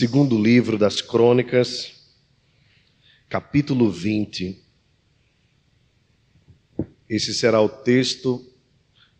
Segundo 0.00 0.42
livro 0.42 0.78
das 0.78 1.02
Crônicas, 1.02 1.92
capítulo 3.28 3.90
20. 3.90 4.58
Esse 7.06 7.34
será 7.34 7.60
o 7.60 7.68
texto 7.68 8.50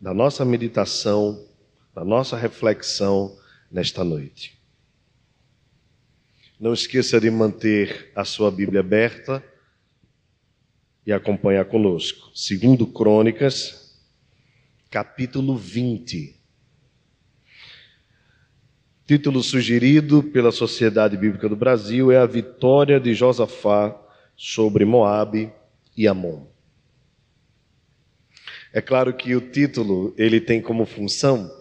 da 0.01 0.11
nossa 0.11 0.43
meditação, 0.43 1.47
da 1.93 2.03
nossa 2.03 2.35
reflexão 2.35 3.37
nesta 3.71 4.03
noite. 4.03 4.59
Não 6.59 6.73
esqueça 6.73 7.21
de 7.21 7.29
manter 7.29 8.11
a 8.15 8.25
sua 8.25 8.49
Bíblia 8.49 8.79
aberta 8.79 9.43
e 11.05 11.13
acompanhar 11.13 11.65
conosco. 11.65 12.31
Segundo 12.33 12.87
Crônicas, 12.87 14.01
capítulo 14.89 15.55
20. 15.55 16.40
Título 19.11 19.43
sugerido 19.43 20.23
pela 20.23 20.53
Sociedade 20.53 21.17
Bíblica 21.17 21.49
do 21.49 21.55
Brasil 21.57 22.13
é 22.13 22.17
A 22.17 22.25
Vitória 22.25 22.97
de 22.97 23.13
Josafá 23.13 23.93
sobre 24.37 24.85
Moabe 24.85 25.51
e 25.97 26.07
Amon. 26.07 26.45
É 28.71 28.79
claro 28.79 29.13
que 29.13 29.35
o 29.35 29.41
título 29.41 30.13
ele 30.17 30.39
tem 30.39 30.61
como 30.61 30.85
função 30.85 31.51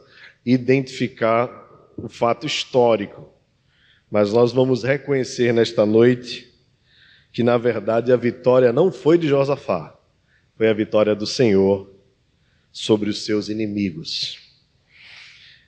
identificar 0.47 1.51
o 1.97 2.09
fato 2.09 2.47
histórico, 2.47 3.29
mas 4.09 4.33
nós 4.33 4.53
vamos 4.53 4.85
reconhecer 4.85 5.53
nesta 5.53 5.85
noite 5.85 6.55
que 7.33 7.43
na 7.43 7.59
verdade 7.59 8.13
a 8.13 8.17
vitória 8.17 8.73
não 8.73 8.93
foi 8.93 9.19
de 9.19 9.27
Josafá, 9.27 9.99
foi 10.57 10.69
a 10.69 10.73
vitória 10.73 11.17
do 11.17 11.27
Senhor 11.27 11.93
sobre 12.71 13.11
os 13.11 13.25
seus 13.25 13.49
inimigos. 13.49 14.39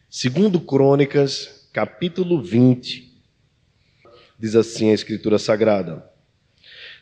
Segundo 0.08 0.60
Crônicas 0.60 1.60
capítulo 1.72 2.42
20, 2.42 3.10
diz 4.38 4.54
assim 4.54 4.90
a 4.90 4.94
Escritura 4.94 5.38
Sagrada: 5.38 6.04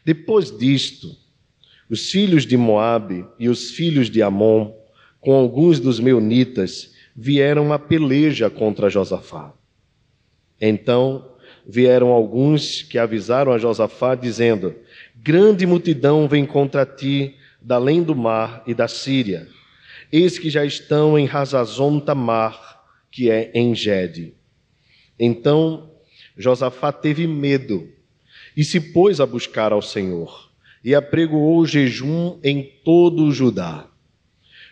Depois 0.05 0.57
disto, 0.57 1.17
os 1.89 2.09
filhos 2.09 2.47
de 2.47 2.57
Moabe 2.57 3.27
e 3.39 3.49
os 3.49 3.73
filhos 3.73 4.09
de 4.09 4.23
Amon, 4.23 4.73
com 5.21 5.35
alguns 5.35 5.81
dos 5.81 5.99
meunitas, 5.99 6.95
vieram 7.17 7.73
a 7.73 7.79
peleja 7.79 8.49
contra 8.49 8.89
Josafá. 8.89 9.53
Então 10.61 11.33
vieram 11.67 12.09
alguns 12.09 12.83
que 12.83 12.97
avisaram 12.97 13.53
a 13.53 13.59
Josafá, 13.59 14.15
dizendo: 14.15 14.77
Grande 15.17 15.67
multidão 15.67 16.29
vem 16.29 16.47
contra 16.47 16.87
ti 16.87 17.35
da 17.61 17.75
além 17.75 18.05
do 18.05 18.15
mar 18.15 18.63
e 18.67 18.73
da 18.73 18.87
Síria. 18.87 19.49
Eis 20.13 20.39
que 20.39 20.49
já 20.49 20.65
estão 20.65 21.19
em 21.19 21.27
Razazon 21.27 21.99
Tamar, 21.99 22.85
que 23.11 23.31
é 23.31 23.51
em 23.53 23.75
Gede. 23.75 24.40
Então 25.21 25.91
Josafá 26.35 26.91
teve 26.91 27.27
medo 27.27 27.87
e 28.57 28.65
se 28.65 28.81
pôs 28.81 29.21
a 29.21 29.27
buscar 29.27 29.71
ao 29.71 29.83
Senhor 29.83 30.51
e 30.83 30.95
apregoou 30.95 31.67
jejum 31.67 32.39
em 32.43 32.63
todo 32.83 33.25
o 33.25 33.33
Judá. 33.33 33.87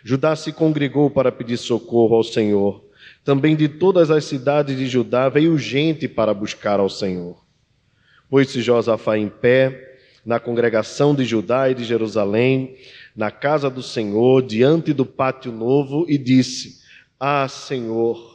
Judá 0.03 0.35
se 0.35 0.51
congregou 0.51 1.11
para 1.11 1.31
pedir 1.31 1.59
socorro 1.59 2.17
ao 2.17 2.25
Senhor. 2.25 2.83
Também 3.23 3.55
de 3.55 3.69
todas 3.69 4.11
as 4.11 4.25
cidades 4.25 4.79
de 4.79 4.87
Judá 4.87 5.29
veio 5.29 5.59
gente 5.59 6.09
para 6.09 6.33
buscar 6.33 6.81
ao 6.81 6.89
Senhor. 6.89 7.45
Pôs-se 8.31 8.63
Josafá 8.63 9.19
em 9.19 9.29
pé 9.29 9.99
na 10.25 10.41
congregação 10.41 11.15
de 11.15 11.25
Judá 11.25 11.71
e 11.71 11.75
de 11.75 11.85
Jerusalém, 11.85 12.77
na 13.15 13.31
casa 13.31 13.69
do 13.69 13.83
Senhor, 13.83 14.43
diante 14.43 14.93
do 14.93 15.05
pátio 15.05 15.53
novo, 15.53 16.07
e 16.09 16.17
disse: 16.17 16.81
Ah, 17.19 17.49
Senhor, 17.49 18.28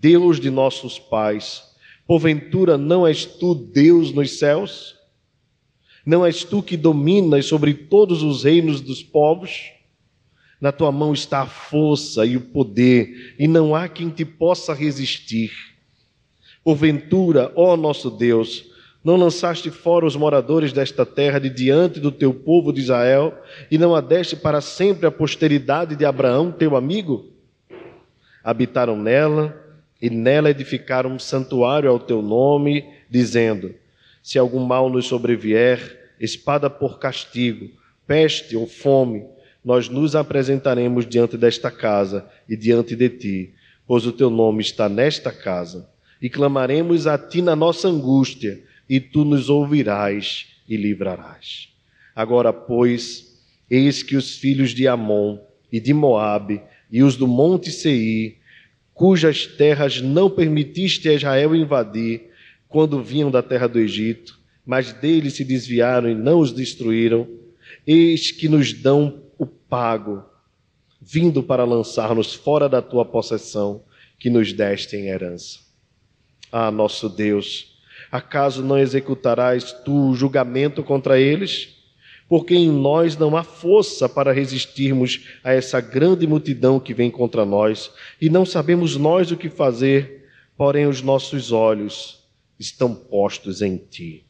Deus 0.00 0.40
de 0.40 0.48
nossos 0.48 0.98
pais, 0.98 1.62
porventura 2.06 2.78
não 2.78 3.06
és 3.06 3.26
tu 3.26 3.54
Deus 3.54 4.12
nos 4.12 4.38
céus? 4.38 4.96
Não 6.06 6.24
és 6.24 6.42
tu 6.42 6.62
que 6.62 6.74
dominas 6.74 7.44
sobre 7.44 7.74
todos 7.74 8.22
os 8.22 8.44
reinos 8.44 8.80
dos 8.80 9.02
povos? 9.02 9.72
Na 10.58 10.72
tua 10.72 10.90
mão 10.90 11.12
está 11.12 11.42
a 11.42 11.46
força 11.46 12.24
e 12.24 12.34
o 12.34 12.40
poder, 12.40 13.34
e 13.38 13.46
não 13.46 13.74
há 13.74 13.88
quem 13.88 14.08
te 14.08 14.24
possa 14.24 14.72
resistir. 14.72 15.52
Porventura, 16.64 17.52
ó 17.54 17.76
nosso 17.76 18.10
Deus, 18.10 18.70
não 19.04 19.16
lançaste 19.16 19.70
fora 19.70 20.06
os 20.06 20.16
moradores 20.16 20.72
desta 20.72 21.04
terra 21.04 21.38
de 21.38 21.50
diante 21.50 22.00
do 22.00 22.10
teu 22.10 22.32
povo 22.32 22.72
de 22.72 22.80
Israel, 22.80 23.38
e 23.70 23.76
não 23.76 23.94
adeste 23.94 24.34
para 24.34 24.62
sempre 24.62 25.06
a 25.06 25.10
posteridade 25.10 25.94
de 25.94 26.06
Abraão, 26.06 26.50
teu 26.50 26.74
amigo? 26.74 27.26
Habitaram 28.42 28.96
nela 28.96 29.59
e 30.00 30.08
nela 30.08 30.50
edificar 30.50 31.06
um 31.06 31.18
santuário 31.18 31.90
ao 31.90 31.98
teu 31.98 32.22
nome, 32.22 32.84
dizendo: 33.08 33.74
Se 34.22 34.38
algum 34.38 34.64
mal 34.64 34.88
nos 34.88 35.06
sobrevier, 35.06 36.14
espada 36.18 36.70
por 36.70 36.98
castigo, 36.98 37.70
peste 38.06 38.56
ou 38.56 38.66
fome, 38.66 39.24
nós 39.64 39.88
nos 39.88 40.16
apresentaremos 40.16 41.06
diante 41.06 41.36
desta 41.36 41.70
casa 41.70 42.28
e 42.48 42.56
diante 42.56 42.96
de 42.96 43.08
ti, 43.08 43.54
pois 43.86 44.06
o 44.06 44.12
teu 44.12 44.30
nome 44.30 44.62
está 44.62 44.88
nesta 44.88 45.30
casa, 45.30 45.88
e 46.20 46.30
clamaremos 46.30 47.06
a 47.06 47.18
ti 47.18 47.42
na 47.42 47.54
nossa 47.54 47.88
angústia, 47.88 48.62
e 48.88 48.98
tu 48.98 49.24
nos 49.24 49.48
ouvirás 49.48 50.48
e 50.68 50.76
livrarás. 50.76 51.68
Agora, 52.14 52.52
pois, 52.52 53.38
eis 53.70 54.02
que 54.02 54.16
os 54.16 54.36
filhos 54.36 54.70
de 54.70 54.88
Amon 54.88 55.38
e 55.70 55.78
de 55.78 55.94
Moabe 55.94 56.60
e 56.90 57.02
os 57.02 57.16
do 57.16 57.26
monte 57.26 57.70
Seir 57.70 58.39
cujas 59.00 59.46
terras 59.46 60.02
não 60.02 60.28
permitiste 60.28 61.08
a 61.08 61.14
Israel 61.14 61.56
invadir 61.56 62.28
quando 62.68 63.02
vinham 63.02 63.30
da 63.30 63.42
terra 63.42 63.66
do 63.66 63.78
Egito, 63.78 64.38
mas 64.62 64.92
deles 64.92 65.32
se 65.32 65.42
desviaram 65.42 66.10
e 66.10 66.14
não 66.14 66.38
os 66.38 66.52
destruíram, 66.52 67.26
eis 67.86 68.30
que 68.30 68.46
nos 68.46 68.74
dão 68.74 69.22
o 69.38 69.46
pago, 69.46 70.22
vindo 71.00 71.42
para 71.42 71.64
lançar-nos 71.64 72.34
fora 72.34 72.68
da 72.68 72.82
tua 72.82 73.06
possessão, 73.06 73.82
que 74.18 74.28
nos 74.28 74.52
deste 74.52 74.96
em 74.96 75.06
herança. 75.06 75.60
Ah, 76.52 76.70
nosso 76.70 77.08
Deus, 77.08 77.80
acaso 78.12 78.62
não 78.62 78.76
executarás 78.76 79.72
tu 79.82 80.10
o 80.10 80.14
julgamento 80.14 80.84
contra 80.84 81.18
eles? 81.18 81.79
Porque 82.30 82.54
em 82.54 82.70
nós 82.70 83.16
não 83.16 83.36
há 83.36 83.42
força 83.42 84.08
para 84.08 84.32
resistirmos 84.32 85.26
a 85.42 85.52
essa 85.52 85.80
grande 85.80 86.28
multidão 86.28 86.78
que 86.78 86.94
vem 86.94 87.10
contra 87.10 87.44
nós, 87.44 87.90
e 88.20 88.30
não 88.30 88.46
sabemos 88.46 88.96
nós 88.96 89.32
o 89.32 89.36
que 89.36 89.48
fazer, 89.50 90.28
porém 90.56 90.86
os 90.86 91.02
nossos 91.02 91.50
olhos 91.50 92.22
estão 92.56 92.94
postos 92.94 93.62
em 93.62 93.76
ti. 93.76 94.24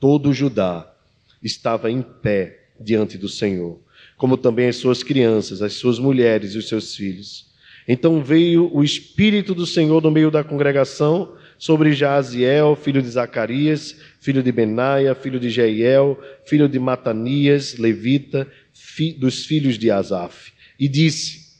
Todo 0.00 0.32
Judá 0.32 0.92
estava 1.40 1.88
em 1.88 2.02
pé 2.02 2.70
diante 2.80 3.16
do 3.16 3.28
Senhor, 3.28 3.78
como 4.16 4.36
também 4.36 4.66
as 4.66 4.74
suas 4.74 5.04
crianças, 5.04 5.62
as 5.62 5.74
suas 5.74 5.96
mulheres 5.96 6.56
e 6.56 6.58
os 6.58 6.66
seus 6.66 6.96
filhos. 6.96 7.52
Então 7.86 8.20
veio 8.20 8.68
o 8.74 8.82
Espírito 8.82 9.54
do 9.54 9.64
Senhor 9.64 10.02
no 10.02 10.10
meio 10.10 10.28
da 10.28 10.42
congregação 10.42 11.36
sobre 11.60 11.92
Jaziel, 11.92 12.74
filho 12.74 13.02
de 13.02 13.10
Zacarias, 13.10 13.94
filho 14.18 14.42
de 14.42 14.50
Benaia, 14.50 15.14
filho 15.14 15.38
de 15.38 15.50
Jeiel, 15.50 16.18
filho 16.46 16.66
de 16.66 16.78
Matanias, 16.78 17.76
levita, 17.76 18.50
fi, 18.72 19.12
dos 19.12 19.44
filhos 19.44 19.76
de 19.76 19.90
Asaf. 19.90 20.54
E 20.78 20.88
disse: 20.88 21.50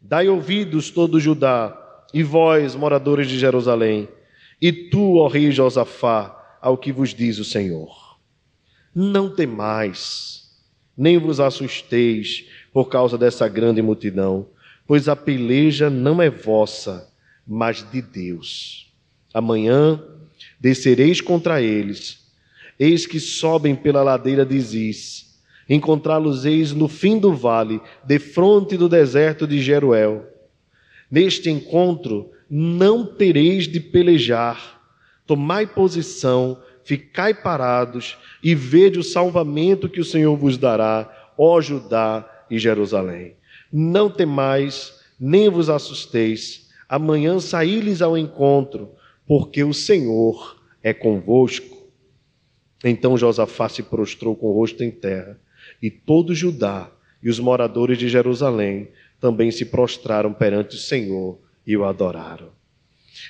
Dai 0.00 0.28
ouvidos 0.28 0.90
todo 0.90 1.20
Judá, 1.20 1.72
e 2.12 2.24
vós, 2.24 2.74
moradores 2.74 3.28
de 3.28 3.38
Jerusalém, 3.38 4.08
e 4.60 4.72
tu, 4.72 5.18
ó 5.18 5.28
rei 5.28 5.52
Josafá, 5.52 6.58
ao 6.60 6.76
que 6.76 6.90
vos 6.90 7.14
diz 7.14 7.38
o 7.38 7.44
Senhor. 7.44 8.18
Não 8.92 9.32
temais, 9.32 10.50
nem 10.96 11.16
vos 11.16 11.38
assusteis 11.38 12.44
por 12.72 12.86
causa 12.88 13.16
dessa 13.16 13.46
grande 13.46 13.80
multidão, 13.80 14.48
pois 14.84 15.08
a 15.08 15.14
peleja 15.14 15.88
não 15.88 16.20
é 16.20 16.28
vossa, 16.28 17.08
mas 17.46 17.88
de 17.88 18.02
Deus. 18.02 18.91
Amanhã 19.32 20.02
descereis 20.60 21.20
contra 21.20 21.60
eles. 21.60 22.20
Eis 22.78 23.06
que 23.06 23.20
sobem 23.20 23.74
pela 23.74 24.02
ladeira 24.02 24.44
de 24.44 24.60
Ziz. 24.60 25.40
Encontrá-los-eis 25.68 26.72
no 26.72 26.88
fim 26.88 27.18
do 27.18 27.34
vale, 27.34 27.80
defronte 28.04 28.76
do 28.76 28.88
deserto 28.88 29.46
de 29.46 29.60
Jeruel. 29.60 30.26
Neste 31.10 31.50
encontro 31.50 32.30
não 32.50 33.04
tereis 33.06 33.68
de 33.68 33.80
pelejar, 33.80 34.82
Tomai 35.26 35.66
posição, 35.66 36.60
ficai 36.84 37.32
parados 37.32 38.18
e 38.42 38.54
vede 38.54 38.98
o 38.98 39.02
salvamento 39.02 39.88
que 39.88 40.00
o 40.00 40.04
Senhor 40.04 40.36
vos 40.36 40.58
dará, 40.58 41.32
ó 41.38 41.60
Judá 41.60 42.28
e 42.50 42.58
Jerusalém. 42.58 43.36
Não 43.72 44.10
temais, 44.10 45.00
nem 45.18 45.48
vos 45.48 45.70
assusteis. 45.70 46.68
Amanhã 46.88 47.38
saí-lhes 47.38 48.02
ao 48.02 48.18
encontro, 48.18 48.90
porque 49.32 49.64
o 49.64 49.72
Senhor 49.72 50.62
é 50.82 50.92
convosco. 50.92 51.90
Então 52.84 53.16
Josafá 53.16 53.66
se 53.66 53.82
prostrou 53.82 54.36
com 54.36 54.48
o 54.48 54.52
rosto 54.52 54.84
em 54.84 54.90
terra, 54.90 55.40
e 55.80 55.90
todo 55.90 56.34
Judá 56.34 56.92
e 57.22 57.30
os 57.30 57.40
moradores 57.40 57.96
de 57.96 58.10
Jerusalém 58.10 58.90
também 59.18 59.50
se 59.50 59.64
prostraram 59.64 60.34
perante 60.34 60.76
o 60.76 60.78
Senhor 60.78 61.40
e 61.66 61.74
o 61.74 61.82
adoraram. 61.82 62.50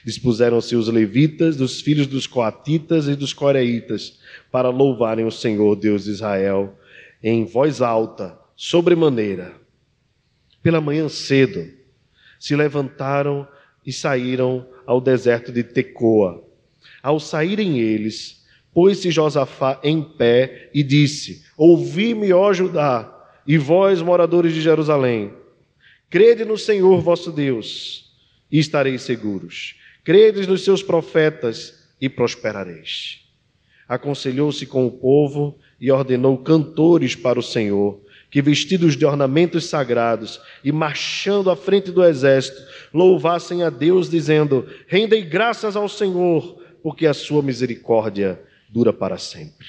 Dispuseram-se 0.05 0.75
os 0.75 0.89
levitas, 0.89 1.57
dos 1.57 1.81
filhos 1.81 2.09
dos 2.09 2.27
coatitas 2.27 3.07
e 3.07 3.15
dos 3.15 3.33
coreitas, 3.33 4.19
para 4.51 4.71
louvarem 4.71 5.25
o 5.25 5.31
Senhor, 5.31 5.77
Deus 5.77 6.03
de 6.03 6.11
Israel, 6.11 6.77
em 7.23 7.45
voz 7.45 7.81
alta, 7.81 8.37
sobremaneira. 8.57 9.55
Pela 10.61 10.81
manhã 10.81 11.09
cedo, 11.09 11.65
se 12.41 12.57
levantaram 12.57 13.47
e 13.85 13.93
saíram 13.93 14.67
ao 14.87 15.01
deserto 15.01 15.53
de 15.53 15.63
Tecoa. 15.63 16.43
Ao 17.03 17.19
saírem 17.19 17.81
eles, 17.81 18.45
pôs-se 18.73 19.11
Josafá 19.11 19.81
em 19.83 20.03
pé 20.03 20.71
e 20.75 20.83
disse: 20.83 21.45
Ouvi-me, 21.57 22.33
ó 22.33 22.53
Judá, 22.53 23.09
e 23.47 23.59
vós, 23.59 24.01
moradores 24.01 24.55
de 24.55 24.61
Jerusalém, 24.61 25.33
crede 26.09 26.45
no 26.45 26.57
Senhor 26.57 27.01
vosso 27.01 27.33
Deus, 27.33 28.13
e 28.51 28.59
estareis 28.59 29.03
seguros. 29.03 29.77
Credes 30.05 30.47
nos 30.47 30.65
seus 30.65 30.83
profetas 30.83 31.89
e 32.01 32.09
prosperareis. 32.09 33.21
Aconselhou-se 33.89 34.67
com 34.67 34.87
o 34.87 34.91
povo 34.91 35.59
e 35.81 35.91
ordenou 35.91 36.39
cantores 36.39 37.15
para 37.15 37.39
o 37.39 37.43
Senhor, 37.43 38.01
que 38.33 38.41
vestidos 38.41 38.97
de 38.97 39.05
ornamentos 39.05 39.67
sagrados 39.67 40.41
e 40.65 40.73
marchando 40.73 41.51
à 41.51 41.57
frente 41.57 41.93
do 41.93 42.03
exército, 42.03 42.63
louvassem 42.93 43.63
a 43.63 43.69
Deus, 43.69 44.09
dizendo: 44.09 44.67
Rendei 44.89 45.21
graças 45.21 45.77
ao 45.77 45.87
Senhor, 45.87 46.59
porque 46.83 47.07
a 47.07 47.13
sua 47.13 47.43
misericórdia 47.43 48.41
dura 48.71 48.91
para 48.91 49.19
sempre. 49.19 49.67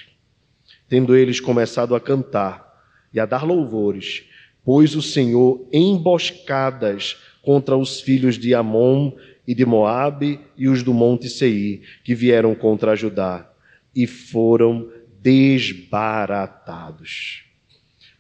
Tendo 0.87 1.13
eles 1.13 1.41
começado 1.41 1.93
a 1.93 1.99
cantar 1.99 2.81
e 3.13 3.19
a 3.19 3.25
dar 3.25 3.43
louvores, 3.43 4.23
pôs 4.63 4.95
o 4.95 5.01
Senhor 5.01 5.67
emboscadas 5.73 7.17
contra 7.41 7.75
os 7.75 7.99
filhos 7.99 8.37
de 8.37 8.55
Amon 8.55 9.11
e 9.45 9.53
de 9.53 9.65
Moabe 9.65 10.39
e 10.55 10.69
os 10.69 10.83
do 10.83 10.93
monte 10.93 11.29
Seir, 11.29 11.81
que 12.01 12.15
vieram 12.15 12.55
contra 12.55 12.95
Judá, 12.95 13.45
e 13.93 14.07
foram 14.07 14.89
desbaratados. 15.21 17.43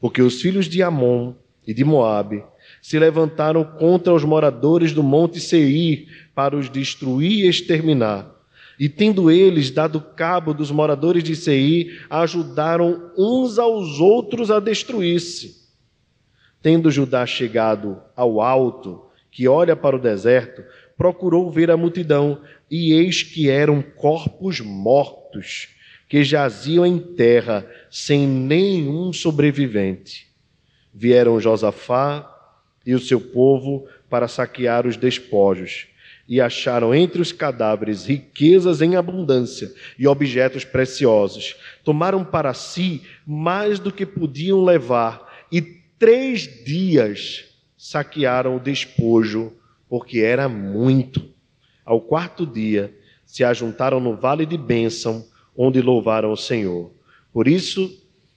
Porque 0.03 0.21
os 0.21 0.41
filhos 0.41 0.65
de 0.65 0.83
Amon 0.83 1.33
e 1.65 1.73
de 1.73 1.85
Moabe 1.85 2.43
se 2.81 2.99
levantaram 2.99 3.63
contra 3.63 4.13
os 4.13 4.25
moradores 4.25 4.91
do 4.91 5.01
monte 5.01 5.39
Seir 5.39 6.09
para 6.35 6.57
os 6.57 6.69
destruir 6.69 7.45
e 7.45 7.47
exterminar. 7.47 8.29
E 8.77 8.89
tendo 8.89 9.31
eles 9.31 9.71
dado 9.71 10.01
cabo 10.01 10.53
dos 10.53 10.71
moradores 10.71 11.23
de 11.23 11.37
Seir, 11.37 12.05
ajudaram 12.09 13.13
uns 13.17 13.57
aos 13.57 14.01
outros 14.01 14.51
a 14.51 14.59
destruir-se. 14.59 15.69
Tendo 16.61 16.91
Judá 16.91 17.25
chegado 17.25 17.97
ao 18.13 18.41
alto, 18.41 19.05
que 19.31 19.47
olha 19.47 19.73
para 19.73 19.95
o 19.95 20.01
deserto, 20.01 20.65
procurou 20.97 21.49
ver 21.49 21.71
a 21.71 21.77
multidão, 21.77 22.41
e 22.69 22.91
eis 22.91 23.23
que 23.23 23.49
eram 23.49 23.81
corpos 23.81 24.59
mortos, 24.59 25.69
que 26.13 26.23
jaziam 26.23 26.85
em 26.85 26.99
terra, 26.99 27.67
sem 27.89 28.27
nenhum 28.27 29.11
sobrevivente. 29.11 30.27
Vieram 30.93 31.39
Josafá 31.39 32.31
e 32.85 32.93
o 32.93 32.99
seu 32.99 33.19
povo 33.19 33.87
para 34.11 34.27
saquear 34.27 34.85
os 34.85 34.95
despojos, 34.95 35.87
e 36.29 36.39
acharam 36.39 36.93
entre 36.93 37.19
os 37.19 37.31
cadáveres 37.31 38.05
riquezas 38.05 38.79
em 38.79 38.95
abundância 38.95 39.73
e 39.97 40.07
objetos 40.07 40.63
preciosos. 40.63 41.55
Tomaram 41.83 42.23
para 42.23 42.53
si 42.53 43.01
mais 43.25 43.79
do 43.79 43.91
que 43.91 44.05
podiam 44.05 44.63
levar, 44.63 45.47
e 45.51 45.63
três 45.97 46.41
dias 46.63 47.45
saquearam 47.75 48.57
o 48.57 48.59
despojo 48.59 49.51
porque 49.89 50.19
era 50.19 50.47
muito. 50.47 51.27
Ao 51.83 51.99
quarto 51.99 52.45
dia, 52.45 52.95
se 53.25 53.43
ajuntaram 53.43 53.99
no 53.99 54.15
vale 54.15 54.45
de 54.45 54.59
bênção, 54.59 55.32
onde 55.55 55.81
louvaram 55.81 56.31
o 56.31 56.37
Senhor. 56.37 56.91
Por 57.31 57.47
isso, 57.47 57.91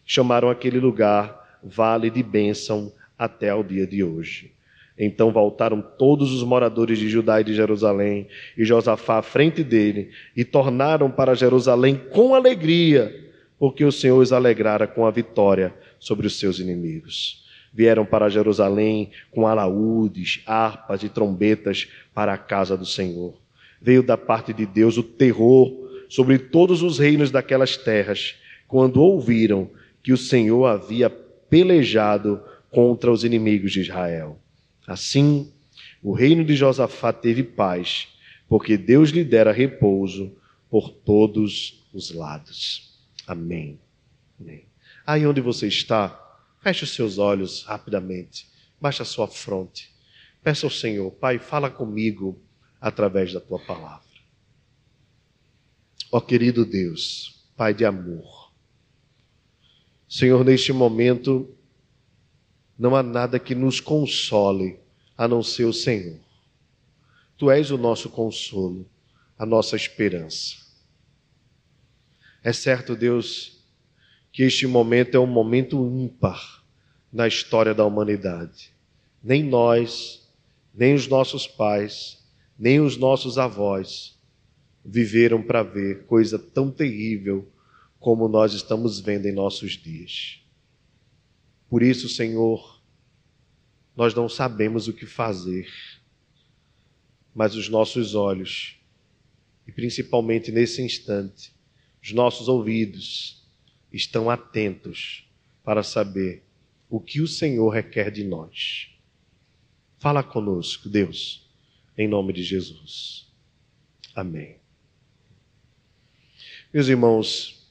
chamaram 0.04 0.48
aquele 0.48 0.78
lugar 0.78 1.58
Vale 1.62 2.10
de 2.10 2.22
Bênção 2.22 2.92
até 3.18 3.50
ao 3.50 3.62
dia 3.62 3.86
de 3.86 4.02
hoje. 4.02 4.52
Então 4.98 5.30
voltaram 5.30 5.82
todos 5.82 6.32
os 6.32 6.42
moradores 6.42 6.98
de 6.98 7.08
Judá 7.08 7.40
e 7.40 7.44
de 7.44 7.54
Jerusalém, 7.54 8.28
e 8.56 8.64
Josafá 8.64 9.18
à 9.18 9.22
frente 9.22 9.62
dele, 9.62 10.10
e 10.34 10.44
tornaram 10.44 11.10
para 11.10 11.34
Jerusalém 11.34 12.00
com 12.10 12.34
alegria, 12.34 13.30
porque 13.58 13.84
o 13.84 13.92
Senhor 13.92 14.18
os 14.18 14.32
alegrara 14.32 14.86
com 14.86 15.04
a 15.04 15.10
vitória 15.10 15.74
sobre 15.98 16.26
os 16.26 16.38
seus 16.38 16.58
inimigos 16.58 17.46
vieram 17.76 18.06
para 18.06 18.30
Jerusalém 18.30 19.10
com 19.30 19.46
alaúdes, 19.46 20.42
harpas 20.46 21.02
e 21.02 21.10
trombetas 21.10 21.86
para 22.14 22.32
a 22.32 22.38
casa 22.38 22.74
do 22.74 22.86
Senhor. 22.86 23.34
Veio 23.82 24.02
da 24.02 24.16
parte 24.16 24.54
de 24.54 24.64
Deus 24.64 24.96
o 24.96 25.02
terror 25.02 25.85
sobre 26.08 26.38
todos 26.38 26.82
os 26.82 26.98
reinos 26.98 27.30
daquelas 27.30 27.76
terras, 27.76 28.36
quando 28.66 29.02
ouviram 29.02 29.70
que 30.02 30.12
o 30.12 30.16
Senhor 30.16 30.66
havia 30.66 31.10
pelejado 31.10 32.42
contra 32.70 33.10
os 33.10 33.24
inimigos 33.24 33.72
de 33.72 33.80
Israel. 33.80 34.38
Assim, 34.86 35.52
o 36.02 36.12
reino 36.12 36.44
de 36.44 36.54
Josafá 36.54 37.12
teve 37.12 37.42
paz, 37.42 38.08
porque 38.48 38.76
Deus 38.76 39.10
lhe 39.10 39.24
dera 39.24 39.52
repouso 39.52 40.32
por 40.70 40.90
todos 40.90 41.84
os 41.92 42.12
lados. 42.12 42.98
Amém. 43.26 43.78
Amém. 44.40 44.64
Aí 45.06 45.26
onde 45.26 45.40
você 45.40 45.66
está, 45.66 46.26
Feche 46.66 46.82
os 46.82 46.96
seus 46.96 47.16
olhos 47.16 47.62
rapidamente. 47.62 48.48
Baixe 48.80 49.00
a 49.00 49.04
sua 49.04 49.28
fronte. 49.28 49.94
Peça 50.42 50.66
ao 50.66 50.70
Senhor, 50.70 51.12
Pai, 51.12 51.38
fala 51.38 51.70
comigo 51.70 52.42
através 52.80 53.32
da 53.32 53.38
tua 53.38 53.60
palavra. 53.60 54.02
Ó 56.10 56.20
querido 56.20 56.64
Deus, 56.64 57.34
Pai 57.56 57.74
de 57.74 57.84
amor. 57.84 58.52
Senhor, 60.08 60.44
neste 60.44 60.72
momento, 60.72 61.48
não 62.78 62.94
há 62.94 63.02
nada 63.02 63.38
que 63.38 63.54
nos 63.54 63.80
console 63.80 64.78
a 65.16 65.26
não 65.26 65.42
ser 65.42 65.64
o 65.64 65.72
Senhor. 65.72 66.20
Tu 67.36 67.50
és 67.50 67.70
o 67.70 67.78
nosso 67.78 68.08
consolo, 68.08 68.86
a 69.38 69.44
nossa 69.44 69.74
esperança. 69.74 70.56
É 72.44 72.52
certo, 72.52 72.94
Deus, 72.94 73.58
que 74.32 74.42
este 74.42 74.66
momento 74.66 75.16
é 75.16 75.20
um 75.20 75.26
momento 75.26 75.76
ímpar 75.76 76.62
na 77.12 77.26
história 77.26 77.74
da 77.74 77.84
humanidade. 77.84 78.70
Nem 79.22 79.42
nós, 79.42 80.28
nem 80.72 80.94
os 80.94 81.08
nossos 81.08 81.48
pais, 81.48 82.22
nem 82.58 82.80
os 82.80 82.96
nossos 82.96 83.38
avós 83.38 84.15
viveram 84.86 85.42
para 85.42 85.62
ver 85.64 86.04
coisa 86.04 86.38
tão 86.38 86.70
terrível 86.70 87.50
como 87.98 88.28
nós 88.28 88.52
estamos 88.52 89.00
vendo 89.00 89.26
em 89.26 89.32
nossos 89.32 89.72
dias. 89.72 90.40
Por 91.68 91.82
isso, 91.82 92.08
Senhor, 92.08 92.80
nós 93.96 94.14
não 94.14 94.28
sabemos 94.28 94.86
o 94.86 94.92
que 94.92 95.06
fazer, 95.06 95.68
mas 97.34 97.56
os 97.56 97.68
nossos 97.68 98.14
olhos, 98.14 98.78
e 99.66 99.72
principalmente 99.72 100.52
nesse 100.52 100.80
instante, 100.82 101.52
os 102.00 102.12
nossos 102.12 102.46
ouvidos, 102.46 103.44
estão 103.92 104.30
atentos 104.30 105.28
para 105.64 105.82
saber 105.82 106.44
o 106.88 107.00
que 107.00 107.20
o 107.20 107.26
Senhor 107.26 107.68
requer 107.70 108.12
de 108.12 108.22
nós. 108.22 108.90
Fala 109.98 110.22
conosco, 110.22 110.88
Deus, 110.88 111.50
em 111.98 112.06
nome 112.06 112.32
de 112.32 112.44
Jesus. 112.44 113.26
Amém. 114.14 114.65
Meus 116.76 116.88
irmãos, 116.88 117.66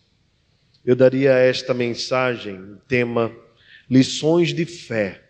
eu 0.83 0.95
daria 0.95 1.33
esta 1.33 1.75
mensagem, 1.75 2.75
tema 2.87 3.31
lições 3.87 4.51
de 4.51 4.65
fé 4.65 5.29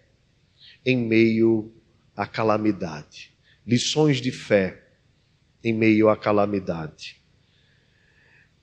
em 0.85 0.95
meio 0.95 1.73
à 2.15 2.25
calamidade. 2.25 3.33
Lições 3.67 4.21
de 4.21 4.31
fé 4.31 4.81
em 5.61 5.73
meio 5.73 6.07
à 6.07 6.15
calamidade. 6.15 7.21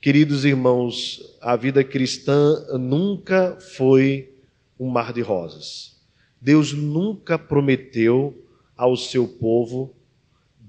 Queridos 0.00 0.46
irmãos, 0.46 1.20
a 1.42 1.56
vida 1.56 1.84
cristã 1.84 2.78
nunca 2.78 3.58
foi 3.60 4.34
um 4.80 4.88
mar 4.88 5.12
de 5.12 5.20
rosas. 5.20 6.00
Deus 6.40 6.72
nunca 6.72 7.38
prometeu 7.38 8.48
ao 8.74 8.96
seu 8.96 9.28
povo 9.28 9.94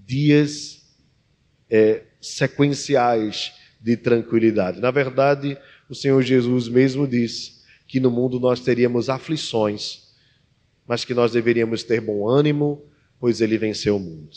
dias 0.05 0.85
é, 1.69 2.03
sequenciais 2.19 3.62
de 3.83 3.97
tranquilidade. 3.97 4.79
Na 4.79 4.91
verdade, 4.91 5.57
o 5.89 5.93
Senhor 5.93 6.21
Jesus 6.21 6.69
mesmo 6.69 7.05
disse 7.05 7.61
que 7.85 7.99
no 7.99 8.09
mundo 8.09 8.39
nós 8.39 8.61
teríamos 8.61 9.09
aflições, 9.09 10.13
mas 10.87 11.03
que 11.03 11.13
nós 11.13 11.33
deveríamos 11.33 11.83
ter 11.83 11.99
bom 11.99 12.27
ânimo, 12.27 12.81
pois 13.19 13.41
ele 13.41 13.57
venceu 13.57 13.97
o 13.97 13.99
mundo. 13.99 14.29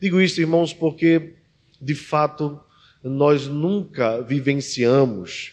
Digo 0.00 0.20
isso, 0.20 0.40
irmãos, 0.40 0.72
porque 0.74 1.34
de 1.80 1.94
fato 1.94 2.60
nós 3.02 3.46
nunca 3.46 4.20
vivenciamos, 4.20 5.52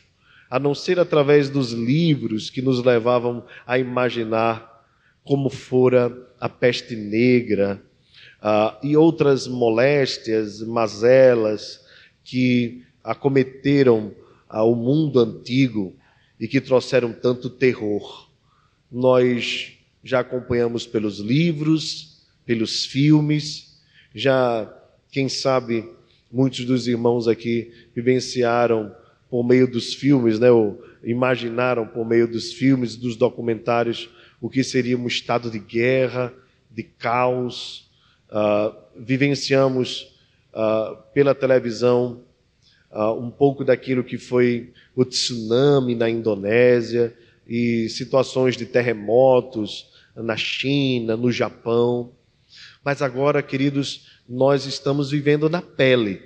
a 0.50 0.58
não 0.58 0.74
ser 0.74 1.00
através 1.00 1.50
dos 1.50 1.72
livros 1.72 2.50
que 2.50 2.62
nos 2.62 2.84
levavam 2.84 3.46
a 3.66 3.78
imaginar 3.78 4.86
como 5.24 5.50
fora 5.50 6.12
a 6.40 6.50
peste 6.50 6.96
negra 6.96 7.82
uh, 8.42 8.78
e 8.86 8.98
outras 8.98 9.48
moléstias, 9.48 10.62
mazelas 10.62 11.86
que 12.24 12.87
acometeram 13.08 14.14
uh, 14.52 14.64
o 14.64 14.76
mundo 14.76 15.22
antigo 15.22 15.96
e 16.38 16.46
que 16.46 16.60
trouxeram 16.60 17.14
tanto 17.14 17.50
terror. 17.50 18.30
Nós 18.92 19.78
já 20.04 20.20
acompanhamos 20.20 20.86
pelos 20.86 21.20
livros, 21.20 22.28
pelos 22.46 22.86
filmes, 22.86 23.82
já, 24.14 24.72
quem 25.10 25.30
sabe, 25.30 25.90
muitos 26.30 26.66
dos 26.66 26.86
irmãos 26.88 27.30
aqui 27.30 27.72
vivenciaram 27.96 28.94
por 29.30 29.44
meio 29.44 29.72
dos 29.72 29.94
filmes, 29.94 30.38
né, 30.38 30.52
ou 30.52 30.84
imaginaram 31.02 31.88
por 31.88 32.06
meio 32.06 32.28
dos 32.28 32.52
filmes, 32.52 32.98
dos 32.98 33.16
documentários, 33.16 34.10
o 34.42 34.50
que 34.50 34.64
seria 34.64 34.98
um 34.98 35.08
estado 35.08 35.50
de 35.50 35.60
guerra, 35.60 36.34
de 36.70 36.84
caos. 36.84 37.90
Uh, 38.30 38.76
vivenciamos 38.98 40.14
uh, 40.54 40.98
pela 41.14 41.34
televisão 41.34 42.27
uh, 42.92 43.14
um 43.14 43.30
pouco 43.30 43.64
daquilo 43.64 44.04
que 44.04 44.18
foi 44.18 44.74
o 44.96 45.04
tsunami 45.06 45.96
na 45.96 46.10
Indonésia 46.10 47.16
e 47.48 47.88
situações 47.90 48.58
de 48.58 48.66
terremotos 48.66 49.90
na 50.16 50.36
China, 50.36 51.16
no 51.16 51.32
Japão. 51.32 52.12
Mas 52.84 53.02
agora, 53.02 53.42
queridos, 53.42 54.22
nós 54.28 54.66
estamos 54.66 55.12
vivendo 55.12 55.50
na 55.50 55.62
pele. 55.62 56.22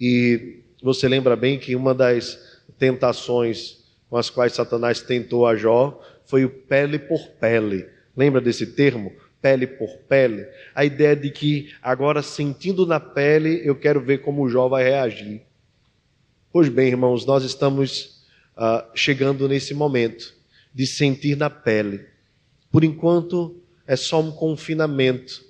E 0.00 0.62
você 0.82 1.08
lembra 1.08 1.34
bem 1.34 1.58
que 1.58 1.74
uma 1.74 1.94
das 1.94 2.38
tentações 2.78 3.78
com 4.08 4.16
as 4.16 4.30
quais 4.30 4.52
Satanás 4.52 5.00
tentou 5.00 5.46
a 5.46 5.56
Jó 5.56 6.00
foi 6.26 6.44
o 6.44 6.50
pele 6.50 6.98
por 6.98 7.28
pele. 7.40 7.86
Lembra 8.16 8.40
desse 8.40 8.66
termo? 8.66 9.12
Pele 9.40 9.66
por 9.66 9.88
pele. 10.08 10.46
A 10.74 10.84
ideia 10.84 11.14
de 11.14 11.30
que 11.30 11.72
agora, 11.82 12.22
sentindo 12.22 12.86
na 12.86 12.98
pele, 12.98 13.60
eu 13.64 13.76
quero 13.76 14.00
ver 14.00 14.18
como 14.18 14.48
Jó 14.48 14.68
vai 14.68 14.84
reagir. 14.84 15.42
Pois 16.50 16.70
bem, 16.70 16.88
irmãos, 16.88 17.26
nós 17.26 17.44
estamos 17.44 18.22
uh, 18.56 18.82
chegando 18.94 19.46
nesse 19.46 19.74
momento 19.74 20.34
de 20.74 20.86
sentir 20.86 21.36
na 21.36 21.50
pele. 21.50 22.06
Por 22.72 22.82
enquanto, 22.82 23.60
é 23.86 23.94
só 23.94 24.22
um 24.22 24.30
confinamento, 24.32 25.44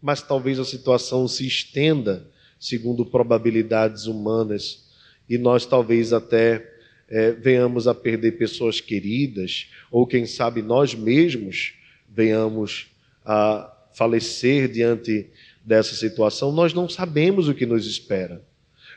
mas 0.00 0.20
talvez 0.20 0.58
a 0.58 0.64
situação 0.66 1.26
se 1.26 1.46
estenda 1.46 2.30
segundo 2.60 3.06
probabilidades 3.06 4.04
humanas 4.04 4.90
e 5.26 5.38
nós 5.38 5.64
talvez 5.64 6.12
até 6.12 6.70
é, 7.08 7.32
venhamos 7.32 7.88
a 7.88 7.94
perder 7.94 8.32
pessoas 8.32 8.78
queridas, 8.78 9.68
ou 9.90 10.06
quem 10.06 10.26
sabe 10.26 10.60
nós 10.60 10.94
mesmos 10.94 11.72
venhamos 12.06 12.88
a 13.24 13.72
falecer 13.94 14.68
diante 14.68 15.30
dessa 15.64 15.94
situação, 15.94 16.52
nós 16.52 16.74
não 16.74 16.90
sabemos 16.90 17.48
o 17.48 17.54
que 17.54 17.64
nos 17.64 17.86
espera. 17.86 18.51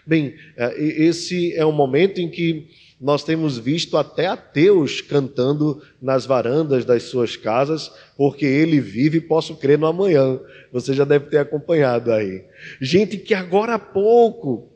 Bem, 0.06 0.36
é, 0.56 0.80
esse 0.82 1.54
é 1.56 1.66
um 1.66 1.72
momento 1.72 2.20
em 2.22 2.30
que 2.30 2.68
nós 3.00 3.24
temos 3.24 3.58
visto 3.58 3.98
até 3.98 4.28
ateus 4.28 5.02
cantando 5.02 5.82
nas 6.02 6.26
varandas 6.26 6.86
das 6.86 7.04
suas 7.04 7.36
casas, 7.36 7.92
porque 8.16 8.46
ele 8.46 8.80
vive 8.80 9.18
e 9.18 9.22
posso 9.22 9.56
crer 9.56 9.78
no 9.78 9.88
amanhã. 9.88 10.40
Você 10.72 10.94
já 10.94 11.04
deve 11.04 11.26
ter 11.28 11.40
acompanhado 11.40 12.12
aí. 12.12 12.46
Gente 12.80 13.18
que 13.18 13.34
agora 13.34 13.76
há 13.76 13.80
pouco 13.80 14.70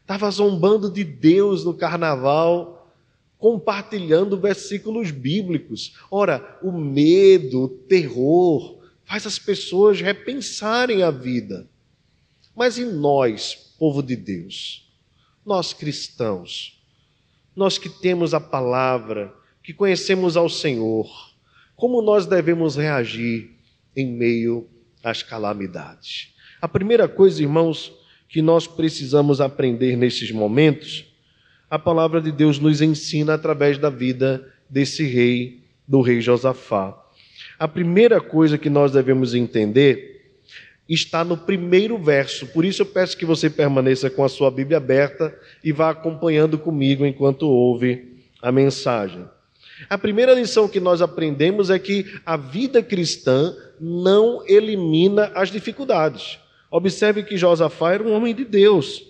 estava 0.00 0.30
zombando 0.30 0.90
de 0.90 1.02
Deus 1.02 1.64
no 1.64 1.72
carnaval, 1.72 2.92
compartilhando 3.38 4.38
versículos 4.38 5.10
bíblicos. 5.10 5.96
Ora, 6.10 6.58
o 6.62 6.70
medo, 6.70 7.62
o 7.62 7.68
terror, 7.68 8.78
faz 9.04 9.26
as 9.26 9.38
pessoas 9.38 10.00
repensarem 10.00 11.02
a 11.02 11.10
vida. 11.10 11.66
Mas 12.54 12.76
e 12.76 12.84
nós, 12.84 13.71
povo 13.82 14.00
de 14.00 14.14
Deus? 14.14 14.88
Nós 15.44 15.72
cristãos, 15.72 16.80
nós 17.56 17.78
que 17.78 17.88
temos 17.88 18.32
a 18.32 18.38
palavra, 18.38 19.34
que 19.60 19.74
conhecemos 19.74 20.36
ao 20.36 20.48
Senhor, 20.48 21.10
como 21.74 22.00
nós 22.00 22.24
devemos 22.24 22.76
reagir 22.76 23.50
em 23.96 24.06
meio 24.06 24.68
às 25.02 25.24
calamidades? 25.24 26.32
A 26.60 26.68
primeira 26.68 27.08
coisa, 27.08 27.42
irmãos, 27.42 27.92
que 28.28 28.40
nós 28.40 28.68
precisamos 28.68 29.40
aprender 29.40 29.96
nesses 29.96 30.30
momentos, 30.30 31.04
a 31.68 31.76
palavra 31.76 32.20
de 32.20 32.30
Deus 32.30 32.60
nos 32.60 32.80
ensina 32.80 33.34
através 33.34 33.78
da 33.78 33.90
vida 33.90 34.48
desse 34.70 35.02
rei, 35.02 35.60
do 35.88 36.02
rei 36.02 36.20
Josafá. 36.20 36.96
A 37.58 37.66
primeira 37.66 38.20
coisa 38.20 38.56
que 38.56 38.70
nós 38.70 38.92
devemos 38.92 39.34
entender 39.34 40.21
está 40.94 41.24
no 41.24 41.36
primeiro 41.36 41.96
verso, 41.96 42.46
por 42.48 42.64
isso 42.64 42.82
eu 42.82 42.86
peço 42.86 43.16
que 43.16 43.24
você 43.24 43.48
permaneça 43.48 44.10
com 44.10 44.24
a 44.24 44.28
sua 44.28 44.50
Bíblia 44.50 44.78
aberta 44.78 45.34
e 45.62 45.72
vá 45.72 45.90
acompanhando 45.90 46.58
comigo 46.58 47.06
enquanto 47.06 47.48
ouve 47.48 48.18
a 48.40 48.50
mensagem. 48.50 49.24
A 49.88 49.96
primeira 49.96 50.34
lição 50.34 50.68
que 50.68 50.80
nós 50.80 51.00
aprendemos 51.00 51.70
é 51.70 51.78
que 51.78 52.06
a 52.24 52.36
vida 52.36 52.82
cristã 52.82 53.54
não 53.80 54.42
elimina 54.46 55.32
as 55.34 55.50
dificuldades. 55.50 56.38
Observe 56.70 57.22
que 57.22 57.36
Josafá 57.36 57.94
era 57.94 58.02
um 58.02 58.12
homem 58.12 58.34
de 58.34 58.44
Deus 58.44 59.04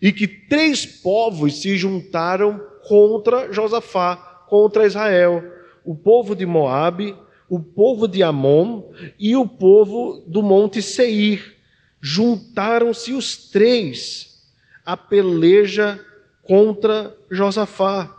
e 0.00 0.12
que 0.12 0.26
três 0.26 0.86
povos 0.86 1.60
se 1.60 1.76
juntaram 1.76 2.60
contra 2.86 3.52
Josafá, 3.52 4.16
contra 4.48 4.86
Israel: 4.86 5.42
o 5.84 5.94
povo 5.94 6.34
de 6.34 6.46
Moabe, 6.46 7.14
o 7.50 7.58
povo 7.58 8.06
de 8.06 8.22
Amon 8.22 8.92
e 9.18 9.34
o 9.34 9.46
povo 9.46 10.24
do 10.26 10.40
Monte 10.40 10.80
Seir. 10.80 11.56
Juntaram-se 12.00 13.12
os 13.12 13.50
três 13.50 14.48
a 14.86 14.96
peleja 14.96 16.00
contra 16.42 17.14
Josafá. 17.28 18.16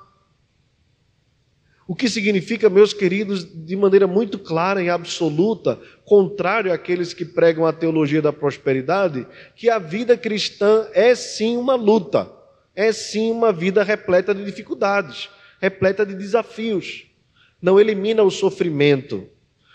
O 1.88 1.96
que 1.96 2.10
significa, 2.10 2.70
meus 2.70 2.94
queridos, 2.94 3.44
de 3.44 3.76
maneira 3.76 4.06
muito 4.06 4.38
clara 4.38 4.84
e 4.84 4.90
absoluta, 4.90 5.80
contrário 6.06 6.72
àqueles 6.72 7.14
que 7.14 7.26
pregam 7.26 7.66
a 7.66 7.74
teologia 7.74 8.22
da 8.22 8.32
prosperidade, 8.32 9.26
que 9.56 9.70
a 9.70 9.80
vida 9.80 10.16
cristã 10.16 10.88
é 10.94 11.16
sim 11.16 11.58
uma 11.58 11.76
luta, 11.76 12.32
é 12.76 12.92
sim 12.92 13.32
uma 13.32 13.52
vida 13.52 13.84
repleta 13.84 14.36
de 14.36 14.46
dificuldades, 14.46 15.30
repleta 15.60 16.06
de 16.06 16.16
desafios. 16.16 17.11
Não 17.62 17.80
elimina 17.80 18.24
o 18.24 18.32
sofrimento. 18.32 19.28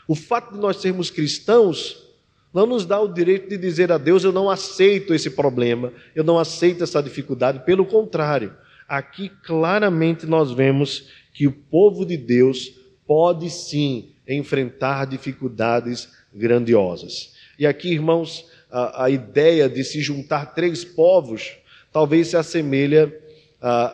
O 0.09 0.15
fato 0.15 0.55
de 0.55 0.59
nós 0.59 0.77
sermos 0.79 1.11
cristãos 1.11 2.05
não 2.53 2.67
nos 2.67 2.87
dá 2.87 3.01
o 3.01 3.13
direito 3.13 3.49
de 3.49 3.59
dizer 3.59 3.93
a 3.93 3.99
Deus: 3.99 4.25
eu 4.25 4.33
não 4.33 4.49
aceito 4.49 5.15
esse 5.15 5.31
problema, 5.31 5.93
eu 6.15 6.25
não 6.25 6.39
aceito 6.39 6.83
essa 6.83 7.03
dificuldade. 7.03 7.65
Pelo 7.65 7.85
contrário, 7.85 8.55
aqui 8.89 9.29
claramente 9.45 10.27
nós 10.27 10.53
vemos 10.53 11.09
que 11.35 11.47
o 11.47 11.53
povo 11.53 12.05
de 12.05 12.17
Deus 12.17 12.75
pode 13.07 13.51
sim 13.51 14.13
enfrentar 14.27 15.07
dificuldades 15.07 16.09
grandiosas. 16.35 17.35
E 17.59 17.67
aqui, 17.67 17.93
irmãos, 17.93 18.47
a, 18.71 19.05
a 19.05 19.11
ideia 19.11 19.69
de 19.69 19.85
se 19.85 20.01
juntar 20.01 20.55
três 20.55 20.85
povos 20.85 21.59
talvez 21.93 22.29
se 22.29 22.37
assemelha 22.37 23.11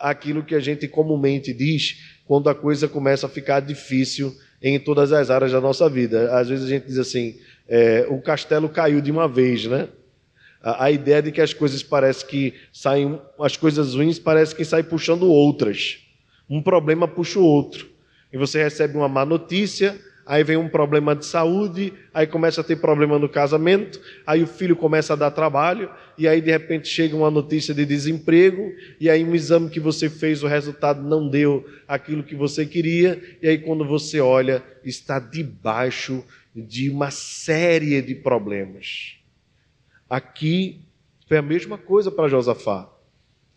àquilo 0.01 0.43
que 0.43 0.55
a 0.55 0.59
gente 0.59 0.87
comumente 0.87 1.53
diz 1.53 2.12
quando 2.25 2.49
a 2.49 2.55
coisa 2.55 2.87
começa 2.87 3.25
a 3.25 3.29
ficar 3.29 3.59
difícil 3.59 4.35
em 4.61 4.79
todas 4.79 5.11
as 5.11 5.29
áreas 5.29 5.51
da 5.51 5.59
nossa 5.59 5.89
vida. 5.89 6.37
Às 6.37 6.47
vezes 6.49 6.65
a 6.65 6.69
gente 6.69 6.87
diz 6.87 6.97
assim: 6.97 7.37
é, 7.67 8.05
o 8.09 8.21
castelo 8.21 8.69
caiu 8.69 9.01
de 9.01 9.11
uma 9.11 9.27
vez, 9.27 9.65
né? 9.65 9.89
A, 10.61 10.85
a, 10.85 10.91
ideia 10.91 11.21
de 11.21 11.31
que 11.31 11.41
as 11.41 11.53
coisas 11.53 11.83
parecem 11.83 12.27
que 12.27 12.53
saem, 12.71 13.19
as 13.39 13.57
coisas 13.57 13.95
ruins 13.95 14.17
parecem 14.17 14.55
que 14.55 14.63
saem 14.63 14.83
puxando 14.83 15.23
outras. 15.23 15.99
Um 16.49 16.61
problema 16.61 17.07
puxa 17.07 17.39
o 17.39 17.43
outro. 17.43 17.89
E 18.31 18.37
você 18.37 18.63
recebe 18.63 18.97
uma 18.97 19.09
má 19.09 19.25
notícia, 19.25 19.99
aí 20.25 20.43
vem 20.43 20.57
um 20.57 20.69
problema 20.69 21.15
de 21.15 21.25
saúde, 21.25 21.93
aí 22.13 22.25
começa 22.27 22.61
a 22.61 22.63
ter 22.63 22.77
problema 22.77 23.19
no 23.19 23.27
casamento, 23.27 23.99
aí 24.25 24.43
o 24.43 24.47
filho 24.47 24.75
começa 24.75 25.13
a 25.13 25.15
dar 25.15 25.31
trabalho, 25.31 25.89
e 26.17 26.27
aí 26.27 26.41
de 26.41 26.51
repente 26.51 26.87
chega 26.87 27.15
uma 27.15 27.31
notícia 27.31 27.73
de 27.73 27.85
desemprego, 27.85 28.71
e 28.99 29.09
aí 29.09 29.23
um 29.23 29.35
exame 29.35 29.69
que 29.69 29.79
você 29.79 30.09
fez, 30.09 30.43
o 30.43 30.47
resultado 30.47 31.01
não 31.01 31.29
deu 31.29 31.65
aquilo 31.87 32.23
que 32.23 32.35
você 32.35 32.65
queria, 32.65 33.21
e 33.41 33.47
aí 33.47 33.57
quando 33.57 33.85
você 33.85 34.19
olha, 34.19 34.63
está 34.83 35.19
debaixo 35.19 36.23
de 36.55 36.89
uma 36.89 37.09
série 37.11 38.01
de 38.01 38.15
problemas. 38.15 39.17
Aqui 40.09 40.81
Foi 41.27 41.37
a 41.37 41.41
mesma 41.41 41.77
coisa 41.77 42.11
para 42.11 42.27
Josafá. 42.27 42.89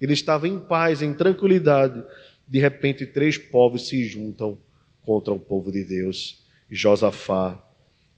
Ele 0.00 0.12
estava 0.12 0.46
em 0.46 0.58
paz, 0.58 1.02
em 1.02 1.12
tranquilidade. 1.12 2.02
De 2.46 2.58
repente, 2.58 3.04
três 3.04 3.36
povos 3.36 3.88
se 3.88 4.04
juntam 4.04 4.58
contra 5.02 5.34
o 5.34 5.38
povo 5.38 5.70
de 5.72 5.84
Deus. 5.84 6.45
Josafá 6.70 7.62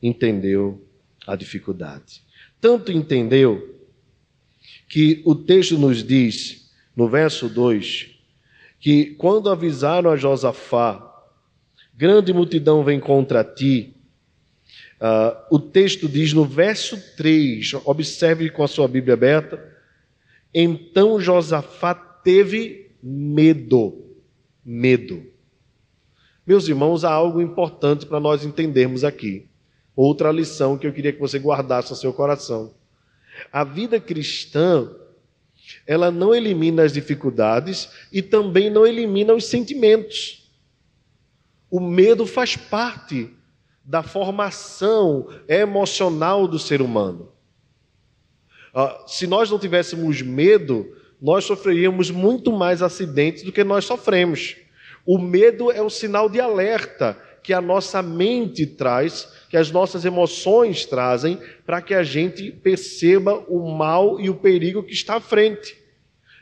entendeu 0.03 0.87
a 1.27 1.37
dificuldade. 1.37 2.23
Tanto 2.61 2.91
entendeu 2.91 3.77
que 4.89 5.23
o 5.25 5.35
texto 5.35 5.77
nos 5.79 6.03
diz, 6.03 6.71
no 6.97 7.09
verso 7.09 7.49
2, 7.49 8.19
que 8.81 9.07
quando 9.17 9.51
avisaram 9.51 10.11
a 10.11 10.17
Josafá, 10.17 11.05
grande 11.95 12.33
multidão 12.33 12.83
vem 12.83 12.99
contra 12.99 13.45
ti, 13.45 13.95
uh, 15.01 15.55
o 15.55 15.59
texto 15.59 16.09
diz 16.09 16.33
no 16.33 16.45
verso 16.45 16.99
3, 17.17 17.75
observe 17.85 18.51
com 18.51 18.63
a 18.63 18.69
sua 18.69 18.89
Bíblia 18.89 19.15
aberta, 19.15 19.63
então 20.53 21.21
Josafá 21.21 21.95
teve 21.95 22.91
medo, 23.03 24.17
medo. 24.65 25.38
Meus 26.49 26.67
irmãos, 26.67 27.05
há 27.05 27.11
algo 27.11 27.43
importante 27.43 28.07
para 28.07 28.19
nós 28.19 28.43
entendermos 28.43 29.05
aqui. 29.05 29.47
Outra 29.95 30.33
lição 30.33 30.79
que 30.79 30.87
eu 30.87 30.93
queria 30.95 31.13
que 31.13 31.21
você 31.21 31.39
guardasse 31.39 31.91
no 31.91 31.97
seu 31.97 32.11
coração. 32.11 32.73
A 33.53 33.65
vida 33.65 34.01
cristã, 34.01 34.91
ela 35.87 36.11
não 36.11 36.35
elimina 36.35 36.85
as 36.85 36.95
dificuldades 36.95 37.91
e 38.11 38.23
também 38.23 38.71
não 38.71 38.87
elimina 38.87 39.35
os 39.35 39.45
sentimentos. 39.45 40.51
O 41.71 41.81
medo 41.81 42.25
faz 42.25 42.57
parte 42.57 43.29
da 43.85 44.03
formação 44.03 45.29
emocional 45.47 46.49
do 46.49 46.59
ser 46.59 46.81
humano. 46.81 47.31
Ah, 48.73 49.05
se 49.07 49.27
nós 49.27 49.51
não 49.51 49.59
tivéssemos 49.59 50.23
medo, 50.23 50.97
nós 51.21 51.45
sofreríamos 51.45 52.11
muito 52.11 52.51
mais 52.51 52.81
acidentes 52.81 53.43
do 53.43 53.53
que 53.53 53.63
nós 53.63 53.85
sofremos. 53.85 54.57
O 55.11 55.17
medo 55.17 55.73
é 55.73 55.83
um 55.83 55.89
sinal 55.89 56.29
de 56.29 56.39
alerta 56.39 57.19
que 57.43 57.55
a 57.55 57.63
nossa 57.63 58.03
mente 58.03 58.67
traz, 58.67 59.27
que 59.49 59.57
as 59.57 59.71
nossas 59.71 60.05
emoções 60.05 60.85
trazem, 60.85 61.39
para 61.65 61.81
que 61.81 61.95
a 61.95 62.03
gente 62.03 62.53
perceba 62.53 63.43
o 63.49 63.71
mal 63.71 64.21
e 64.21 64.29
o 64.29 64.35
perigo 64.35 64.83
que 64.83 64.93
está 64.93 65.15
à 65.15 65.21
frente. 65.21 65.75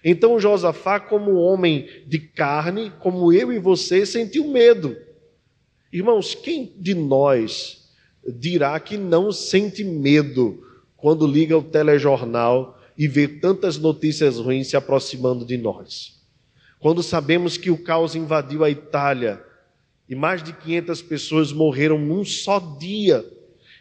Então 0.05 0.41
Josafá, 0.41 0.99
como 0.99 1.37
homem 1.37 1.89
de 2.09 2.19
carne, 2.19 2.93
como 2.99 3.33
eu 3.33 3.53
e 3.53 3.61
você, 3.61 4.05
sentiu 4.05 4.49
medo. 4.49 4.97
Irmãos, 5.93 6.35
quem 6.35 6.75
de 6.77 6.93
nós 6.93 7.89
dirá 8.27 8.81
que 8.81 8.97
não 8.97 9.31
sente 9.31 9.85
medo 9.85 10.61
quando 10.97 11.25
liga 11.25 11.57
o 11.57 11.63
telejornal 11.63 12.77
e 12.99 13.07
vê 13.07 13.29
tantas 13.29 13.79
notícias 13.79 14.39
ruins 14.39 14.67
se 14.67 14.77
aproximando 14.77 15.47
de 15.47 15.57
nós? 15.57 16.16
Quando 16.79 17.03
sabemos 17.03 17.57
que 17.57 17.71
o 17.71 17.83
caos 17.83 18.15
invadiu 18.15 18.63
a 18.63 18.71
Itália, 18.71 19.43
e 20.09 20.15
mais 20.15 20.43
de 20.43 20.53
500 20.53 21.03
pessoas 21.03 21.53
morreram 21.53 21.99
num 21.99 22.25
só 22.25 22.59
dia, 22.59 23.25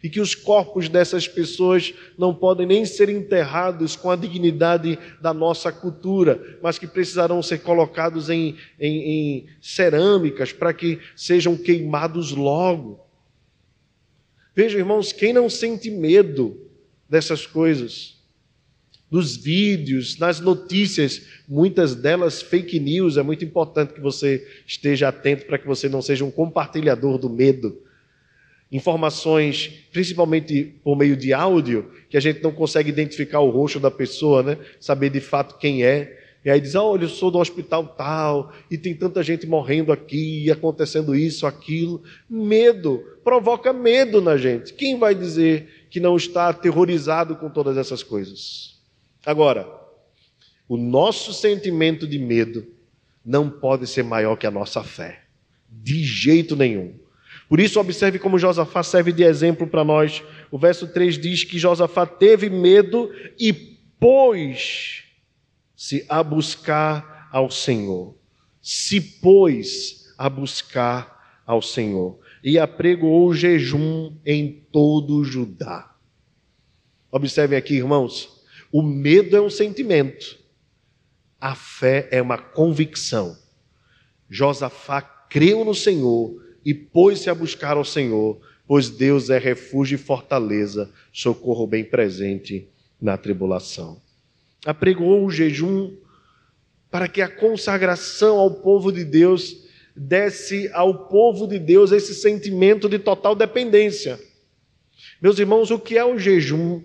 e 0.06 0.10
que 0.10 0.22
os 0.22 0.36
corpos 0.36 0.88
dessas 0.88 1.28
pessoas 1.28 1.92
não 2.16 2.34
podem 2.34 2.68
nem 2.68 2.86
ser 2.86 3.10
enterrados 3.10 3.96
com 3.96 4.12
a 4.12 4.16
dignidade 4.16 5.00
da 5.20 5.34
nossa 5.34 5.72
cultura, 5.72 6.60
mas 6.62 6.78
que 6.78 6.86
precisarão 6.86 7.42
ser 7.42 7.60
colocados 7.64 8.30
em, 8.30 8.56
em, 8.80 8.98
em 9.10 9.46
cerâmicas 9.60 10.54
para 10.54 10.74
que 10.74 11.00
sejam 11.16 11.58
queimados 11.58 12.32
logo. 12.32 13.00
Vejam, 14.56 14.80
irmãos, 14.80 15.12
quem 15.12 15.34
não 15.34 15.50
sente 15.50 15.90
medo 15.90 16.56
dessas 17.10 17.48
coisas? 17.48 18.15
Nos 19.10 19.38
vídeos, 19.38 20.18
nas 20.18 20.40
notícias, 20.40 21.22
muitas 21.48 21.96
delas 21.96 22.42
fake 22.42 22.80
news. 22.80 23.18
É 23.18 23.24
muito 23.24 23.46
importante 23.46 23.94
que 23.94 24.02
você 24.02 24.46
esteja 24.66 25.10
atento 25.10 25.46
para 25.46 25.58
que 25.58 25.68
você 25.68 25.88
não 25.88 26.02
seja 26.02 26.26
um 26.26 26.32
compartilhador 26.32 27.18
do 27.18 27.30
medo. 27.30 27.82
Informações, 28.72 29.72
principalmente 29.92 30.76
por 30.84 30.98
meio 30.98 31.16
de 31.16 31.34
áudio, 31.34 31.92
que 32.10 32.18
a 32.18 32.20
gente 32.20 32.42
não 32.42 32.52
consegue 32.52 32.90
identificar 32.90 33.40
o 33.40 33.50
rosto 33.50 33.80
da 33.80 33.92
pessoa, 33.92 34.42
né? 34.42 34.58
saber 34.80 35.12
de 35.12 35.20
fato 35.20 35.58
quem 35.58 35.84
é. 35.84 36.20
E 36.44 36.50
aí 36.50 36.60
diz: 36.60 36.76
Olha, 36.76 37.04
eu 37.06 37.10
sou 37.10 37.32
do 37.32 37.40
hospital 37.40 37.88
tal, 37.98 38.52
e 38.70 38.78
tem 38.78 38.94
tanta 38.94 39.24
gente 39.24 39.48
morrendo 39.48 39.92
aqui, 39.92 40.52
acontecendo 40.52 41.16
isso, 41.16 41.48
aquilo. 41.48 42.04
Medo, 42.30 43.04
provoca 43.24 43.72
medo 43.72 44.20
na 44.20 44.36
gente. 44.36 44.74
Quem 44.74 44.98
vai 44.98 45.16
dizer 45.16 45.88
que 45.90 46.00
não 46.00 46.16
está 46.16 46.50
aterrorizado 46.50 47.36
com 47.36 47.50
todas 47.50 47.78
essas 47.78 48.04
coisas? 48.04 48.75
Agora, 49.26 49.68
o 50.68 50.78
nosso 50.78 51.34
sentimento 51.34 52.08
de 52.08 52.20
medo 52.20 52.68
não 53.26 53.50
pode 53.50 53.88
ser 53.88 54.04
maior 54.04 54.36
que 54.36 54.46
a 54.46 54.52
nossa 54.52 54.84
fé, 54.84 55.24
de 55.70 56.04
jeito 56.04 56.56
nenhum. 56.56 56.94
Por 57.50 57.60
isso, 57.60 57.80
observe 57.80 58.20
como 58.20 58.40
Josafá 58.40 58.84
serve 58.84 59.12
de 59.12 59.24
exemplo 59.24 59.68
para 59.68 59.84
nós. 59.84 60.24
O 60.52 60.58
verso 60.58 60.88
3 60.88 61.18
diz 61.18 61.44
que 61.44 61.60
Josafá 61.60 62.06
teve 62.06 62.50
medo 62.50 63.12
e 63.40 63.54
pôs-se 64.00 65.04
a 66.10 66.24
buscar 66.24 67.30
ao 67.32 67.52
Senhor. 67.52 68.16
Se 68.62 69.00
pôs 69.00 70.14
a 70.18 70.30
buscar 70.30 71.42
ao 71.46 71.62
Senhor. 71.62 72.18
E 72.44 72.58
apregoou 72.58 73.34
jejum 73.34 74.16
em 74.26 74.66
todo 74.72 75.18
o 75.18 75.24
Judá. 75.24 75.96
Observem 77.12 77.58
aqui, 77.58 77.76
irmãos. 77.76 78.35
O 78.78 78.82
medo 78.82 79.38
é 79.38 79.40
um 79.42 79.50
sentimento, 79.50 80.38
a 81.40 81.56
fé 81.56 82.10
é 82.12 82.22
uma 82.22 82.38
convicção. 82.38 83.38
Josafá 84.30 85.02
creu 85.02 85.64
no 85.64 85.74
Senhor 85.74 86.44
e 86.66 86.74
pôs-se 86.74 87.30
a 87.30 87.34
buscar 87.34 87.78
ao 87.78 87.86
Senhor, 87.86 88.38
pois 88.68 88.90
Deus 88.90 89.30
é 89.30 89.38
refúgio 89.38 89.96
e 89.96 89.98
fortaleza, 89.98 90.92
socorro 91.14 91.66
bem 91.66 91.86
presente 91.86 92.68
na 93.00 93.16
tribulação. 93.16 94.02
Apregoou 94.66 95.26
o 95.26 95.32
jejum 95.32 95.96
para 96.92 97.08
que 97.08 97.22
a 97.22 97.30
consagração 97.30 98.38
ao 98.38 98.56
povo 98.56 98.92
de 98.92 99.06
Deus 99.06 99.56
desse 99.96 100.70
ao 100.74 101.08
povo 101.08 101.48
de 101.48 101.60
Deus 101.60 101.94
esse 101.94 102.14
sentimento 102.14 102.90
de 102.90 103.00
total 103.00 103.36
dependência. 103.36 104.20
Meus 105.22 105.40
irmãos, 105.40 105.72
o 105.72 105.80
que 105.80 105.98
é 105.98 106.04
o 106.04 106.20
jejum? 106.20 106.84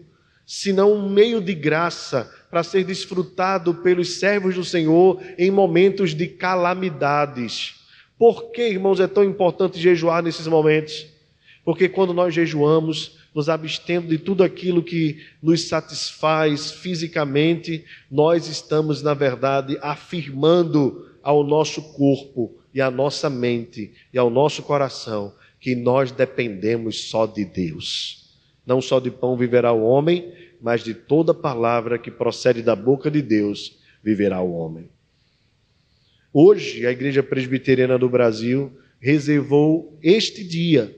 Senão 0.52 0.92
um 0.92 1.08
meio 1.08 1.40
de 1.40 1.54
graça 1.54 2.28
para 2.50 2.64
ser 2.64 2.82
desfrutado 2.82 3.72
pelos 3.72 4.14
servos 4.14 4.56
do 4.56 4.64
Senhor 4.64 5.22
em 5.38 5.48
momentos 5.48 6.12
de 6.12 6.26
calamidades. 6.26 7.76
Por 8.18 8.50
que, 8.50 8.66
irmãos, 8.66 8.98
é 8.98 9.06
tão 9.06 9.22
importante 9.22 9.78
jejuar 9.78 10.24
nesses 10.24 10.48
momentos? 10.48 11.06
Porque 11.64 11.88
quando 11.88 12.12
nós 12.12 12.34
jejuamos, 12.34 13.16
nos 13.32 13.48
abstendo 13.48 14.08
de 14.08 14.18
tudo 14.18 14.42
aquilo 14.42 14.82
que 14.82 15.24
nos 15.40 15.68
satisfaz 15.68 16.72
fisicamente, 16.72 17.84
nós 18.10 18.48
estamos, 18.48 19.04
na 19.04 19.14
verdade, 19.14 19.78
afirmando 19.80 21.12
ao 21.22 21.44
nosso 21.44 21.80
corpo 21.92 22.58
e 22.74 22.80
à 22.80 22.90
nossa 22.90 23.30
mente 23.30 23.92
e 24.12 24.18
ao 24.18 24.28
nosso 24.28 24.64
coração 24.64 25.32
que 25.60 25.76
nós 25.76 26.10
dependemos 26.10 27.08
só 27.08 27.24
de 27.24 27.44
Deus. 27.44 28.20
Não 28.70 28.80
só 28.80 29.00
de 29.00 29.10
pão 29.10 29.36
viverá 29.36 29.72
o 29.72 29.82
homem, 29.82 30.32
mas 30.62 30.84
de 30.84 30.94
toda 30.94 31.34
palavra 31.34 31.98
que 31.98 32.08
procede 32.08 32.62
da 32.62 32.76
boca 32.76 33.10
de 33.10 33.20
Deus 33.20 33.80
viverá 34.00 34.40
o 34.40 34.52
homem. 34.52 34.88
Hoje, 36.32 36.86
a 36.86 36.92
Igreja 36.92 37.20
Presbiteriana 37.20 37.98
do 37.98 38.08
Brasil 38.08 38.70
reservou 39.00 39.98
este 40.00 40.44
dia 40.44 40.96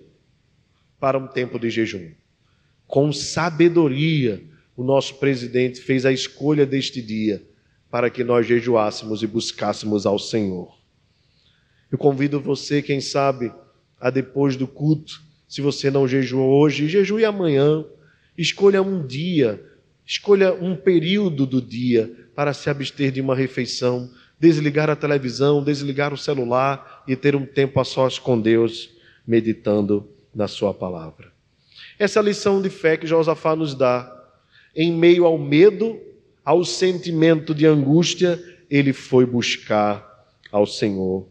para 1.00 1.16
um 1.16 1.26
tempo 1.26 1.58
de 1.58 1.70
jejum. 1.70 2.10
Com 2.86 3.10
sabedoria, 3.10 4.44
o 4.76 4.84
nosso 4.84 5.14
presidente 5.14 5.80
fez 5.80 6.04
a 6.04 6.12
escolha 6.12 6.66
deste 6.66 7.00
dia 7.00 7.42
para 7.90 8.10
que 8.10 8.22
nós 8.22 8.46
jejuássemos 8.46 9.22
e 9.22 9.26
buscássemos 9.26 10.04
ao 10.04 10.18
Senhor. 10.18 10.76
Eu 11.90 11.96
convido 11.96 12.38
você, 12.38 12.82
quem 12.82 13.00
sabe, 13.00 13.50
a 13.98 14.10
depois 14.10 14.56
do 14.56 14.66
culto, 14.66 15.31
se 15.52 15.60
você 15.60 15.90
não 15.90 16.08
jejuou 16.08 16.50
hoje, 16.62 16.88
jejue 16.88 17.26
amanhã. 17.26 17.84
Escolha 18.38 18.80
um 18.80 19.06
dia, 19.06 19.62
escolha 20.06 20.50
um 20.54 20.74
período 20.74 21.44
do 21.44 21.60
dia 21.60 22.10
para 22.34 22.54
se 22.54 22.70
abster 22.70 23.12
de 23.12 23.20
uma 23.20 23.36
refeição, 23.36 24.10
desligar 24.40 24.88
a 24.88 24.96
televisão, 24.96 25.62
desligar 25.62 26.10
o 26.10 26.16
celular 26.16 27.04
e 27.06 27.14
ter 27.14 27.36
um 27.36 27.44
tempo 27.44 27.78
a 27.78 27.84
sós 27.84 28.18
com 28.18 28.40
Deus, 28.40 28.94
meditando 29.26 30.08
na 30.34 30.48
Sua 30.48 30.72
palavra. 30.72 31.30
Essa 31.98 32.22
lição 32.22 32.62
de 32.62 32.70
fé 32.70 32.96
que 32.96 33.06
Josafá 33.06 33.54
nos 33.54 33.74
dá, 33.74 34.10
em 34.74 34.90
meio 34.90 35.26
ao 35.26 35.36
medo, 35.36 36.00
ao 36.42 36.64
sentimento 36.64 37.54
de 37.54 37.66
angústia, 37.66 38.42
ele 38.70 38.94
foi 38.94 39.26
buscar 39.26 40.26
ao 40.50 40.64
Senhor, 40.64 41.28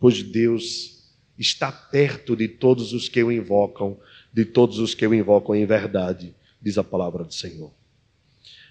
pois 0.00 0.24
Deus 0.24 0.93
está 1.38 1.70
perto 1.70 2.36
de 2.36 2.48
todos 2.48 2.92
os 2.92 3.08
que 3.08 3.22
o 3.22 3.32
invocam 3.32 3.98
de 4.34 4.44
todos 4.44 4.80
os 4.80 4.94
que 4.94 5.06
o 5.06 5.14
invocam 5.14 5.54
em 5.54 5.64
verdade, 5.64 6.34
diz 6.60 6.76
a 6.76 6.82
palavra 6.82 7.22
do 7.22 7.32
Senhor. 7.32 7.70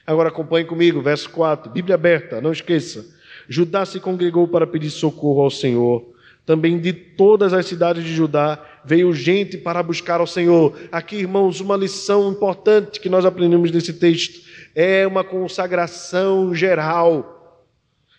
Agora 0.06 0.28
acompanhe 0.28 0.66
comigo, 0.66 1.02
verso 1.02 1.30
4, 1.30 1.72
Bíblia 1.72 1.96
aberta, 1.96 2.42
não 2.42 2.52
esqueça. 2.52 3.06
Judá 3.48 3.86
se 3.86 4.02
congregou 4.02 4.46
para 4.46 4.68
pedir 4.68 4.90
socorro 4.90 5.42
ao 5.42 5.50
Senhor. 5.50 6.12
Também 6.46 6.78
de 6.78 6.92
todas 6.92 7.54
as 7.54 7.66
cidades 7.66 8.04
de 8.04 8.14
Judá 8.14 8.62
veio 8.84 9.14
gente 9.14 9.58
para 9.58 9.82
buscar 9.82 10.20
ao 10.20 10.28
Senhor. 10.28 10.78
Aqui, 10.92 11.16
irmãos, 11.16 11.62
uma 11.62 11.78
lição 11.78 12.30
importante 12.30 13.00
que 13.00 13.08
nós 13.08 13.24
aprendemos 13.24 13.72
nesse 13.72 13.94
texto 13.94 14.46
é 14.76 15.08
uma 15.08 15.24
consagração 15.24 16.54
geral. 16.54 17.72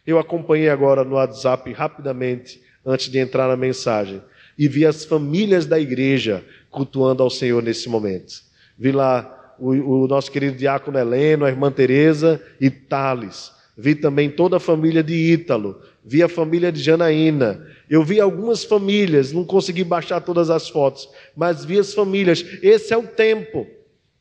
Eu 0.07 0.19
acompanhei 0.19 0.71
agora 0.71 1.05
no 1.05 1.17
WhatsApp 1.17 1.71
rapidamente, 1.75 2.63
antes 2.87 3.11
de 3.11 3.19
entrar 3.19 3.47
na 3.47 3.57
mensagem, 3.57 4.23
e 4.59 4.69
vi 4.69 4.87
as 4.87 5.05
famílias 5.05 5.67
da 5.67 5.79
igreja 5.79 6.45
cultuando 6.71 7.23
ao 7.23 7.31
Senhor 7.31 7.63
nesse 7.63 7.89
momento. 7.89 8.43
Vi 8.79 8.93
lá 8.93 9.55
o, 9.59 10.03
o 10.05 10.07
nosso 10.09 10.31
querido 10.31 10.57
diácono 10.57 10.99
Heleno, 10.99 11.45
a 11.45 11.49
irmã 11.49 11.71
Teresa 11.71 12.41
e 12.61 12.71
Thales. 12.71 13.53
Vi 13.77 13.95
também 13.95 14.31
toda 14.31 14.57
a 14.57 14.61
família 14.61 15.03
de 15.03 15.15
Ítalo, 15.15 15.81
vi 16.05 16.23
a 16.23 16.29
família 16.29 16.71
de 16.71 16.81
Janaína. 16.81 17.67
Eu 17.91 18.05
vi 18.05 18.21
algumas 18.21 18.65
famílias, 18.65 19.33
não 19.33 19.45
consegui 19.45 19.83
baixar 19.83 20.21
todas 20.21 20.49
as 20.51 20.69
fotos, 20.69 21.09
mas 21.37 21.65
vi 21.65 21.79
as 21.79 21.93
famílias. 21.93 22.45
Esse 22.63 22.93
é 22.93 22.97
o 22.97 23.07
tempo. 23.07 23.67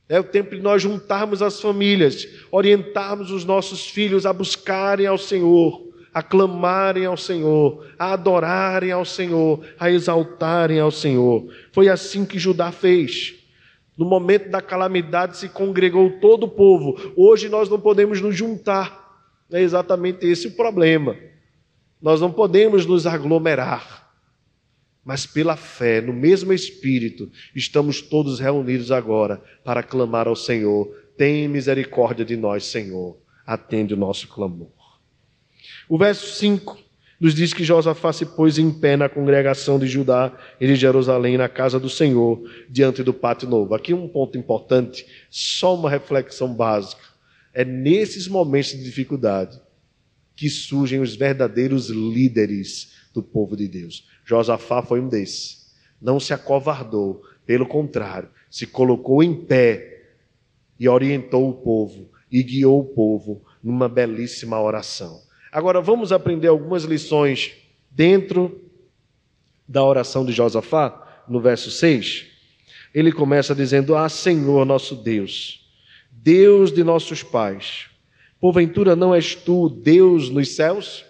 É 0.09 0.19
o 0.19 0.23
tempo 0.23 0.55
de 0.55 0.61
nós 0.61 0.81
juntarmos 0.81 1.41
as 1.41 1.61
famílias, 1.61 2.27
orientarmos 2.51 3.31
os 3.31 3.45
nossos 3.45 3.87
filhos 3.87 4.25
a 4.25 4.33
buscarem 4.33 5.07
ao 5.07 5.17
Senhor, 5.17 5.81
a 6.13 6.21
clamarem 6.21 7.06
ao 7.06 7.17
Senhor, 7.17 7.86
a 7.97 8.13
adorarem 8.13 8.91
ao 8.91 9.06
Senhor, 9.06 9.65
a 9.80 9.89
exaltarem 9.89 10.80
ao 10.80 10.91
Senhor. 10.91 11.47
Foi 11.71 11.89
assim 11.89 12.26
que 12.26 12.38
Judá 12.38 12.71
fez. 12.71 13.36
No 13.97 14.06
momento 14.06 14.49
da 14.49 14.62
calamidade 14.62 15.38
se 15.38 15.49
congregou 15.49 16.19
todo 16.19 16.43
o 16.43 16.49
povo. 16.49 17.13
Hoje 17.15 17.49
nós 17.49 17.69
não 17.69 17.80
podemos 17.80 18.21
nos 18.21 18.36
juntar 18.36 19.04
é 19.54 19.62
exatamente 19.62 20.26
esse 20.26 20.47
o 20.47 20.52
problema. 20.56 21.15
Nós 22.02 22.19
não 22.19 22.32
podemos 22.32 22.88
nos 22.88 23.06
aglomerar, 23.06 24.12
mas 25.06 25.28
pela 25.28 25.56
fé, 25.56 26.02
no 26.02 26.12
mesmo 26.12 26.52
Espírito, 26.52 27.32
estamos 27.56 28.02
todos 28.02 28.39
reunidos 28.39 28.91
agora 28.91 29.41
para 29.63 29.84
clamar 29.84 30.28
ao 30.28 30.36
Senhor: 30.36 30.88
tem 31.15 31.47
misericórdia 31.47 32.26
de 32.26 32.36
nós, 32.36 32.65
Senhor, 32.65 33.15
atende 33.45 33.93
o 33.93 33.97
nosso 33.97 34.28
clamor. 34.28 34.72
O 35.89 35.97
verso 35.97 36.35
5 36.37 36.77
nos 37.19 37.33
diz 37.33 37.53
que 37.53 37.63
Josafá 37.63 38.11
se 38.11 38.25
pôs 38.25 38.57
em 38.57 38.69
pé 38.69 38.97
na 38.97 39.07
congregação 39.07 39.79
de 39.79 39.87
Judá 39.87 40.37
e 40.59 40.67
de 40.67 40.75
Jerusalém, 40.75 41.37
na 41.37 41.47
casa 41.47 41.79
do 41.79 41.89
Senhor, 41.89 42.41
diante 42.69 43.01
do 43.01 43.13
pátio 43.13 43.47
novo. 43.47 43.73
Aqui 43.73 43.93
um 43.93 44.07
ponto 44.07 44.37
importante, 44.37 45.05
só 45.29 45.73
uma 45.73 45.89
reflexão 45.89 46.53
básica. 46.53 47.01
É 47.53 47.63
nesses 47.63 48.27
momentos 48.27 48.71
de 48.71 48.83
dificuldade 48.83 49.61
que 50.35 50.49
surgem 50.49 50.99
os 50.99 51.15
verdadeiros 51.15 51.89
líderes 51.89 52.93
do 53.13 53.23
povo 53.23 53.55
de 53.55 53.67
Deus. 53.67 54.05
Josafá 54.25 54.81
foi 54.81 54.99
um 54.99 55.07
desses. 55.07 55.71
Não 56.01 56.19
se 56.19 56.33
acovardou, 56.33 57.21
pelo 57.45 57.65
contrário, 57.65 58.29
se 58.49 58.67
colocou 58.67 59.23
em 59.23 59.33
pé 59.33 60.11
e 60.77 60.89
orientou 60.89 61.49
o 61.49 61.53
povo 61.53 62.09
e 62.29 62.43
guiou 62.43 62.81
o 62.81 62.85
povo 62.85 63.41
numa 63.63 63.87
belíssima 63.87 64.59
oração. 64.59 65.22
Agora 65.53 65.79
vamos 65.79 66.11
aprender 66.11 66.47
algumas 66.47 66.83
lições 66.83 67.53
dentro 67.91 68.59
da 69.67 69.83
oração 69.83 70.25
de 70.25 70.31
Josafá, 70.31 71.23
no 71.27 71.39
verso 71.39 71.69
6. 71.69 72.25
Ele 72.91 73.11
começa 73.11 73.53
dizendo: 73.53 73.95
Ah, 73.95 74.09
Senhor 74.09 74.65
nosso 74.65 74.95
Deus, 74.95 75.69
Deus 76.11 76.71
de 76.71 76.83
nossos 76.83 77.21
pais, 77.21 77.85
porventura 78.39 78.95
não 78.95 79.13
és 79.13 79.35
tu 79.35 79.69
Deus 79.69 80.27
nos 80.31 80.55
céus? 80.55 81.05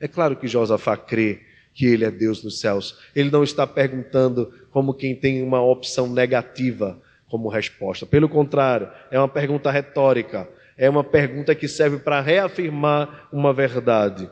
É 0.00 0.08
claro 0.08 0.34
que 0.34 0.48
Josafá 0.48 0.96
crê 0.96 1.42
que 1.74 1.84
ele 1.84 2.04
é 2.04 2.10
Deus 2.10 2.42
nos 2.42 2.58
céus. 2.58 2.98
Ele 3.14 3.30
não 3.30 3.44
está 3.44 3.66
perguntando 3.66 4.50
como 4.70 4.94
quem 4.94 5.14
tem 5.14 5.42
uma 5.42 5.60
opção 5.60 6.08
negativa 6.08 6.98
como 7.28 7.50
resposta. 7.50 8.06
Pelo 8.06 8.28
contrário, 8.28 8.90
é 9.10 9.18
uma 9.18 9.28
pergunta 9.28 9.70
retórica. 9.70 10.48
É 10.76 10.90
uma 10.90 11.04
pergunta 11.04 11.54
que 11.54 11.68
serve 11.68 11.98
para 11.98 12.20
reafirmar 12.20 13.28
uma 13.32 13.52
verdade. 13.52 14.28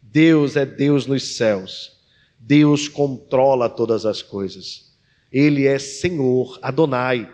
Deus 0.00 0.56
é 0.56 0.64
Deus 0.64 1.06
nos 1.06 1.36
céus. 1.36 2.00
Deus 2.38 2.88
controla 2.88 3.68
todas 3.68 4.06
as 4.06 4.22
coisas. 4.22 4.92
Ele 5.30 5.66
é 5.66 5.78
Senhor, 5.78 6.58
Adonai 6.62 7.28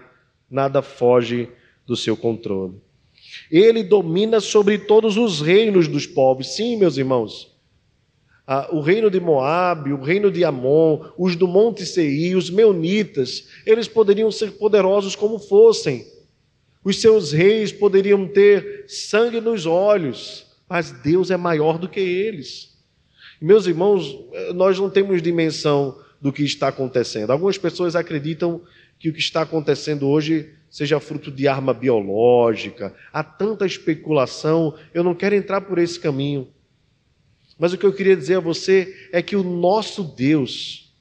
nada 0.50 0.80
foge 0.82 1.48
do 1.86 1.96
seu 1.96 2.16
controle. 2.16 2.74
Ele 3.50 3.82
domina 3.82 4.40
sobre 4.40 4.78
todos 4.78 5.16
os 5.16 5.40
reinos 5.40 5.86
dos 5.86 6.06
povos. 6.06 6.54
Sim, 6.54 6.76
meus 6.76 6.96
irmãos. 6.96 7.54
Ah, 8.46 8.68
o 8.72 8.80
reino 8.80 9.10
de 9.10 9.20
Moabe, 9.20 9.92
o 9.92 10.00
reino 10.00 10.30
de 10.30 10.42
Amon, 10.42 11.04
os 11.18 11.36
do 11.36 11.46
Monte 11.46 11.84
Seir, 11.84 12.34
os 12.34 12.48
meunitas, 12.48 13.46
eles 13.66 13.86
poderiam 13.86 14.30
ser 14.30 14.52
poderosos 14.52 15.14
como 15.14 15.38
fossem. 15.38 16.06
Os 16.84 17.00
seus 17.00 17.32
reis 17.32 17.72
poderiam 17.72 18.26
ter 18.26 18.84
sangue 18.86 19.40
nos 19.40 19.66
olhos, 19.66 20.46
mas 20.68 20.90
Deus 20.90 21.30
é 21.30 21.36
maior 21.36 21.78
do 21.78 21.88
que 21.88 22.00
eles. 22.00 22.76
Meus 23.40 23.66
irmãos, 23.66 24.18
nós 24.54 24.78
não 24.78 24.90
temos 24.90 25.22
dimensão 25.22 25.98
do 26.20 26.32
que 26.32 26.42
está 26.42 26.68
acontecendo. 26.68 27.30
Algumas 27.30 27.58
pessoas 27.58 27.94
acreditam 27.94 28.62
que 28.98 29.08
o 29.08 29.12
que 29.12 29.20
está 29.20 29.42
acontecendo 29.42 30.08
hoje 30.08 30.50
seja 30.70 31.00
fruto 31.00 31.30
de 31.30 31.46
arma 31.46 31.72
biológica. 31.72 32.94
Há 33.12 33.22
tanta 33.22 33.64
especulação, 33.64 34.74
eu 34.92 35.04
não 35.04 35.14
quero 35.14 35.34
entrar 35.34 35.60
por 35.60 35.78
esse 35.78 35.98
caminho. 35.98 36.48
Mas 37.58 37.72
o 37.72 37.78
que 37.78 37.86
eu 37.86 37.92
queria 37.92 38.16
dizer 38.16 38.36
a 38.36 38.40
você 38.40 39.08
é 39.12 39.22
que 39.22 39.36
o 39.36 39.42
nosso 39.42 40.02
Deus 40.02 40.92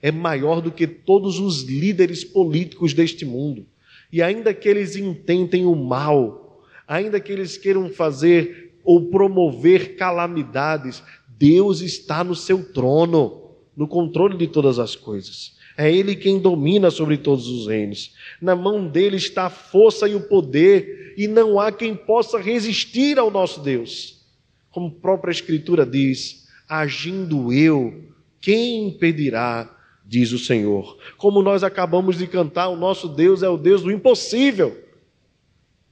é 0.00 0.10
maior 0.10 0.60
do 0.60 0.70
que 0.70 0.86
todos 0.86 1.38
os 1.38 1.62
líderes 1.62 2.24
políticos 2.24 2.94
deste 2.94 3.24
mundo. 3.24 3.66
E 4.12 4.22
ainda 4.22 4.54
que 4.54 4.68
eles 4.68 4.96
intentem 4.96 5.66
o 5.66 5.74
mal, 5.74 6.62
ainda 6.86 7.20
que 7.20 7.32
eles 7.32 7.56
queiram 7.56 7.90
fazer 7.90 8.78
ou 8.84 9.10
promover 9.10 9.96
calamidades, 9.96 11.02
Deus 11.28 11.80
está 11.80 12.22
no 12.22 12.34
seu 12.34 12.72
trono, 12.72 13.50
no 13.76 13.86
controle 13.86 14.36
de 14.36 14.46
todas 14.46 14.78
as 14.78 14.94
coisas. 14.94 15.56
É 15.76 15.92
Ele 15.92 16.16
quem 16.16 16.38
domina 16.38 16.90
sobre 16.90 17.18
todos 17.18 17.48
os 17.48 17.66
reinos. 17.66 18.14
Na 18.40 18.56
mão 18.56 18.88
dele 18.88 19.16
está 19.16 19.46
a 19.46 19.50
força 19.50 20.08
e 20.08 20.14
o 20.14 20.26
poder, 20.28 21.14
e 21.18 21.28
não 21.28 21.60
há 21.60 21.70
quem 21.70 21.94
possa 21.94 22.38
resistir 22.38 23.18
ao 23.18 23.30
nosso 23.30 23.60
Deus. 23.60 24.24
Como 24.70 24.88
a 24.88 25.00
própria 25.00 25.32
Escritura 25.32 25.84
diz: 25.84 26.48
agindo 26.68 27.52
eu, 27.52 28.04
quem 28.40 28.88
impedirá? 28.88 29.75
Diz 30.06 30.30
o 30.30 30.38
Senhor. 30.38 30.96
Como 31.16 31.42
nós 31.42 31.64
acabamos 31.64 32.16
de 32.16 32.26
cantar, 32.28 32.68
o 32.68 32.76
nosso 32.76 33.08
Deus 33.08 33.42
é 33.42 33.48
o 33.48 33.56
Deus 33.56 33.82
do 33.82 33.90
impossível. 33.90 34.80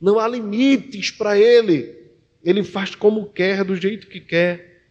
Não 0.00 0.20
há 0.20 0.29
limites 0.29 1.11
para 1.11 1.37
Ele. 1.37 1.94
Ele 2.42 2.62
faz 2.62 2.94
como 2.94 3.27
quer, 3.27 3.64
do 3.64 3.74
jeito 3.74 4.07
que 4.07 4.20
quer. 4.20 4.85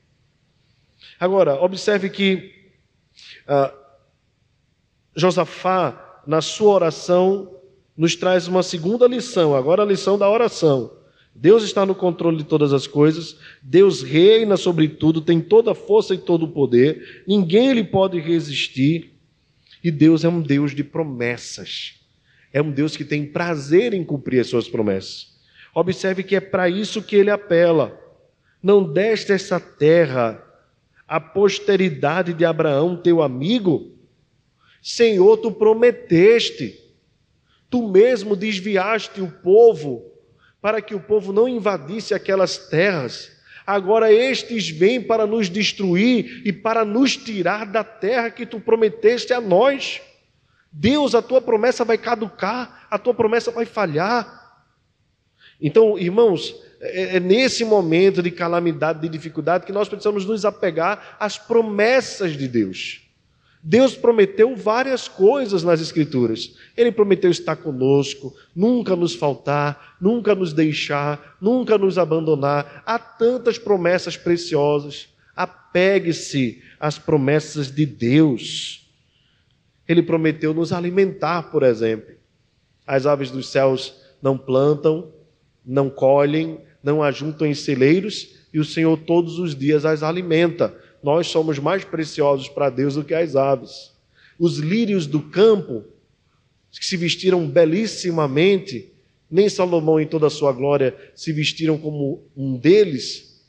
Agora, 1.20 1.56
observe 1.56 2.10
que. 2.10 2.52
Uh, 3.48 3.84
Josafá, 5.16 6.22
na 6.26 6.42
sua 6.42 6.74
oração, 6.74 7.54
nos 7.96 8.16
traz 8.16 8.48
uma 8.48 8.64
segunda 8.64 9.08
lição, 9.08 9.56
agora 9.56 9.84
a 9.84 9.86
lição 9.86 10.18
da 10.18 10.30
oração. 10.30 10.92
Deus 11.36 11.64
está 11.64 11.86
no 11.86 11.96
controle 11.96 12.38
de 12.38 12.44
todas 12.44 12.74
as 12.74 12.86
coisas, 12.86 13.38
Deus 13.62 14.02
reina 14.04 14.56
sobre 14.56 14.88
tudo, 14.88 15.22
tem 15.22 15.42
toda 15.42 15.72
a 15.72 15.76
força 15.76 16.14
e 16.14 16.18
todo 16.18 16.46
o 16.46 16.52
poder, 16.52 17.24
ninguém 17.28 17.74
lhe 17.74 17.84
pode 17.84 18.20
resistir, 18.20 19.13
e 19.84 19.92
Deus 19.92 20.24
é 20.24 20.30
um 20.30 20.42
Deus 20.42 20.74
de 20.74 20.84
promessas. 20.84 22.00
É 22.52 22.62
um 22.62 22.72
Deus 22.72 22.96
que 22.96 23.04
tem 23.04 23.26
prazer 23.26 23.94
em 23.94 24.04
cumprir 24.04 24.40
as 24.40 24.48
suas 24.48 24.70
promessas. 24.70 25.34
Observe 25.74 26.24
que 26.24 26.36
é 26.36 26.40
para 26.40 26.70
isso 26.70 27.02
que 27.02 27.16
ele 27.16 27.32
apela. 27.32 28.00
Não 28.62 28.84
deste 28.84 29.32
essa 29.32 29.60
terra 29.60 30.42
à 31.08 31.20
posteridade 31.20 32.34
de 32.34 32.46
Abraão, 32.46 32.96
teu 32.96 33.22
amigo, 33.22 33.92
Senhor, 34.82 35.38
tu 35.38 35.52
prometeste, 35.52 36.80
tu 37.70 37.88
mesmo 37.88 38.36
desviaste 38.36 39.22
o 39.22 39.32
povo 39.32 40.12
para 40.62 40.82
que 40.82 40.94
o 40.94 41.00
povo 41.00 41.34
não 41.34 41.48
invadisse 41.48 42.14
aquelas 42.14 42.58
terras. 42.70 43.32
Agora 43.66 44.12
estes 44.12 44.70
vêm 44.70 45.02
para 45.02 45.26
nos 45.26 45.50
destruir 45.50 46.42
e 46.46 46.52
para 46.52 46.84
nos 46.84 47.16
tirar 47.16 47.66
da 47.66 47.84
terra 47.84 48.30
que 48.30 48.46
tu 48.46 48.60
prometeste 48.60 49.34
a 49.34 49.40
nós. 49.40 50.02
Deus, 50.72 51.16
a 51.16 51.22
tua 51.22 51.42
promessa 51.42 51.86
vai 51.86 51.98
caducar, 51.98 52.88
a 52.90 52.98
tua 52.98 53.14
promessa 53.14 53.52
vai 53.52 53.66
falhar. 53.66 54.42
Então, 55.62 55.98
irmãos, 55.98 56.56
é, 56.82 57.18
é 57.18 57.20
nesse 57.20 57.64
momento 57.64 58.22
de 58.22 58.32
calamidade, 58.32 59.00
de 59.00 59.08
dificuldade, 59.08 59.66
que 59.66 59.72
nós 59.72 59.88
precisamos 59.88 60.26
nos 60.26 60.44
apegar 60.44 61.16
às 61.20 61.38
promessas 61.38 62.36
de 62.36 62.48
Deus. 62.48 63.02
Deus 63.64 63.96
prometeu 63.96 64.58
várias 64.58 65.08
coisas 65.08 65.64
nas 65.64 65.80
Escrituras 65.80 66.58
Ele 66.76 66.92
prometeu 66.92 67.30
estar 67.30 67.56
conosco, 67.56 68.36
nunca 68.56 68.96
nos 68.96 69.14
faltar, 69.14 69.96
nunca 70.02 70.34
nos 70.34 70.54
deixar, 70.54 71.38
nunca 71.40 71.78
nos 71.78 71.98
abandonar. 71.98 72.82
Há 72.86 72.98
tantas 72.98 73.60
promessas 73.60 74.18
preciosas. 74.18 75.10
Apegue-se 75.36 76.64
às 76.80 76.98
promessas 76.98 77.72
de 77.72 77.86
Deus. 77.86 78.88
Ele 79.88 80.02
prometeu 80.02 80.54
nos 80.54 80.74
alimentar, 80.74 81.52
por 81.52 81.62
exemplo. 81.64 82.16
As 82.88 83.06
aves 83.06 83.30
dos 83.30 83.50
céus 83.50 83.94
não 84.22 84.38
plantam, 84.38 85.12
não 85.66 85.90
colhem, 85.90 86.60
não 86.82 87.04
ajuntam 87.04 87.48
em 87.48 87.54
celeiros, 87.54 88.36
e 88.54 88.60
o 88.60 88.66
Senhor 88.66 88.98
todos 88.98 89.40
os 89.40 89.56
dias 89.56 89.86
as 89.86 90.04
alimenta. 90.04 90.76
Nós 91.02 91.28
somos 91.28 91.60
mais 91.60 91.84
preciosos 91.84 92.50
para 92.50 92.70
Deus 92.70 92.96
do 92.96 93.04
que 93.04 93.14
as 93.14 93.36
aves. 93.36 93.92
Os 94.40 94.58
lírios 94.58 95.06
do 95.06 95.22
campo, 95.22 95.84
que 96.80 96.86
se 96.86 96.98
vestiram 96.98 97.48
belíssimamente, 97.48 98.92
nem 99.30 99.50
Salomão, 99.50 100.00
em 100.00 100.08
toda 100.08 100.28
a 100.28 100.30
sua 100.30 100.52
glória, 100.52 100.96
se 101.16 101.32
vestiram 101.32 101.78
como 101.78 102.24
um 102.36 102.56
deles. 102.58 103.42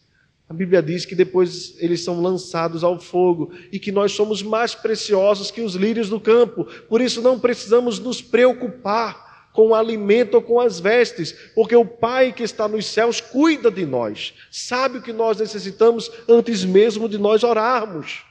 A 0.48 0.52
Bíblia 0.52 0.82
diz 0.82 1.04
que 1.04 1.14
depois 1.14 1.74
eles 1.78 2.02
são 2.02 2.20
lançados 2.20 2.84
ao 2.84 3.00
fogo 3.00 3.52
e 3.72 3.78
que 3.78 3.90
nós 3.90 4.12
somos 4.12 4.42
mais 4.42 4.74
preciosos 4.74 5.50
que 5.50 5.60
os 5.60 5.74
lírios 5.74 6.08
do 6.08 6.20
campo. 6.20 6.64
Por 6.88 7.00
isso 7.00 7.22
não 7.22 7.38
precisamos 7.40 7.98
nos 7.98 8.20
preocupar 8.20 9.50
com 9.54 9.68
o 9.68 9.74
alimento 9.74 10.34
ou 10.34 10.42
com 10.42 10.60
as 10.60 10.80
vestes, 10.80 11.32
porque 11.54 11.76
o 11.76 11.86
Pai 11.86 12.32
que 12.32 12.42
está 12.42 12.66
nos 12.66 12.86
céus 12.86 13.20
cuida 13.20 13.70
de 13.70 13.86
nós, 13.86 14.34
sabe 14.50 14.98
o 14.98 15.02
que 15.02 15.12
nós 15.12 15.38
necessitamos 15.38 16.10
antes 16.28 16.64
mesmo 16.64 17.08
de 17.08 17.16
nós 17.16 17.44
orarmos. 17.44 18.24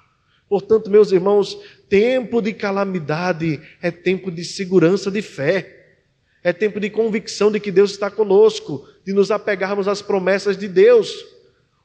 Portanto, 0.49 0.91
meus 0.91 1.11
irmãos, 1.11 1.57
tempo 1.93 2.41
de 2.41 2.53
calamidade 2.53 3.61
é 3.79 3.91
tempo 3.91 4.31
de 4.31 4.43
segurança 4.43 5.11
de 5.11 5.21
fé, 5.21 5.91
é 6.43 6.51
tempo 6.51 6.79
de 6.79 6.89
convicção 6.89 7.51
de 7.51 7.59
que 7.59 7.71
Deus 7.71 7.91
está 7.91 8.09
conosco, 8.09 8.83
de 9.05 9.13
nos 9.13 9.29
apegarmos 9.29 9.87
às 9.87 10.01
promessas 10.01 10.57
de 10.57 10.67
Deus. 10.67 11.13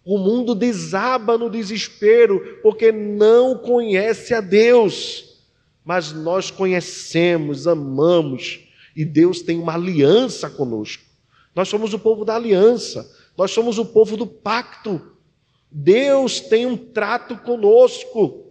O 0.02 0.16
mundo 0.16 0.54
desaba 0.54 1.36
no 1.36 1.50
desespero 1.50 2.58
porque 2.62 2.90
não 2.90 3.58
conhece 3.58 4.32
a 4.32 4.40
Deus, 4.40 5.42
mas 5.84 6.10
nós 6.10 6.50
conhecemos, 6.50 7.66
amamos, 7.66 8.60
e 8.96 9.04
Deus 9.04 9.42
tem 9.42 9.58
uma 9.58 9.74
aliança 9.74 10.48
conosco. 10.48 11.04
Nós 11.54 11.68
somos 11.68 11.92
o 11.92 11.98
povo 11.98 12.24
da 12.24 12.34
aliança, 12.34 13.14
nós 13.36 13.50
somos 13.50 13.78
o 13.78 13.84
povo 13.84 14.16
do 14.16 14.26
pacto. 14.26 15.02
Deus 15.70 16.40
tem 16.40 16.64
um 16.64 16.78
trato 16.78 17.36
conosco, 17.36 18.47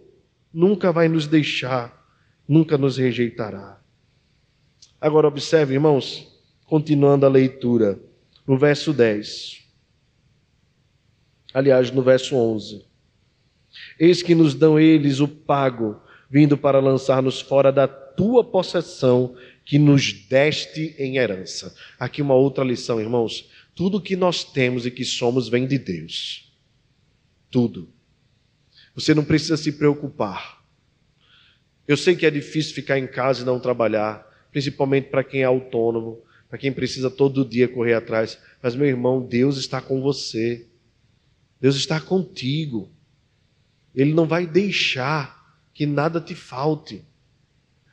nunca 0.58 0.90
vai 0.90 1.08
nos 1.08 1.28
deixar, 1.28 2.04
nunca 2.48 2.76
nos 2.76 2.96
rejeitará. 2.96 3.80
Agora, 5.00 5.28
observe, 5.28 5.74
irmãos, 5.74 6.26
continuando 6.66 7.24
a 7.24 7.28
leitura, 7.28 8.00
no 8.44 8.58
verso 8.58 8.92
10. 8.92 9.64
Aliás, 11.54 11.92
no 11.92 12.02
verso 12.02 12.34
11. 12.34 12.84
Eis 14.00 14.20
que 14.20 14.34
nos 14.34 14.52
dão 14.52 14.80
eles 14.80 15.20
o 15.20 15.28
pago, 15.28 16.02
vindo 16.28 16.58
para 16.58 16.80
lançar-nos 16.80 17.40
fora 17.40 17.70
da 17.70 17.86
tua 17.86 18.42
possessão 18.42 19.36
que 19.64 19.78
nos 19.78 20.12
deste 20.12 20.96
em 20.98 21.18
herança. 21.18 21.72
Aqui 22.00 22.20
uma 22.20 22.34
outra 22.34 22.64
lição, 22.64 23.00
irmãos. 23.00 23.48
Tudo 23.76 24.00
que 24.00 24.16
nós 24.16 24.42
temos 24.42 24.84
e 24.84 24.90
que 24.90 25.04
somos 25.04 25.48
vem 25.48 25.68
de 25.68 25.78
Deus. 25.78 26.52
Tudo. 27.48 27.96
Você 28.98 29.14
não 29.14 29.24
precisa 29.24 29.56
se 29.56 29.70
preocupar. 29.70 30.60
Eu 31.86 31.96
sei 31.96 32.16
que 32.16 32.26
é 32.26 32.30
difícil 32.32 32.74
ficar 32.74 32.98
em 32.98 33.06
casa 33.06 33.42
e 33.42 33.44
não 33.44 33.60
trabalhar, 33.60 34.26
principalmente 34.50 35.08
para 35.08 35.22
quem 35.22 35.42
é 35.42 35.44
autônomo, 35.44 36.20
para 36.48 36.58
quem 36.58 36.72
precisa 36.72 37.08
todo 37.08 37.44
dia 37.44 37.68
correr 37.68 37.94
atrás. 37.94 38.40
Mas, 38.60 38.74
meu 38.74 38.88
irmão, 38.88 39.24
Deus 39.24 39.56
está 39.56 39.80
com 39.80 40.02
você. 40.02 40.66
Deus 41.60 41.76
está 41.76 42.00
contigo. 42.00 42.90
Ele 43.94 44.12
não 44.12 44.26
vai 44.26 44.48
deixar 44.48 45.62
que 45.72 45.86
nada 45.86 46.20
te 46.20 46.34
falte. 46.34 47.04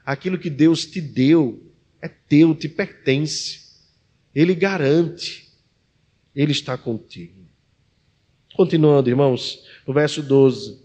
Aquilo 0.04 0.40
que 0.40 0.50
Deus 0.50 0.88
te 0.88 1.00
deu 1.00 1.72
é 2.02 2.08
teu, 2.08 2.56
te 2.56 2.68
pertence. 2.68 3.62
Ele 4.34 4.56
garante. 4.56 5.54
Ele 6.36 6.52
está 6.52 6.76
contigo. 6.76 7.46
Continuando, 8.56 9.08
irmãos, 9.08 9.64
no 9.86 9.94
verso 9.94 10.24
12. 10.24 10.85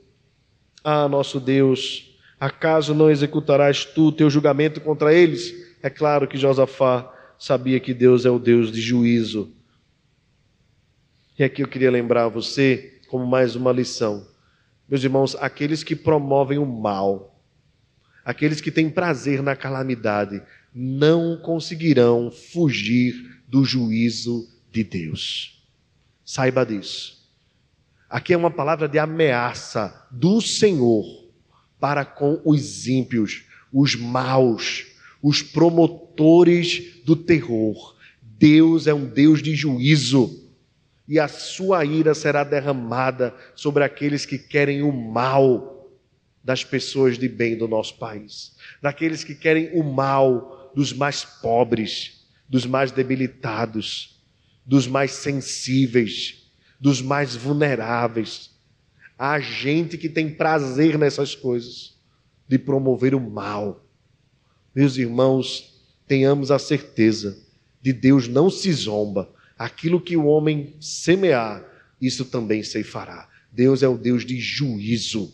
Ah, 0.83 1.09
nosso 1.09 1.39
Deus, 1.39 2.17
acaso 2.39 2.95
não 2.95 3.11
executarás 3.11 3.85
tu 3.85 4.11
teu 4.11 4.31
julgamento 4.31 4.81
contra 4.81 5.13
eles? 5.13 5.55
É 5.83 5.91
claro 5.91 6.27
que 6.27 6.39
Josafá 6.39 7.13
sabia 7.39 7.81
que 7.81 7.93
Deus 7.93 8.25
é 8.25 8.31
o 8.31 8.39
Deus 8.39 8.73
de 8.73 8.81
juízo. 8.81 9.53
E 11.39 11.45
aqui 11.45 11.63
eu 11.63 11.69
queria 11.69 11.91
lembrar 11.91 12.29
você, 12.29 13.01
como 13.09 13.27
mais 13.27 13.57
uma 13.57 13.73
lição. 13.73 14.27
Meus 14.89 15.03
irmãos, 15.05 15.35
aqueles 15.37 15.83
que 15.83 15.97
promovem 15.97 16.59
o 16.59 16.67
mal, 16.67 17.41
aqueles 18.25 18.61
que 18.61 18.71
têm 18.71 18.91
prazer 18.91 19.43
na 19.43 19.57
calamidade, 19.57 20.43
não 20.75 21.37
conseguirão 21.39 22.31
fugir 22.31 23.43
do 23.49 23.65
juízo 23.65 24.49
de 24.71 24.85
Deus. 24.85 25.65
Saiba 26.25 26.65
disso. 26.65 27.20
Aqui 28.11 28.33
é 28.33 28.37
uma 28.37 28.51
palavra 28.51 28.89
de 28.89 28.99
ameaça 28.99 30.09
do 30.11 30.41
Senhor 30.41 31.05
para 31.79 32.05
com 32.05 32.43
os 32.45 32.89
ímpios, 32.89 33.45
os 33.73 33.95
maus, 33.95 34.85
os 35.23 35.45
promotores 35.45 37.05
do 37.05 37.15
terror. 37.15 37.97
Deus 38.21 38.89
é 38.89 38.93
um 38.93 39.07
Deus 39.07 39.41
de 39.41 39.55
juízo 39.55 40.51
e 41.07 41.21
a 41.21 41.29
sua 41.29 41.85
ira 41.85 42.13
será 42.13 42.43
derramada 42.43 43.33
sobre 43.55 43.85
aqueles 43.85 44.27
que 44.27 44.39
querem 44.39 44.83
o 44.83 44.91
mal 44.91 45.89
das 46.43 46.65
pessoas 46.65 47.17
de 47.17 47.29
bem 47.29 47.57
do 47.57 47.69
nosso 47.69 47.97
país, 47.97 48.57
daqueles 48.83 49.23
que 49.23 49.37
querem 49.37 49.71
o 49.73 49.85
mal 49.85 50.73
dos 50.75 50.93
mais 50.93 51.25
pobres, 51.25 52.27
dos 52.49 52.67
mais 52.67 52.91
debilitados, 52.91 54.21
dos 54.67 54.89
mais 54.89 55.13
sensíveis, 55.13 56.40
dos 56.81 57.03
mais 57.03 57.37
vulneráveis. 57.37 58.51
Há 59.19 59.39
gente 59.39 59.99
que 59.99 60.09
tem 60.09 60.33
prazer 60.33 60.99
nessas 60.99 61.35
coisas, 61.35 61.95
de 62.49 62.59
promover 62.59 63.15
o 63.15 63.21
mal. 63.21 63.85
Meus 64.75 64.97
irmãos, 64.97 65.75
tenhamos 66.07 66.51
a 66.51 66.59
certeza 66.59 67.51
de 67.81 67.93
Deus 67.93 68.29
não 68.29 68.51
se 68.51 68.73
zomba. 68.73 69.31
Aquilo 69.59 70.01
que 70.01 70.17
o 70.17 70.27
homem 70.27 70.75
semear, 70.81 71.65
isso 72.01 72.25
também 72.25 72.63
se 72.63 72.83
fará. 72.83 73.29
Deus 73.53 73.83
é 73.83 73.89
o 73.89 73.99
Deus 73.99 74.25
de 74.25 74.39
juízo. 74.39 75.33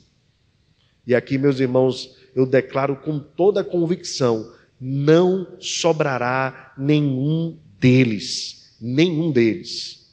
E 1.07 1.15
aqui, 1.15 1.39
meus 1.39 1.61
irmãos, 1.61 2.17
eu 2.35 2.47
declaro 2.47 2.97
com 2.97 3.19
toda 3.19 3.61
a 3.61 3.65
convicção: 3.65 4.53
não 4.81 5.57
sobrará 5.61 6.73
nenhum 6.77 7.59
deles, 7.79 8.77
nenhum 8.81 9.31
deles, 9.31 10.06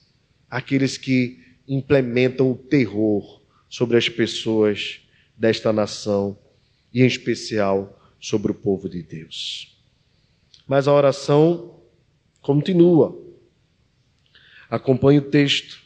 aqueles 0.54 0.98
que 0.98 1.40
implementam 1.68 2.52
o 2.52 2.56
terror 2.56 3.42
sobre 3.68 3.98
as 3.98 4.08
pessoas 4.08 5.00
desta 5.36 5.74
nação 5.74 6.38
e, 6.94 7.02
em 7.02 7.08
especial, 7.08 8.00
sobre 8.20 8.52
o 8.52 8.56
povo 8.56 8.88
de 8.88 9.02
Deus. 9.02 9.76
Mas 10.68 10.88
a 10.88 10.94
oração 10.94 11.82
continua. 12.40 13.20
Acompanhe 14.70 15.18
o 15.18 15.30
texto. 15.32 15.82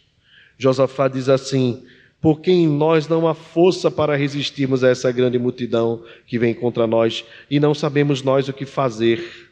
Josafá 0.57 1.07
diz 1.07 1.29
assim: 1.29 1.85
porque 2.19 2.51
em 2.51 2.67
nós 2.67 3.07
não 3.07 3.25
há 3.25 3.33
força 3.33 3.89
para 3.89 4.17
resistirmos 4.17 4.83
a 4.83 4.89
essa 4.89 5.13
grande 5.13 5.39
multidão 5.39 6.03
que 6.25 6.37
vem 6.37 6.53
contra 6.53 6.85
nós 6.85 7.23
e 7.49 7.57
não 7.57 7.73
sabemos 7.73 8.21
nós 8.21 8.49
o 8.49 8.53
que 8.53 8.65
fazer. 8.65 9.47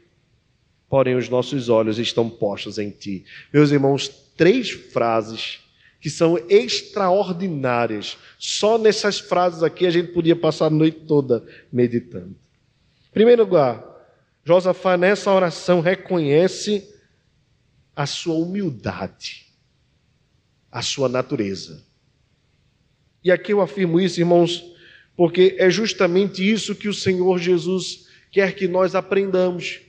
Porém, 0.90 1.16
os 1.16 1.30
nossos 1.30 1.70
olhos 1.70 2.00
estão 2.00 2.30
postos 2.30 2.78
em 2.78 2.90
ti. 2.90 3.24
Meus 3.54 3.72
irmãos, 3.72 4.25
três 4.36 4.70
frases 4.70 5.60
que 6.00 6.10
são 6.10 6.38
extraordinárias. 6.50 8.18
Só 8.38 8.78
nessas 8.78 9.20
frases 9.20 9.64
aqui 9.64 9.88
a 9.88 9.90
gente 9.90 10.12
podia 10.12 10.36
passar 10.36 10.68
a 10.68 10.70
noite 10.70 11.00
toda 11.08 11.44
meditando. 11.72 12.36
Em 13.10 13.14
primeiro 13.14 13.44
lugar, 13.44 13.84
Josafá 14.44 14.98
nessa 14.98 15.32
oração 15.34 15.80
reconhece 15.80 16.88
a 17.96 18.06
sua 18.06 18.36
humildade, 18.36 19.48
a 20.72 20.82
sua 20.82 21.10
natureza. 21.10 21.84
E 23.24 23.32
aqui 23.32 23.54
eu 23.54 23.62
afirmo 23.62 24.00
isso, 24.00 24.20
irmãos, 24.20 24.64
porque 25.18 25.56
é 25.58 25.70
justamente 25.72 26.48
isso 26.48 26.76
que 26.76 26.88
o 26.88 26.94
Senhor 26.94 27.40
Jesus 27.40 28.08
quer 28.30 28.54
que 28.54 28.68
nós 28.68 28.94
aprendamos: 28.94 29.82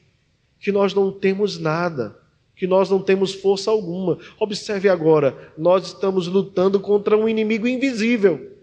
que 0.58 0.72
nós 0.72 0.94
não 0.94 1.12
temos 1.12 1.58
nada, 1.58 2.18
que 2.56 2.66
nós 2.66 2.90
não 2.90 3.00
temos 3.00 3.34
força 3.34 3.70
alguma. 3.70 4.18
Observe 4.40 4.88
agora, 4.88 5.52
nós 5.56 5.86
estamos 5.86 6.26
lutando 6.26 6.80
contra 6.80 7.16
um 7.16 7.28
inimigo 7.28 7.68
invisível. 7.68 8.56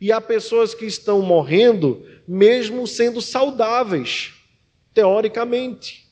E 0.00 0.10
há 0.10 0.20
pessoas 0.20 0.74
que 0.74 0.86
estão 0.86 1.20
morrendo 1.22 2.04
mesmo 2.26 2.86
sendo 2.86 3.20
saudáveis. 3.20 4.32
teoricamente. 4.94 6.02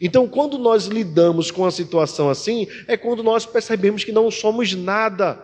Então, 0.00 0.26
quando 0.26 0.58
nós 0.58 0.86
lidamos 0.86 1.52
com 1.52 1.64
a 1.64 1.70
situação 1.70 2.28
assim, 2.28 2.66
é 2.88 2.96
quando 2.96 3.22
nós 3.22 3.46
percebemos 3.46 4.02
que 4.02 4.10
não 4.10 4.32
somos 4.32 4.74
nada. 4.74 5.38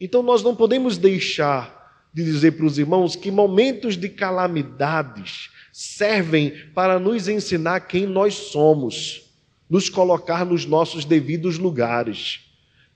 Então, 0.00 0.20
nós 0.20 0.42
não 0.42 0.56
podemos 0.56 0.98
deixar 0.98 2.08
de 2.12 2.24
dizer 2.24 2.52
para 2.52 2.66
os 2.66 2.76
irmãos 2.76 3.14
que 3.14 3.30
momentos 3.30 3.96
de 3.96 4.08
calamidades 4.08 5.50
servem 5.72 6.52
para 6.74 6.98
nos 6.98 7.28
ensinar 7.28 7.80
quem 7.80 8.06
nós 8.06 8.34
somos, 8.34 9.30
nos 9.68 9.88
colocar 9.88 10.44
nos 10.44 10.66
nossos 10.66 11.04
devidos 11.04 11.58
lugares. 11.58 12.40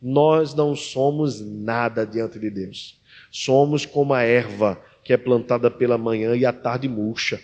Nós 0.01 0.55
não 0.55 0.75
somos 0.77 1.41
nada 1.41 2.07
diante 2.07 2.39
de 2.39 2.51
Deus. 2.51 3.01
Somos 3.31 3.87
como 3.87 4.13
a 4.13 4.23
erva 4.23 4.81
que 5.03 5.13
é 5.13 5.17
plantada 5.17 5.71
pela 5.71 5.99
manhã 5.99 6.35
e 6.35 6.45
à 6.45 6.53
tarde 6.53 6.89
murcha. 6.89 7.41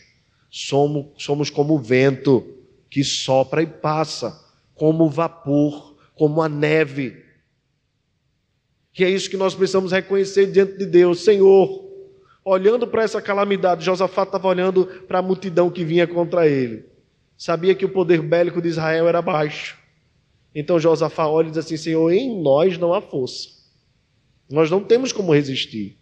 Somos, 0.50 1.06
somos 1.16 1.50
como 1.50 1.74
o 1.74 1.78
vento 1.78 2.46
que 2.88 3.04
sopra 3.04 3.62
e 3.62 3.66
passa, 3.66 4.44
como 4.74 5.04
o 5.04 5.10
vapor, 5.10 5.96
como 6.14 6.42
a 6.42 6.48
neve. 6.48 7.24
Que 8.92 9.04
é 9.04 9.10
isso 9.10 9.30
que 9.30 9.36
nós 9.36 9.54
precisamos 9.54 9.92
reconhecer 9.92 10.50
diante 10.50 10.76
de 10.76 10.86
Deus. 10.86 11.20
Senhor, 11.20 11.89
olhando 12.44 12.86
para 12.86 13.02
essa 13.02 13.20
calamidade, 13.20 13.84
Josafá 13.84 14.22
estava 14.22 14.48
olhando 14.48 14.86
para 15.06 15.18
a 15.18 15.22
multidão 15.22 15.70
que 15.70 15.84
vinha 15.84 16.06
contra 16.06 16.46
ele. 16.46 16.84
Sabia 17.36 17.74
que 17.74 17.84
o 17.84 17.88
poder 17.88 18.20
bélico 18.22 18.60
de 18.60 18.68
Israel 18.68 19.08
era 19.08 19.22
baixo. 19.22 19.78
Então 20.54 20.78
Josafá 20.78 21.26
olha 21.26 21.48
e 21.48 21.50
diz 21.50 21.58
assim: 21.58 21.76
Senhor, 21.76 22.10
em 22.12 22.42
nós 22.42 22.76
não 22.76 22.92
há 22.92 23.00
força. 23.00 23.48
Nós 24.50 24.70
não 24.70 24.82
temos 24.82 25.12
como 25.12 25.32
resistir. 25.32 25.96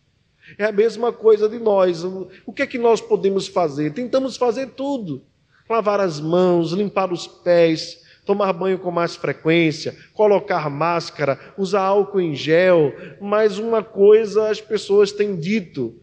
É 0.56 0.64
a 0.64 0.72
mesma 0.72 1.12
coisa 1.12 1.48
de 1.48 1.58
nós. 1.58 2.02
O 2.46 2.52
que 2.54 2.62
é 2.62 2.66
que 2.66 2.78
nós 2.78 3.00
podemos 3.00 3.46
fazer? 3.46 3.92
Tentamos 3.92 4.36
fazer 4.36 4.68
tudo: 4.68 5.22
lavar 5.68 6.00
as 6.00 6.18
mãos, 6.18 6.72
limpar 6.72 7.12
os 7.12 7.26
pés, 7.26 8.02
tomar 8.24 8.52
banho 8.52 8.78
com 8.78 8.90
mais 8.90 9.14
frequência, 9.14 9.94
colocar 10.14 10.70
máscara, 10.70 11.38
usar 11.58 11.82
álcool 11.82 12.20
em 12.20 12.34
gel. 12.34 12.92
Mas 13.20 13.58
uma 13.58 13.82
coisa 13.82 14.48
as 14.48 14.60
pessoas 14.60 15.12
têm 15.12 15.36
dito: 15.36 15.94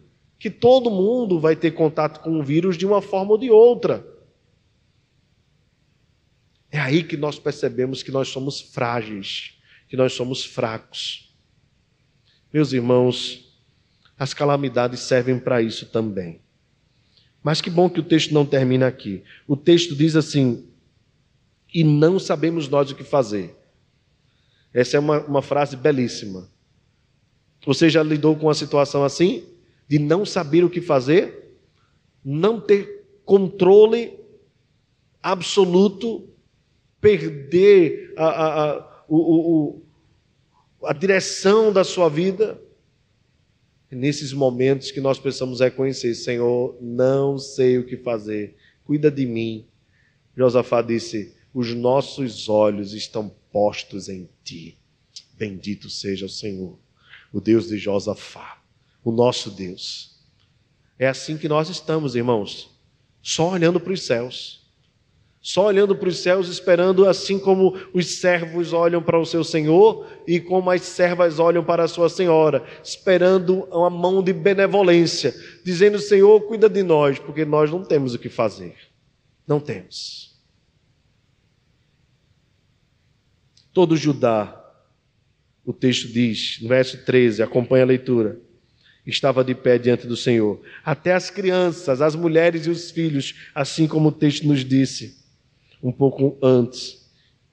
que 0.46 0.50
todo 0.52 0.92
mundo 0.92 1.40
vai 1.40 1.56
ter 1.56 1.72
contato 1.72 2.20
com 2.20 2.40
o 2.40 2.44
vírus 2.44 2.78
de 2.78 2.86
uma 2.86 3.02
forma 3.02 3.32
ou 3.32 3.38
de 3.40 3.50
outra. 3.50 4.06
É 6.70 6.80
aí 6.80 7.04
que 7.04 7.18
nós 7.18 7.40
percebemos 7.40 8.04
que 8.04 8.12
nós 8.12 8.28
somos 8.28 8.62
frágeis, 8.62 9.58
que 9.88 9.98
nós 9.98 10.14
somos 10.14 10.46
fracos. 10.46 11.36
Meus 12.54 12.74
irmãos, 12.74 13.60
as 14.20 14.36
calamidades 14.36 15.00
servem 15.00 15.40
para 15.40 15.64
isso 15.64 15.88
também. 15.88 16.40
Mas 17.42 17.60
que 17.60 17.72
bom 17.72 17.90
que 17.90 18.00
o 18.00 18.04
texto 18.04 18.32
não 18.32 18.46
termina 18.46 18.86
aqui. 18.86 19.24
O 19.48 19.58
texto 19.58 19.96
diz 19.96 20.16
assim: 20.16 20.70
e 21.74 21.84
não 21.84 22.20
sabemos 22.20 22.68
nós 22.70 22.92
o 22.92 22.96
que 22.96 23.04
fazer. 23.04 23.58
Essa 24.72 24.98
é 24.98 25.00
uma, 25.00 25.22
uma 25.22 25.42
frase 25.42 25.76
belíssima. 25.76 26.48
Você 27.66 27.90
já 27.90 28.04
lidou 28.04 28.36
com 28.36 28.46
uma 28.46 28.54
situação 28.54 29.04
assim? 29.04 29.55
De 29.88 30.00
não 30.00 30.26
saber 30.26 30.64
o 30.64 30.70
que 30.70 30.82
fazer, 30.82 31.54
não 32.24 32.60
ter 32.60 33.06
controle 33.24 34.20
absoluto, 35.22 36.28
perder 37.00 38.14
a, 38.18 38.26
a, 38.26 38.72
a, 38.72 39.06
o, 39.08 39.18
o, 39.18 39.82
a 40.84 40.94
direção 40.94 41.72
da 41.72 41.84
sua 41.84 42.10
vida. 42.10 42.62
É 43.92 43.96
nesses 43.96 44.34
momentos 44.34 44.92
que 44.92 45.00
nós 45.00 45.20
precisamos 45.20 45.60
reconhecer: 45.60 46.16
Senhor, 46.16 46.78
não 46.82 47.38
sei 47.38 47.78
o 47.78 47.86
que 47.86 47.98
fazer, 47.98 48.56
cuida 48.84 49.12
de 49.12 49.26
mim. 49.26 49.66
Josafá 50.36 50.82
disse: 50.82 51.36
Os 51.54 51.74
nossos 51.74 52.50
olhos 52.50 52.94
estão 52.94 53.30
postos 53.52 54.10
em 54.10 54.28
ti. 54.44 54.78
Bendito 55.38 55.90
seja 55.90 56.26
o 56.26 56.30
Senhor, 56.30 56.80
o 57.32 57.40
Deus 57.40 57.68
de 57.68 57.78
Josafá 57.78 58.65
o 59.06 59.12
nosso 59.12 59.52
Deus. 59.52 60.16
É 60.98 61.08
assim 61.08 61.38
que 61.38 61.48
nós 61.48 61.70
estamos, 61.70 62.16
irmãos, 62.16 62.72
só 63.22 63.52
olhando 63.52 63.80
para 63.80 63.94
os 63.94 64.02
céus. 64.02 64.66
Só 65.40 65.68
olhando 65.68 65.96
para 65.96 66.10
os 66.10 66.18
céus, 66.18 66.50
esperando 66.50 67.08
assim 67.08 67.38
como 67.38 67.78
os 67.94 68.16
servos 68.16 68.74
olham 68.74 69.04
para 69.04 69.20
o 69.20 69.26
seu 69.28 69.44
Senhor 69.44 70.08
e 70.26 70.40
como 70.40 70.72
as 70.72 70.82
servas 70.82 71.38
olham 71.38 71.64
para 71.64 71.84
a 71.84 71.88
sua 71.88 72.10
senhora, 72.10 72.66
esperando 72.84 73.66
uma 73.66 73.92
mão 73.92 74.24
de 74.24 74.34
benevolência, 74.34 75.36
dizendo: 75.64 76.00
Senhor, 76.00 76.42
cuida 76.48 76.68
de 76.68 76.82
nós, 76.82 77.20
porque 77.20 77.46
nós 77.46 77.70
não 77.70 77.84
temos 77.84 78.16
o 78.16 78.20
que 78.20 78.28
fazer. 78.28 78.76
Não 79.48 79.60
temos. 79.60 80.36
Todo 83.72 83.96
Judá, 83.96 84.60
o 85.64 85.72
texto 85.72 86.08
diz, 86.08 86.58
no 86.60 86.70
verso 86.70 87.06
13, 87.06 87.44
acompanha 87.44 87.84
a 87.84 87.88
leitura 87.88 88.42
estava 89.06 89.44
de 89.44 89.54
pé 89.54 89.78
diante 89.78 90.08
do 90.08 90.18
Senhor. 90.18 90.60
Até 90.84 91.14
as 91.14 91.30
crianças, 91.30 92.02
as 92.02 92.16
mulheres 92.16 92.66
e 92.66 92.70
os 92.70 92.92
filhos, 92.92 93.36
assim 93.54 93.88
como 93.88 94.10
o 94.10 94.12
texto 94.12 94.48
nos 94.48 94.66
disse 94.66 95.24
um 95.82 95.92
pouco 95.92 96.38
antes, 96.42 97.06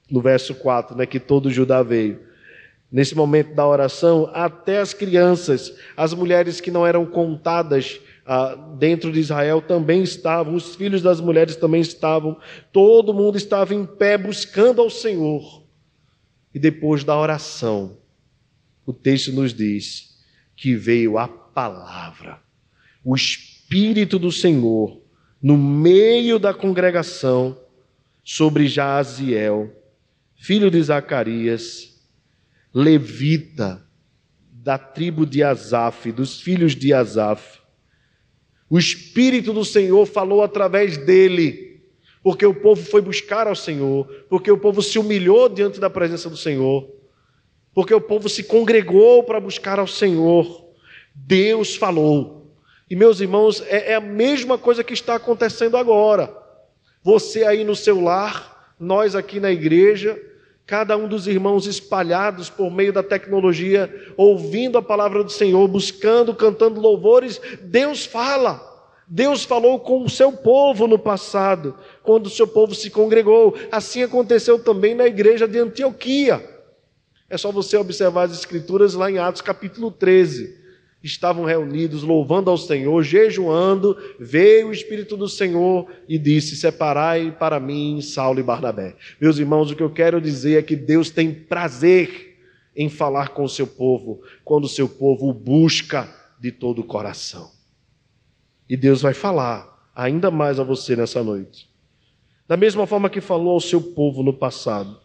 no 0.09 0.21
verso 0.21 0.55
4, 0.55 0.97
né, 0.97 1.05
que 1.05 1.19
todo 1.19 1.51
Judá 1.51 1.83
veio. 1.83 2.19
Nesse 2.91 3.15
momento 3.15 3.53
da 3.55 3.67
oração, 3.67 4.29
até 4.33 4.79
as 4.79 4.93
crianças, 4.93 5.73
as 5.97 6.13
mulheres 6.13 6.59
que 6.61 6.71
não 6.71 6.85
eram 6.85 7.05
contadas 7.05 7.99
ah, 8.25 8.55
dentro 8.77 9.11
de 9.11 9.19
Israel 9.19 9.61
também 9.61 10.03
estavam, 10.03 10.55
os 10.55 10.75
filhos 10.75 11.01
das 11.01 11.19
mulheres 11.19 11.55
também 11.55 11.81
estavam, 11.81 12.37
todo 12.71 13.13
mundo 13.13 13.37
estava 13.37 13.73
em 13.73 13.85
pé 13.85 14.17
buscando 14.17 14.81
ao 14.81 14.89
Senhor. 14.89 15.63
E 16.53 16.59
depois 16.59 17.03
da 17.03 17.17
oração, 17.17 17.97
o 18.85 18.93
texto 18.93 19.31
nos 19.31 19.53
diz 19.53 20.17
que 20.55 20.75
veio 20.75 21.17
a 21.17 21.27
palavra. 21.53 22.39
O 23.03 23.15
Espírito 23.15 24.17
do 24.17 24.31
Senhor, 24.31 25.01
no 25.41 25.57
meio 25.57 26.39
da 26.39 26.53
congregação, 26.53 27.57
sobre 28.23 28.67
Jaziel, 28.67 29.71
filho 30.35 30.71
de 30.71 30.81
Zacarias, 30.81 32.01
levita, 32.73 33.85
da 34.63 34.77
tribo 34.77 35.25
de 35.25 35.43
Asaf, 35.43 36.09
dos 36.11 36.39
filhos 36.39 36.73
de 36.73 36.93
Asaf. 36.93 37.59
O 38.69 38.79
Espírito 38.79 39.51
do 39.51 39.65
Senhor 39.65 40.05
falou 40.05 40.41
através 40.41 40.97
dele, 40.97 41.81
porque 42.23 42.45
o 42.45 42.55
povo 42.55 42.81
foi 42.81 43.01
buscar 43.01 43.45
ao 43.45 43.55
Senhor, 43.55 44.07
porque 44.29 44.49
o 44.49 44.57
povo 44.57 44.81
se 44.81 44.97
humilhou 44.97 45.49
diante 45.49 45.81
da 45.81 45.89
presença 45.89 46.29
do 46.29 46.37
Senhor, 46.37 46.89
porque 47.73 47.93
o 47.93 47.99
povo 47.99 48.29
se 48.29 48.43
congregou 48.45 49.23
para 49.23 49.41
buscar 49.41 49.79
ao 49.79 49.87
Senhor. 49.87 50.62
Deus 51.13 51.75
falou. 51.75 52.43
E 52.89 52.95
meus 52.95 53.19
irmãos, 53.19 53.63
é, 53.67 53.91
é 53.91 53.95
a 53.95 54.01
mesma 54.01 54.57
coisa 54.57 54.83
que 54.83 54.93
está 54.93 55.15
acontecendo 55.15 55.77
agora. 55.77 56.31
Você 57.01 57.43
aí 57.43 57.63
no 57.63 57.75
seu 57.75 58.01
lar, 58.01 58.75
nós 58.79 59.15
aqui 59.15 59.39
na 59.39 59.51
igreja, 59.51 60.19
cada 60.65 60.95
um 60.95 61.07
dos 61.07 61.27
irmãos 61.27 61.67
espalhados 61.67 62.49
por 62.49 62.71
meio 62.71 62.93
da 62.93 63.03
tecnologia, 63.03 63.93
ouvindo 64.15 64.77
a 64.77 64.81
palavra 64.81 65.23
do 65.23 65.31
Senhor, 65.31 65.67
buscando, 65.67 66.33
cantando 66.33 66.79
louvores, 66.79 67.39
Deus 67.61 68.05
fala. 68.05 68.71
Deus 69.05 69.43
falou 69.43 69.79
com 69.79 70.03
o 70.03 70.09
seu 70.09 70.31
povo 70.31 70.87
no 70.87 70.97
passado, 70.97 71.77
quando 72.03 72.27
o 72.27 72.31
seu 72.31 72.47
povo 72.47 72.73
se 72.73 72.89
congregou. 72.89 73.55
Assim 73.71 74.01
aconteceu 74.01 74.63
também 74.63 74.95
na 74.95 75.05
igreja 75.05 75.47
de 75.47 75.59
Antioquia. 75.59 76.49
É 77.29 77.37
só 77.37 77.51
você 77.51 77.75
observar 77.75 78.23
as 78.23 78.31
escrituras 78.31 78.93
lá 78.93 79.11
em 79.11 79.17
Atos 79.17 79.41
capítulo 79.41 79.91
13 79.91 80.62
estavam 81.03 81.43
reunidos, 81.43 82.01
louvando 82.01 82.49
ao 82.49 82.57
Senhor, 82.57 83.03
jejuando, 83.03 83.97
veio 84.17 84.69
o 84.69 84.71
Espírito 84.71 85.17
do 85.17 85.27
Senhor 85.27 85.87
e 86.07 86.17
disse: 86.17 86.55
Separai 86.55 87.35
para 87.37 87.59
mim 87.59 88.01
Saulo 88.01 88.39
e 88.39 88.43
Barnabé. 88.43 88.95
Meus 89.19 89.37
irmãos, 89.37 89.69
o 89.69 89.75
que 89.75 89.83
eu 89.83 89.89
quero 89.89 90.21
dizer 90.21 90.57
é 90.57 90.63
que 90.63 90.75
Deus 90.75 91.09
tem 91.09 91.33
prazer 91.33 92.37
em 92.75 92.89
falar 92.89 93.29
com 93.29 93.43
o 93.43 93.49
seu 93.49 93.67
povo, 93.67 94.21
quando 94.43 94.63
o 94.63 94.69
seu 94.69 94.87
povo 94.87 95.29
o 95.29 95.33
busca 95.33 96.09
de 96.39 96.51
todo 96.51 96.79
o 96.79 96.85
coração. 96.85 97.51
E 98.69 98.77
Deus 98.77 99.01
vai 99.01 99.13
falar 99.13 99.91
ainda 99.93 100.31
mais 100.31 100.59
a 100.59 100.63
você 100.63 100.95
nessa 100.95 101.21
noite. 101.21 101.69
Da 102.47 102.57
mesma 102.57 102.87
forma 102.87 103.09
que 103.09 103.21
falou 103.21 103.53
ao 103.53 103.59
seu 103.59 103.81
povo 103.81 104.23
no 104.23 104.33
passado. 104.33 105.02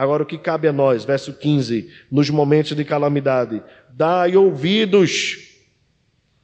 Agora, 0.00 0.22
o 0.22 0.26
que 0.26 0.38
cabe 0.38 0.66
a 0.66 0.72
nós, 0.72 1.04
verso 1.04 1.34
15, 1.34 1.90
nos 2.10 2.30
momentos 2.30 2.74
de 2.74 2.86
calamidade: 2.86 3.62
dai 3.90 4.34
ouvidos, 4.34 5.60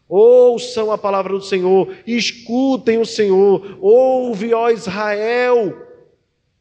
ouçam 0.06 0.92
a 0.92 0.98
palavra 0.98 1.32
do 1.32 1.40
Senhor, 1.40 1.96
escutem 2.06 2.98
o 2.98 3.06
Senhor, 3.06 3.78
ouve, 3.80 4.52
ó 4.52 4.68
Israel, 4.68 5.74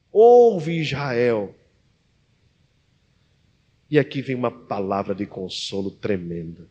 ouve 0.10 0.80
Israel. 0.80 1.54
E 3.92 4.00
aqui 4.00 4.22
vem 4.22 4.38
uma 4.38 4.50
palavra 4.50 5.14
de 5.14 5.26
consolo 5.26 5.92
tremenda. 5.92 6.66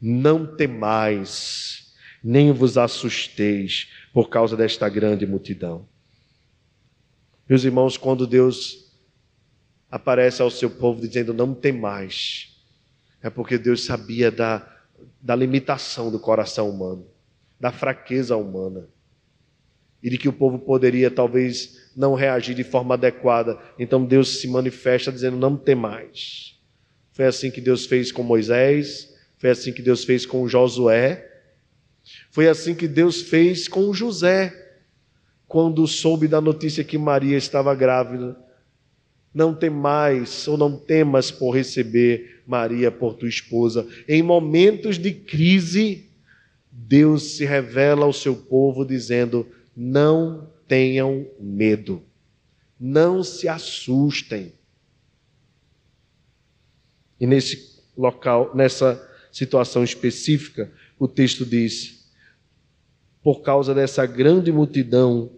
Não 0.00 0.46
temais, 0.56 1.94
nem 2.24 2.52
vos 2.52 2.78
assusteis, 2.78 3.86
por 4.14 4.30
causa 4.30 4.56
desta 4.56 4.88
grande 4.88 5.26
multidão. 5.26 5.86
Meus 7.46 7.64
irmãos, 7.64 7.98
quando 7.98 8.26
Deus 8.26 8.85
aparece 9.96 10.40
ao 10.40 10.50
seu 10.50 10.70
povo 10.70 11.00
dizendo 11.00 11.34
não 11.34 11.54
tem 11.54 11.72
mais, 11.72 12.54
é 13.22 13.28
porque 13.28 13.58
Deus 13.58 13.84
sabia 13.84 14.30
da, 14.30 14.66
da 15.20 15.34
limitação 15.34 16.10
do 16.10 16.20
coração 16.20 16.70
humano, 16.70 17.06
da 17.58 17.72
fraqueza 17.72 18.36
humana, 18.36 18.88
e 20.02 20.10
de 20.10 20.18
que 20.18 20.28
o 20.28 20.32
povo 20.32 20.58
poderia 20.58 21.10
talvez 21.10 21.90
não 21.96 22.14
reagir 22.14 22.54
de 22.54 22.62
forma 22.62 22.94
adequada. 22.94 23.58
Então 23.78 24.04
Deus 24.04 24.40
se 24.40 24.46
manifesta 24.46 25.10
dizendo 25.10 25.36
não 25.36 25.56
tem 25.56 25.74
mais. 25.74 26.56
Foi 27.12 27.24
assim 27.24 27.50
que 27.50 27.60
Deus 27.60 27.86
fez 27.86 28.12
com 28.12 28.22
Moisés, 28.22 29.12
foi 29.38 29.50
assim 29.50 29.72
que 29.72 29.82
Deus 29.82 30.04
fez 30.04 30.26
com 30.26 30.46
Josué, 30.46 31.26
foi 32.30 32.46
assim 32.46 32.74
que 32.74 32.86
Deus 32.86 33.22
fez 33.22 33.66
com 33.66 33.92
José 33.92 34.52
quando 35.48 35.86
soube 35.86 36.28
da 36.28 36.40
notícia 36.40 36.84
que 36.84 36.98
Maria 36.98 37.36
estava 37.36 37.74
grávida. 37.74 38.36
Não 39.36 39.54
tem 39.54 39.68
mais 39.68 40.48
ou 40.48 40.56
não 40.56 40.78
temas 40.78 41.30
por 41.30 41.50
receber 41.50 42.40
Maria 42.46 42.90
por 42.90 43.12
tua 43.12 43.28
esposa. 43.28 43.86
Em 44.08 44.22
momentos 44.22 44.98
de 44.98 45.12
crise, 45.12 46.08
Deus 46.72 47.36
se 47.36 47.44
revela 47.44 48.06
ao 48.06 48.14
seu 48.14 48.34
povo 48.34 48.82
dizendo: 48.82 49.46
não 49.76 50.50
tenham 50.66 51.26
medo, 51.38 52.02
não 52.80 53.22
se 53.22 53.46
assustem. 53.46 54.54
E 57.20 57.26
nesse 57.26 57.82
local, 57.94 58.56
nessa 58.56 59.06
situação 59.30 59.84
específica, 59.84 60.72
o 60.98 61.06
texto 61.06 61.44
diz: 61.44 62.10
por 63.22 63.42
causa 63.42 63.74
dessa 63.74 64.06
grande 64.06 64.50
multidão, 64.50 65.30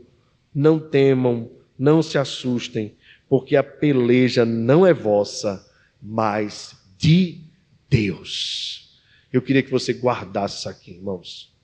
não 0.54 0.78
temam, 0.78 1.50
não 1.76 2.00
se 2.00 2.16
assustem, 2.16 2.94
porque 3.28 3.56
a 3.56 3.62
peleja 3.62 4.44
não 4.44 4.86
é 4.86 4.94
vossa, 4.94 5.66
mas 6.00 6.74
de 6.96 7.40
Deus. 7.88 9.00
Eu 9.32 9.42
queria 9.42 9.62
que 9.62 9.70
você 9.70 9.92
guardasse 9.92 10.58
isso 10.58 10.68
aqui, 10.68 10.92
irmãos. 10.92 11.54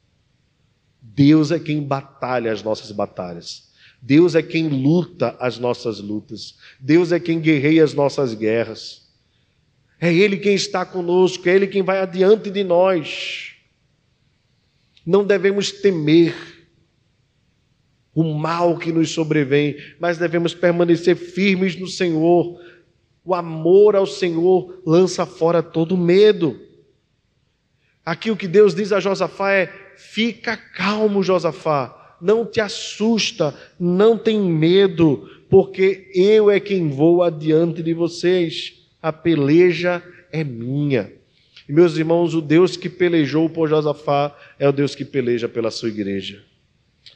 Deus 1.01 1.51
é 1.51 1.59
quem 1.59 1.83
batalha 1.83 2.53
as 2.53 2.63
nossas 2.63 2.91
batalhas. 2.93 3.71
Deus 4.01 4.35
é 4.35 4.43
quem 4.43 4.69
luta 4.69 5.35
as 5.41 5.59
nossas 5.59 5.99
lutas. 5.99 6.59
Deus 6.79 7.13
é 7.13 7.19
quem 7.19 7.41
guerreia 7.41 7.83
as 7.83 7.95
nossas 7.95 8.35
guerras. 8.35 9.09
É 9.99 10.13
Ele 10.13 10.37
quem 10.37 10.55
está 10.55 10.85
conosco, 10.85 11.49
é 11.49 11.55
Ele 11.55 11.67
quem 11.67 11.83
vai 11.83 12.01
adiante 12.01 12.51
de 12.51 12.63
nós. 12.63 13.55
Não 15.07 15.25
devemos 15.25 15.73
temer 15.73 16.35
o 18.15 18.23
mal 18.23 18.79
que 18.79 18.93
nos 18.93 19.11
sobrevém, 19.11 19.77
mas 19.99 20.19
devemos 20.19 20.55
permanecer 20.55 21.17
firmes 21.17 21.77
no 21.77 21.89
Senhor. 21.89 22.61
O 23.25 23.35
amor 23.35 23.97
ao 23.97 24.07
Senhor 24.07 24.83
lança 24.87 25.27
fora 25.27 25.63
todo 25.63 25.97
medo. 25.97 26.61
Aqui 28.05 28.31
o 28.31 28.37
que 28.37 28.47
Deus 28.47 28.75
diz 28.75 28.93
a 28.93 29.01
Josafá 29.01 29.53
é: 29.53 29.73
fica 29.97 30.57
calmo, 30.57 31.23
Josafá, 31.23 32.17
não 32.21 32.47
te 32.47 32.61
assusta, 32.61 33.55
não 33.81 34.17
tem 34.17 34.41
medo, 34.41 35.29
porque 35.51 36.11
eu 36.15 36.51
é 36.51 36.61
quem 36.61 36.89
vou 36.89 37.23
adiante 37.23 37.83
de 37.83 37.95
vocês. 37.95 38.75
A 39.03 39.13
peleja 39.13 40.03
é 40.31 40.45
minha. 40.45 41.13
E 41.69 41.73
meus 41.73 41.97
irmãos, 41.97 42.35
o 42.35 42.41
Deus 42.41 42.77
que 42.77 42.89
pelejou 42.89 43.49
por 43.49 43.69
Josafá 43.69 44.37
é 44.59 44.69
o 44.69 44.73
Deus 44.73 44.95
que 44.95 45.05
peleja 45.05 45.49
pela 45.49 45.71
sua 45.71 45.89
igreja. 45.89 46.43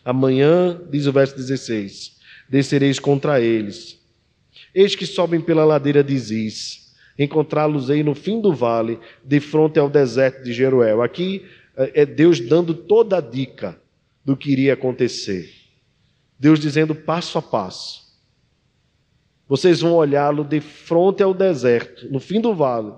Amanhã, 0.04 0.80
diz 0.90 1.06
o 1.06 1.12
verso 1.12 1.36
16: 1.36 2.18
descereis 2.48 2.98
contra 2.98 3.40
eles. 3.40 3.98
Eis 4.74 4.94
que 4.94 5.06
sobem 5.06 5.40
pela 5.40 5.64
ladeira 5.64 6.02
de 6.02 6.18
Ziz. 6.18 6.94
Encontrá-los-ei 7.18 8.02
no 8.02 8.14
fim 8.14 8.40
do 8.40 8.54
vale, 8.54 8.98
de 9.24 9.40
frente 9.40 9.78
ao 9.78 9.90
deserto 9.90 10.44
de 10.44 10.52
Jeruel. 10.52 11.02
Aqui 11.02 11.44
é, 11.76 12.02
é 12.02 12.06
Deus 12.06 12.40
dando 12.40 12.72
toda 12.72 13.18
a 13.18 13.20
dica 13.20 13.80
do 14.24 14.36
que 14.36 14.52
iria 14.52 14.74
acontecer. 14.74 15.52
Deus 16.38 16.60
dizendo 16.60 16.94
passo 16.94 17.38
a 17.38 17.42
passo. 17.42 18.06
Vocês 19.48 19.80
vão 19.80 19.94
olhá-lo 19.94 20.44
de 20.44 20.60
frente 20.60 21.22
ao 21.22 21.34
deserto, 21.34 22.08
no 22.12 22.20
fim 22.20 22.40
do 22.40 22.54
vale. 22.54 22.92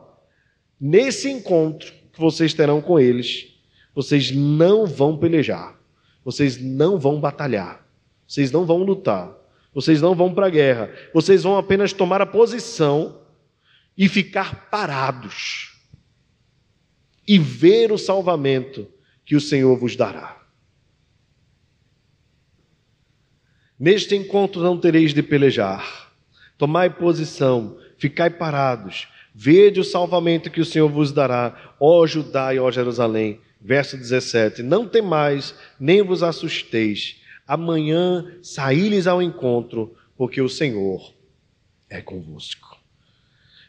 Nesse 0.79 1.31
encontro 1.31 1.93
que 2.13 2.21
vocês 2.21 2.53
terão 2.53 2.83
com 2.83 2.99
eles, 2.99 3.55
vocês 3.95 4.33
não 4.33 4.85
vão 4.87 5.17
pelejar. 5.17 5.80
Vocês 6.25 6.61
não 6.61 6.99
vão 6.99 7.21
batalhar. 7.21 7.87
Vocês 8.27 8.51
não 8.51 8.65
vão 8.65 8.79
lutar. 8.83 9.33
Vocês 9.73 10.01
não 10.01 10.15
vão 10.15 10.35
para 10.35 10.47
a 10.47 10.51
guerra. 10.51 10.91
Vocês 11.13 11.43
vão 11.43 11.57
apenas 11.57 11.93
tomar 11.93 12.21
a 12.21 12.27
posição 12.27 13.21
e 13.97 14.09
ficar 14.09 14.71
parados 14.71 15.79
e 17.27 17.39
ver 17.39 17.93
o 17.93 17.99
salvamento 17.99 18.87
que 19.25 19.37
o 19.37 19.41
Senhor 19.41 19.77
vos 19.77 19.97
dará. 19.97 20.41
Neste 23.79 24.15
encontro 24.15 24.61
não 24.63 24.79
tereis 24.79 25.15
de 25.15 25.23
pelejar. 25.23 26.11
Tomai 26.59 26.91
posição, 26.91 27.79
ficai 27.97 28.29
parados, 28.29 29.09
vede 29.35 29.81
o 29.81 29.85
salvamento 29.85 30.51
que 30.51 30.61
o 30.61 30.65
Senhor 30.65 30.89
vos 30.91 31.13
dará, 31.13 31.75
ó 31.81 32.07
Judá 32.07 32.53
e 32.55 32.59
ó 32.59 32.71
Jerusalém 32.71 33.41
Verso 33.61 33.97
17: 33.97 34.63
Não 34.63 34.89
temais, 34.89 35.55
nem 35.79 36.03
vos 36.03 36.23
assusteis, 36.23 37.21
amanhã 37.47 38.39
saí-lhes 38.43 39.07
ao 39.07 39.21
encontro, 39.21 39.95
porque 40.17 40.41
o 40.41 40.49
Senhor 40.49 41.13
é 41.89 42.01
convosco. 42.01 42.79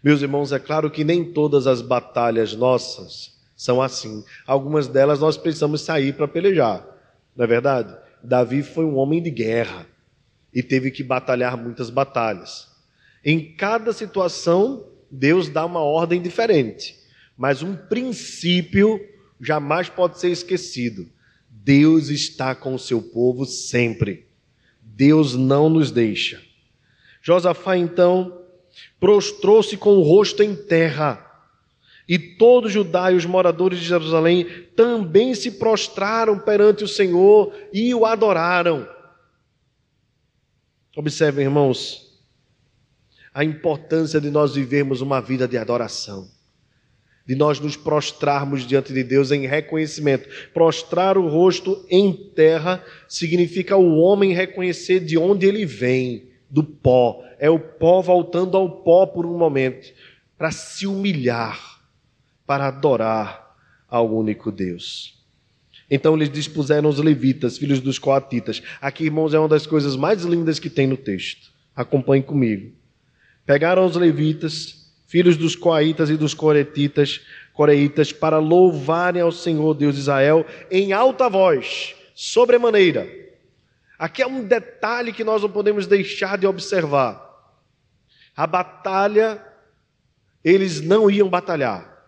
Meus 0.03 0.21
irmãos, 0.21 0.51
é 0.51 0.59
claro 0.59 0.89
que 0.89 1.03
nem 1.03 1.33
todas 1.33 1.67
as 1.67 1.81
batalhas 1.81 2.55
nossas 2.55 3.39
são 3.55 3.81
assim. 3.81 4.23
Algumas 4.47 4.87
delas 4.87 5.19
nós 5.19 5.37
precisamos 5.37 5.81
sair 5.81 6.13
para 6.13 6.27
pelejar, 6.27 6.85
não 7.35 7.43
é 7.43 7.47
verdade? 7.47 7.95
Davi 8.23 8.63
foi 8.63 8.85
um 8.85 8.95
homem 8.95 9.21
de 9.21 9.29
guerra 9.29 9.85
e 10.53 10.63
teve 10.63 10.89
que 10.89 11.03
batalhar 11.03 11.57
muitas 11.57 11.89
batalhas. 11.89 12.69
Em 13.23 13.55
cada 13.55 13.93
situação, 13.93 14.87
Deus 15.09 15.49
dá 15.49 15.65
uma 15.65 15.81
ordem 15.81 16.21
diferente, 16.21 16.95
mas 17.37 17.61
um 17.61 17.75
princípio 17.75 18.99
jamais 19.41 19.89
pode 19.89 20.19
ser 20.19 20.29
esquecido. 20.29 21.09
Deus 21.49 22.09
está 22.09 22.53
com 22.53 22.75
o 22.75 22.79
seu 22.79 23.01
povo 23.01 23.45
sempre. 23.45 24.27
Deus 24.81 25.35
não 25.35 25.69
nos 25.69 25.91
deixa. 25.91 26.41
Josafá 27.21 27.75
então 27.75 28.41
prostrou-se 28.99 29.75
com 29.77 29.95
o 29.95 30.03
rosto 30.03 30.43
em 30.43 30.55
terra. 30.55 31.27
E 32.07 32.17
todo 32.17 32.69
Judá 32.69 33.11
e 33.11 33.15
os 33.15 33.25
moradores 33.25 33.79
de 33.79 33.85
Jerusalém 33.85 34.45
também 34.75 35.33
se 35.33 35.51
prostraram 35.51 36.39
perante 36.39 36.83
o 36.83 36.87
Senhor 36.87 37.53
e 37.73 37.93
o 37.93 38.05
adoraram. 38.05 38.87
Observem, 40.95 41.45
irmãos, 41.45 42.19
a 43.33 43.43
importância 43.43 44.19
de 44.19 44.29
nós 44.29 44.55
vivermos 44.55 44.99
uma 44.99 45.21
vida 45.21 45.47
de 45.47 45.57
adoração 45.57 46.29
de 47.25 47.35
nós 47.35 47.59
nos 47.59 47.75
prostrarmos 47.75 48.65
diante 48.65 48.93
de 48.93 49.03
Deus 49.03 49.31
em 49.31 49.45
reconhecimento. 49.45 50.27
Prostrar 50.53 51.17
o 51.17 51.27
rosto 51.27 51.85
em 51.89 52.11
terra 52.13 52.83
significa 53.07 53.77
o 53.77 53.97
homem 53.97 54.33
reconhecer 54.33 54.99
de 54.99 55.17
onde 55.17 55.45
ele 55.45 55.65
vem, 55.65 56.25
do 56.49 56.63
pó. 56.63 57.23
É 57.39 57.49
o 57.49 57.59
pó 57.59 58.01
voltando 58.01 58.57
ao 58.57 58.69
pó 58.83 59.05
por 59.05 59.25
um 59.25 59.37
momento, 59.37 59.91
para 60.37 60.51
se 60.51 60.85
humilhar, 60.87 61.81
para 62.45 62.67
adorar 62.67 63.55
ao 63.87 64.13
único 64.13 64.51
Deus. 64.51 65.19
Então 65.89 66.15
eles 66.15 66.31
dispuseram 66.31 66.89
os 66.89 66.99
levitas, 66.99 67.57
filhos 67.57 67.81
dos 67.81 67.99
coatitas. 67.99 68.63
Aqui, 68.81 69.03
irmãos, 69.03 69.33
é 69.33 69.39
uma 69.39 69.49
das 69.49 69.67
coisas 69.67 69.97
mais 69.97 70.23
lindas 70.23 70.57
que 70.57 70.69
tem 70.69 70.87
no 70.87 70.95
texto. 70.95 71.51
Acompanhe 71.75 72.23
comigo. 72.23 72.71
Pegaram 73.45 73.85
os 73.85 73.97
levitas, 73.97 74.80
filhos 75.11 75.35
dos 75.35 75.57
coaitas 75.57 76.09
e 76.09 76.15
dos 76.15 76.33
coretitas, 76.33 77.19
coreitas, 77.51 78.13
para 78.13 78.39
louvarem 78.39 79.21
ao 79.21 79.29
Senhor 79.29 79.73
Deus 79.73 79.95
de 79.95 79.99
Israel 79.99 80.45
em 80.71 80.93
alta 80.93 81.27
voz, 81.27 81.93
sobremaneira. 82.15 83.05
Aqui 83.99 84.21
é 84.21 84.27
um 84.27 84.41
detalhe 84.41 85.11
que 85.11 85.25
nós 85.25 85.41
não 85.41 85.51
podemos 85.51 85.85
deixar 85.85 86.37
de 86.37 86.47
observar. 86.47 87.29
A 88.33 88.47
batalha, 88.47 89.45
eles 90.41 90.79
não 90.79 91.11
iam 91.11 91.27
batalhar, 91.27 92.07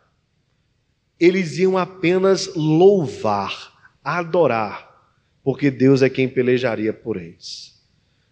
eles 1.19 1.57
iam 1.57 1.77
apenas 1.77 2.55
louvar, 2.55 3.73
adorar, 4.01 5.11
porque 5.43 5.69
Deus 5.69 6.01
é 6.01 6.09
quem 6.09 6.29
pelejaria 6.29 6.93
por 6.93 7.17
eles. 7.17 7.83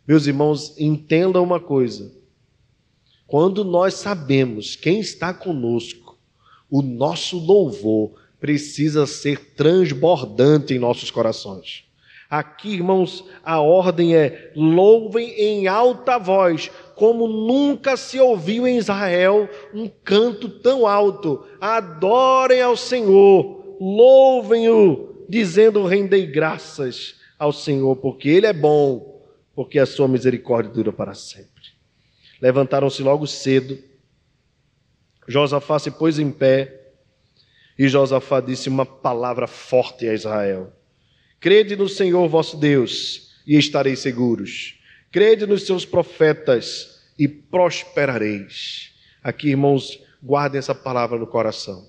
Meus 0.08 0.28
irmãos, 0.28 0.74
entendam 0.80 1.44
uma 1.44 1.60
coisa 1.60 2.21
quando 3.32 3.64
nós 3.64 3.94
sabemos 3.94 4.76
quem 4.76 5.00
está 5.00 5.34
conosco, 5.34 6.18
o 6.70 6.82
nosso 6.82 7.40
louvor 7.40 8.12
precisa 8.42 9.08
ser 9.08 9.54
transbordante 9.56 10.74
em 10.74 10.80
nossos 10.80 11.10
corações. 11.10 11.86
Aqui, 12.30 12.74
irmãos, 12.74 13.24
a 13.42 13.62
ordem 13.62 14.18
é: 14.18 14.52
louvem 14.54 15.30
em 15.40 15.66
alta 15.66 16.18
voz, 16.18 16.70
como 16.94 17.26
nunca 17.26 17.96
se 17.96 18.20
ouviu 18.20 18.68
em 18.68 18.78
Israel 18.78 19.48
um 19.74 19.90
canto 20.04 20.50
tão 20.50 20.86
alto. 20.86 21.46
Adorem 21.62 22.62
ao 22.62 22.76
Senhor, 22.76 23.78
louvem-o, 23.80 25.26
dizendo: 25.30 25.86
rendei 25.86 26.26
graças 26.26 27.16
ao 27.40 27.54
Senhor, 27.54 27.96
porque 27.96 28.28
Ele 28.28 28.48
é 28.48 28.54
bom, 28.54 29.22
porque 29.56 29.80
a 29.80 29.86
sua 29.86 30.10
misericórdia 30.10 30.74
dura 30.74 30.92
para 30.92 31.14
sempre. 31.14 31.51
Levantaram-se 32.42 33.04
logo 33.04 33.28
cedo. 33.28 33.78
Josafá 35.28 35.78
se 35.78 35.92
pôs 35.92 36.18
em 36.18 36.32
pé 36.32 36.82
e 37.78 37.88
Josafá 37.88 38.42
disse 38.42 38.68
uma 38.68 38.86
palavra 38.86 39.48
forte 39.48 40.08
a 40.08 40.14
Israel. 40.14 40.74
Crede 41.40 41.76
no 41.76 41.88
Senhor 41.88 42.28
vosso 42.28 42.58
Deus 42.58 43.32
e 43.46 43.58
estareis 43.58 44.00
seguros. 44.00 44.80
Crede 45.12 45.46
nos 45.46 45.66
seus 45.66 45.86
profetas 45.86 47.02
e 47.18 47.28
prosperareis. 47.28 48.92
Aqui, 49.24 49.50
irmãos, 49.50 50.00
guardem 50.22 50.60
essa 50.60 50.74
palavra 50.74 51.18
no 51.18 51.28
coração. 51.28 51.88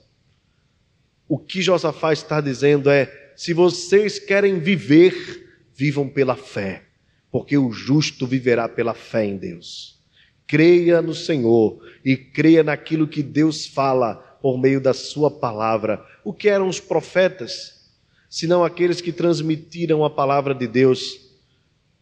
O 1.29 1.39
que 1.39 1.63
Josafá 1.63 2.13
está 2.13 2.41
dizendo 2.41 2.91
é: 2.91 3.33
se 3.37 3.53
vocês 3.53 4.19
querem 4.19 4.59
viver, 4.59 5.65
vivam 5.75 6.09
pela 6.09 6.37
fé, 6.37 6.85
porque 7.31 7.57
o 7.57 7.73
justo 7.73 8.27
viverá 8.27 8.69
pela 8.69 8.95
fé 8.95 9.25
em 9.25 9.37
Deus. 9.37 10.02
Creia 10.53 11.01
no 11.01 11.15
Senhor 11.15 11.83
e 12.05 12.15
creia 12.15 12.63
naquilo 12.63 13.09
que 13.09 13.23
Deus 13.23 13.67
fala 13.67 14.17
por 14.43 14.59
meio 14.59 14.83
da 14.83 14.93
Sua 14.93 15.31
palavra. 15.31 16.05
O 16.23 16.33
que 16.33 16.47
eram 16.47 16.69
os 16.69 16.79
profetas? 16.79 17.83
senão 18.33 18.65
aqueles 18.65 19.03
que 19.03 19.13
transmitiram 19.13 20.03
a 20.07 20.09
palavra 20.09 20.55
de 20.55 20.67
Deus. 20.67 21.21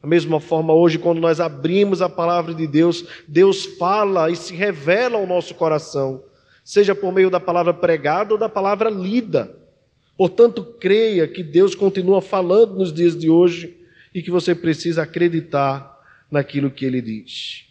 Da 0.01 0.09
mesma 0.09 0.38
forma, 0.38 0.72
hoje, 0.72 0.96
quando 0.96 1.20
nós 1.20 1.40
abrimos 1.40 2.01
a 2.01 2.09
palavra 2.09 2.55
de 2.55 2.68
Deus, 2.68 3.05
Deus 3.26 3.66
fala 3.66 4.30
e 4.30 4.36
se 4.36 4.55
revela 4.55 5.18
ao 5.18 5.26
nosso 5.26 5.57
coração, 5.57 6.22
seja 6.62 6.94
por 6.94 7.12
meio 7.12 7.30
da 7.30 7.40
palavra 7.40 7.74
pregada 7.74 8.32
ou 8.32 8.38
da 8.38 8.48
palavra 8.48 8.88
lida. 8.88 9.53
Portanto, 10.16 10.62
creia 10.78 11.26
que 11.26 11.42
Deus 11.42 11.74
continua 11.74 12.22
falando 12.22 12.76
nos 12.76 12.92
dias 12.92 13.18
de 13.18 13.28
hoje 13.28 13.76
e 14.14 14.22
que 14.22 14.30
você 14.30 14.55
precisa 14.55 15.03
acreditar 15.03 15.98
naquilo 16.30 16.70
que 16.70 16.84
ele 16.84 17.03
diz. 17.03 17.69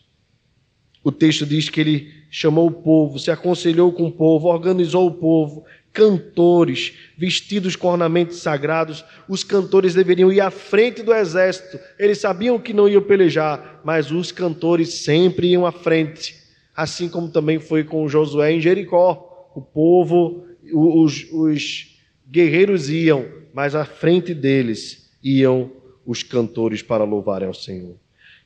O 1.04 1.12
texto 1.12 1.46
diz 1.46 1.70
que 1.70 1.80
ele 1.80 2.14
chamou 2.30 2.68
o 2.68 2.72
povo, 2.72 3.18
se 3.18 3.32
aconselhou 3.32 3.92
com 3.92 4.08
o 4.08 4.12
povo, 4.12 4.48
organizou 4.48 5.08
o 5.08 5.14
povo, 5.14 5.64
cantores 5.94 6.94
vestidos 7.18 7.76
com 7.76 7.88
ornamentos 7.88 8.38
sagrados. 8.38 9.04
Os 9.28 9.44
cantores 9.44 9.94
deveriam 9.94 10.32
ir 10.32 10.42
à 10.42 10.52
frente 10.52 11.02
do 11.02 11.14
exército. 11.14 11.80
Eles 11.98 12.20
sabiam 12.20 12.60
que 12.60 12.74
não 12.74 12.88
iam 12.88 13.02
pelejar, 13.02 13.82
mas 13.84 14.12
os 14.12 14.32
cantores 14.32 14.94
sempre 14.96 15.48
iam 15.48 15.66
à 15.66 15.72
frente. 15.72 16.36
Assim 16.76 17.10
como 17.10 17.30
também 17.30 17.60
foi 17.60 17.84
com 17.84 18.08
Josué 18.08 18.54
em 18.54 18.62
Jericó. 18.62 19.52
O 19.56 19.62
povo, 19.62 20.46
os, 20.74 21.26
os 21.32 21.98
guerreiros 22.30 22.90
iam, 22.90 23.26
mas 23.54 23.74
à 23.74 23.86
frente 23.86 24.34
deles 24.34 25.10
iam 25.24 25.72
os 26.06 26.24
cantores 26.24 26.82
para 26.82 27.04
louvarem 27.04 27.48
ao 27.48 27.54
Senhor. 27.54 27.96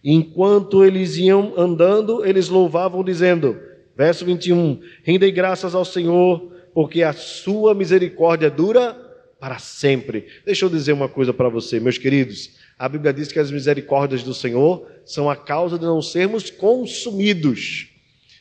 Enquanto 0.03 0.83
eles 0.83 1.15
iam 1.17 1.53
andando, 1.57 2.25
eles 2.25 2.49
louvavam, 2.49 3.03
dizendo, 3.03 3.57
verso 3.95 4.25
21, 4.25 4.81
rendei 5.03 5.31
graças 5.31 5.73
ao 5.73 5.85
Senhor 5.85 6.51
porque 6.73 7.03
a 7.03 7.13
sua 7.13 7.73
misericórdia 7.73 8.49
dura 8.49 8.93
para 9.39 9.59
sempre. 9.59 10.27
Deixa 10.45 10.65
eu 10.65 10.69
dizer 10.69 10.93
uma 10.93 11.07
coisa 11.07 11.33
para 11.33 11.49
você, 11.49 11.79
meus 11.79 11.97
queridos. 11.97 12.51
A 12.77 12.89
Bíblia 12.89 13.13
diz 13.13 13.31
que 13.31 13.39
as 13.39 13.51
misericórdias 13.51 14.23
do 14.23 14.33
Senhor 14.33 14.87
são 15.05 15.29
a 15.29 15.35
causa 15.35 15.77
de 15.77 15.85
não 15.85 16.01
sermos 16.01 16.49
consumidos, 16.49 17.89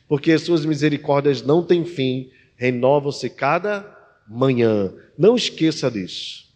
porque 0.08 0.32
as 0.32 0.42
suas 0.42 0.64
misericórdias 0.64 1.42
não 1.42 1.62
têm 1.62 1.84
fim, 1.84 2.30
renovam-se 2.56 3.28
cada 3.28 3.84
manhã. 4.28 4.92
Não 5.18 5.36
esqueça 5.36 5.90
disso. 5.90 6.50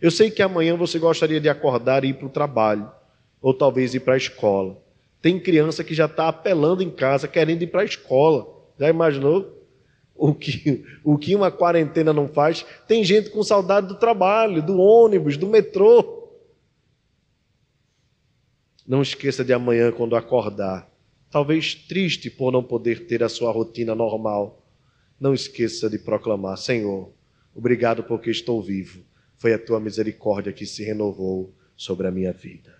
Eu 0.00 0.10
sei 0.10 0.30
que 0.30 0.42
amanhã 0.42 0.76
você 0.76 0.98
gostaria 0.98 1.40
de 1.40 1.48
acordar 1.48 2.04
e 2.04 2.08
ir 2.08 2.14
para 2.14 2.26
o 2.26 2.30
trabalho, 2.30 2.90
ou 3.40 3.54
talvez 3.54 3.94
ir 3.94 4.00
para 4.00 4.14
a 4.14 4.18
escola. 4.18 4.80
Tem 5.20 5.38
criança 5.38 5.82
que 5.82 5.94
já 5.94 6.06
está 6.06 6.28
apelando 6.28 6.82
em 6.82 6.90
casa, 6.90 7.26
querendo 7.26 7.62
ir 7.62 7.68
para 7.68 7.82
a 7.82 7.84
escola. 7.84 8.46
Já 8.78 8.88
imaginou? 8.88 9.58
o 10.18 10.34
que, 10.34 10.84
o 11.04 11.16
que 11.16 11.36
uma 11.36 11.50
quarentena 11.50 12.12
não 12.12 12.26
faz. 12.26 12.66
Tem 12.88 13.04
gente 13.04 13.30
com 13.30 13.42
saudade 13.42 13.86
do 13.86 13.94
trabalho, 13.94 14.60
do 14.60 14.76
ônibus, 14.76 15.36
do 15.36 15.46
metrô. 15.46 16.28
Não 18.86 19.00
esqueça 19.00 19.44
de 19.44 19.52
amanhã 19.52 19.92
quando 19.92 20.16
acordar. 20.16 20.90
Talvez 21.30 21.74
triste 21.74 22.28
por 22.28 22.50
não 22.50 22.64
poder 22.64 23.06
ter 23.06 23.22
a 23.22 23.28
sua 23.28 23.52
rotina 23.52 23.94
normal. 23.94 24.66
Não 25.20 25.32
esqueça 25.32 25.88
de 25.88 25.98
proclamar: 25.98 26.56
Senhor, 26.56 27.12
obrigado 27.54 28.02
porque 28.02 28.30
estou 28.30 28.60
vivo. 28.60 29.04
Foi 29.36 29.52
a 29.52 29.58
tua 29.58 29.78
misericórdia 29.78 30.52
que 30.52 30.66
se 30.66 30.82
renovou 30.82 31.54
sobre 31.76 32.08
a 32.08 32.10
minha 32.10 32.32
vida. 32.32 32.76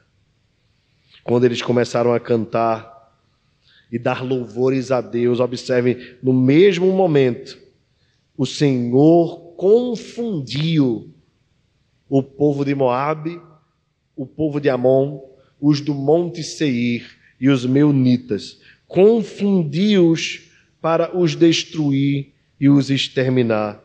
Quando 1.25 1.45
eles 1.45 1.63
começaram 1.63 2.13
a 2.13 2.21
cantar, 2.21 2.99
e 3.91 3.99
dar 3.99 4.23
louvores 4.23 4.91
a 4.91 5.01
Deus. 5.01 5.41
Observe, 5.41 6.17
no 6.23 6.33
mesmo 6.33 6.93
momento, 6.93 7.59
o 8.37 8.47
Senhor 8.47 9.55
confundiu 9.57 11.13
o 12.09 12.23
povo 12.23 12.65
de 12.65 12.75
Moabe, 12.75 13.41
o 14.15 14.27
povo 14.27 14.61
de 14.61 14.69
Amon, 14.69 15.21
os 15.61 15.81
do 15.81 15.95
monte 15.95 16.43
Seir 16.43 17.05
e 17.41 17.49
os 17.49 17.67
meunitas, 17.67 18.61
confundiu-os 18.87 20.49
para 20.81 21.17
os 21.17 21.35
destruir 21.35 22.33
e 22.61 22.69
os 22.69 22.91
exterminar. 22.91 23.83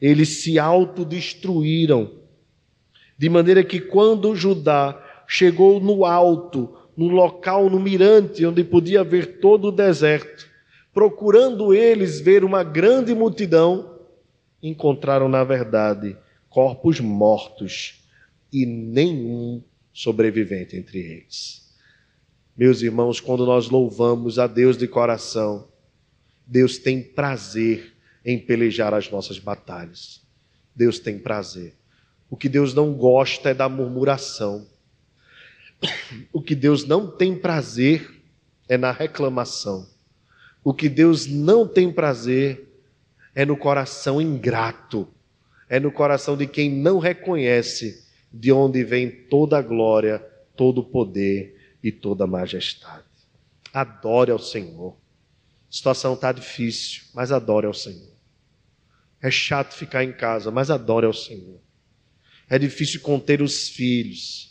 Eles 0.00 0.42
se 0.42 0.58
autodestruíram, 0.58 2.12
de 3.16 3.28
maneira 3.28 3.62
que 3.62 3.80
quando 3.80 4.34
Judá 4.34 5.09
chegou 5.32 5.78
no 5.78 6.04
alto, 6.04 6.76
no 6.96 7.06
local, 7.06 7.70
no 7.70 7.78
mirante, 7.78 8.44
onde 8.44 8.64
podia 8.64 9.04
ver 9.04 9.38
todo 9.38 9.68
o 9.68 9.72
deserto. 9.72 10.44
Procurando 10.92 11.72
eles 11.72 12.18
ver 12.18 12.42
uma 12.42 12.64
grande 12.64 13.14
multidão, 13.14 13.96
encontraram, 14.60 15.28
na 15.28 15.44
verdade, 15.44 16.16
corpos 16.48 16.98
mortos 16.98 18.02
e 18.52 18.66
nenhum 18.66 19.62
sobrevivente 19.92 20.76
entre 20.76 20.98
eles. 20.98 21.72
Meus 22.56 22.82
irmãos, 22.82 23.20
quando 23.20 23.46
nós 23.46 23.70
louvamos 23.70 24.36
a 24.36 24.48
Deus 24.48 24.76
de 24.76 24.88
coração, 24.88 25.68
Deus 26.44 26.76
tem 26.76 27.00
prazer 27.00 27.94
em 28.24 28.36
pelejar 28.36 28.92
as 28.92 29.08
nossas 29.08 29.38
batalhas. 29.38 30.22
Deus 30.74 30.98
tem 30.98 31.20
prazer. 31.20 31.76
O 32.28 32.36
que 32.36 32.48
Deus 32.48 32.74
não 32.74 32.92
gosta 32.94 33.50
é 33.50 33.54
da 33.54 33.68
murmuração. 33.68 34.66
O 36.32 36.42
que 36.42 36.54
Deus 36.54 36.84
não 36.84 37.10
tem 37.10 37.36
prazer 37.36 38.22
é 38.68 38.76
na 38.76 38.92
reclamação. 38.92 39.88
O 40.62 40.74
que 40.74 40.88
Deus 40.88 41.26
não 41.26 41.66
tem 41.66 41.92
prazer 41.92 42.68
é 43.34 43.44
no 43.44 43.56
coração 43.56 44.20
ingrato, 44.20 45.08
é 45.68 45.80
no 45.80 45.90
coração 45.90 46.36
de 46.36 46.46
quem 46.46 46.70
não 46.70 46.98
reconhece 46.98 48.04
de 48.32 48.52
onde 48.52 48.84
vem 48.84 49.10
toda 49.10 49.58
a 49.58 49.62
glória, 49.62 50.18
todo 50.56 50.78
o 50.78 50.84
poder 50.84 51.76
e 51.82 51.90
toda 51.90 52.24
a 52.24 52.26
majestade. 52.26 53.04
Adore 53.72 54.30
ao 54.30 54.38
Senhor. 54.38 54.94
A 55.70 55.72
situação 55.72 56.14
está 56.14 56.32
difícil, 56.32 57.04
mas 57.14 57.32
adore 57.32 57.66
ao 57.66 57.74
Senhor. 57.74 58.10
É 59.22 59.30
chato 59.30 59.74
ficar 59.74 60.02
em 60.04 60.12
casa, 60.12 60.50
mas 60.50 60.70
adore 60.70 61.06
ao 61.06 61.12
Senhor. 61.12 61.60
É 62.48 62.58
difícil 62.58 63.00
conter 63.00 63.40
os 63.40 63.68
filhos, 63.68 64.49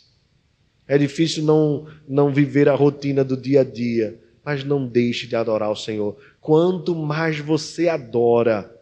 é 0.90 0.98
difícil 0.98 1.44
não, 1.44 1.86
não 2.08 2.34
viver 2.34 2.68
a 2.68 2.74
rotina 2.74 3.22
do 3.22 3.36
dia 3.36 3.60
a 3.60 3.64
dia, 3.64 4.20
mas 4.44 4.64
não 4.64 4.88
deixe 4.88 5.24
de 5.24 5.36
adorar 5.36 5.70
o 5.70 5.76
Senhor. 5.76 6.16
Quanto 6.40 6.96
mais 6.96 7.38
você 7.38 7.88
adora, 7.88 8.76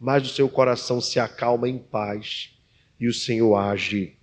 mais 0.00 0.24
o 0.24 0.32
seu 0.32 0.48
coração 0.48 0.98
se 0.98 1.20
acalma 1.20 1.68
em 1.68 1.76
paz 1.76 2.54
e 2.98 3.06
o 3.06 3.12
Senhor 3.12 3.54
age 3.54 4.16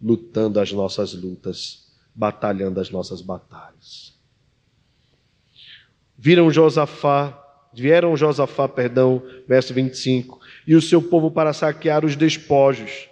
lutando 0.00 0.60
as 0.60 0.70
nossas 0.70 1.12
lutas, 1.12 1.88
batalhando 2.14 2.78
as 2.78 2.88
nossas 2.88 3.20
batalhas. 3.20 4.16
Viram 6.16 6.52
Josafá, 6.52 7.36
vieram 7.74 8.16
Josafá, 8.16 8.68
perdão, 8.68 9.20
verso 9.48 9.74
25, 9.74 10.38
e 10.64 10.76
o 10.76 10.80
seu 10.80 11.02
povo 11.02 11.32
para 11.32 11.52
saquear 11.52 12.04
os 12.04 12.14
despojos 12.14 13.08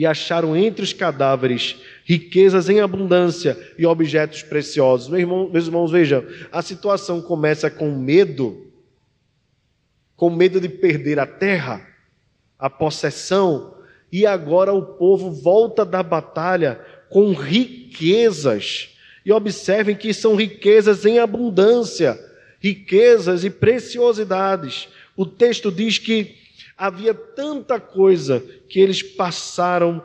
e 0.00 0.06
acharam 0.06 0.56
entre 0.56 0.82
os 0.82 0.94
cadáveres 0.94 1.76
riquezas 2.06 2.70
em 2.70 2.80
abundância 2.80 3.54
e 3.76 3.84
objetos 3.84 4.42
preciosos. 4.42 5.10
Meus 5.10 5.20
irmãos, 5.20 5.52
meus 5.52 5.66
irmãos, 5.66 5.90
vejam, 5.90 6.24
a 6.50 6.62
situação 6.62 7.20
começa 7.20 7.70
com 7.70 7.90
medo, 7.90 8.66
com 10.16 10.30
medo 10.30 10.58
de 10.58 10.70
perder 10.70 11.18
a 11.18 11.26
terra, 11.26 11.86
a 12.58 12.70
possessão, 12.70 13.74
e 14.10 14.24
agora 14.24 14.72
o 14.72 14.80
povo 14.80 15.30
volta 15.32 15.84
da 15.84 16.02
batalha 16.02 16.80
com 17.10 17.34
riquezas. 17.34 18.96
E 19.22 19.30
observem 19.30 19.94
que 19.94 20.14
são 20.14 20.34
riquezas 20.34 21.04
em 21.04 21.18
abundância, 21.18 22.18
riquezas 22.58 23.44
e 23.44 23.50
preciosidades. 23.50 24.88
O 25.14 25.26
texto 25.26 25.70
diz 25.70 25.98
que 25.98 26.39
havia 26.80 27.12
tanta 27.12 27.78
coisa 27.78 28.40
que 28.66 28.80
eles 28.80 29.02
passaram 29.02 30.02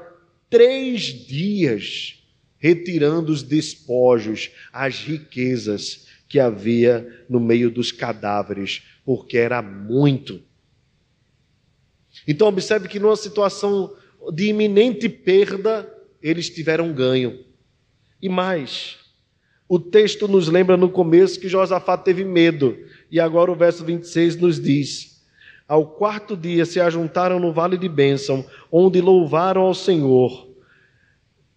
três 0.50 1.04
dias 1.04 2.22
retirando 2.58 3.32
os 3.32 3.42
despojos, 3.42 4.52
as 4.74 5.00
riquezas 5.00 6.06
que 6.28 6.38
havia 6.38 7.26
no 7.30 7.40
meio 7.40 7.72
dos 7.72 7.94
cadáveres, 7.94 8.84
porque 9.06 9.38
era 9.38 9.62
muito. 9.62 10.42
Então, 12.28 12.50
observe 12.50 12.90
que 12.90 13.00
numa 13.00 13.16
situação 13.16 13.96
de 14.34 14.50
iminente 14.50 15.08
perda, 15.08 15.90
eles 16.22 16.50
tiveram 16.50 16.92
ganho. 16.92 17.40
E 18.22 18.28
mais, 18.28 18.98
o 19.70 19.80
texto 19.80 20.28
nos 20.28 20.50
lembra 20.50 20.76
no 20.76 20.90
começo 20.90 21.40
que 21.40 21.48
Josafá 21.48 21.98
teve 21.98 22.26
medo, 22.26 22.78
e 23.10 23.18
agora 23.18 23.50
o 23.50 23.56
verso 23.56 23.86
26 23.86 24.36
nos 24.36 24.60
diz: 24.60 25.15
Ao 25.68 25.86
quarto 25.86 26.38
dia 26.38 26.66
se 26.66 26.80
ajuntaram 26.80 27.40
no 27.40 27.52
vale 27.52 27.78
de 27.78 27.90
bênção, 27.90 28.46
onde 28.72 29.02
louvaram 29.02 29.64
ao 29.64 29.74
Senhor. 29.74 30.48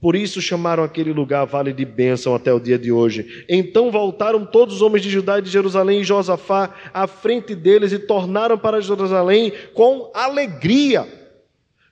Por 0.00 0.14
isso 0.14 0.40
chamaram 0.40 0.84
aquele 0.84 1.12
lugar 1.12 1.44
Vale 1.44 1.72
de 1.72 1.84
Bênção 1.84 2.34
até 2.34 2.52
o 2.52 2.60
dia 2.60 2.78
de 2.78 2.92
hoje. 2.92 3.44
Então 3.48 3.90
voltaram 3.90 4.46
todos 4.46 4.76
os 4.76 4.82
homens 4.82 5.02
de 5.02 5.10
Judá 5.10 5.38
e 5.38 5.42
de 5.42 5.50
Jerusalém 5.50 6.00
e 6.00 6.04
Josafá 6.04 6.72
à 6.94 7.06
frente 7.08 7.54
deles 7.54 7.92
e 7.92 7.98
tornaram 7.98 8.56
para 8.56 8.80
Jerusalém 8.80 9.52
com 9.74 10.10
alegria. 10.14 11.06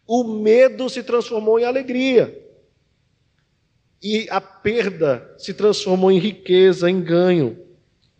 O 0.07 0.23
medo 0.23 0.89
se 0.89 1.03
transformou 1.03 1.59
em 1.59 1.65
alegria. 1.65 2.43
E 4.01 4.29
a 4.31 4.41
perda 4.41 5.35
se 5.37 5.53
transformou 5.53 6.13
em 6.13 6.19
riqueza, 6.19 6.89
em 6.89 7.03
ganho, 7.03 7.59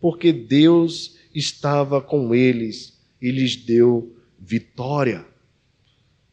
porque 0.01 0.33
Deus 0.33 1.15
estava 1.33 2.01
com 2.01 2.35
eles 2.35 2.96
e 3.21 3.31
lhes 3.31 3.55
deu 3.55 4.15
vitória. 4.39 5.25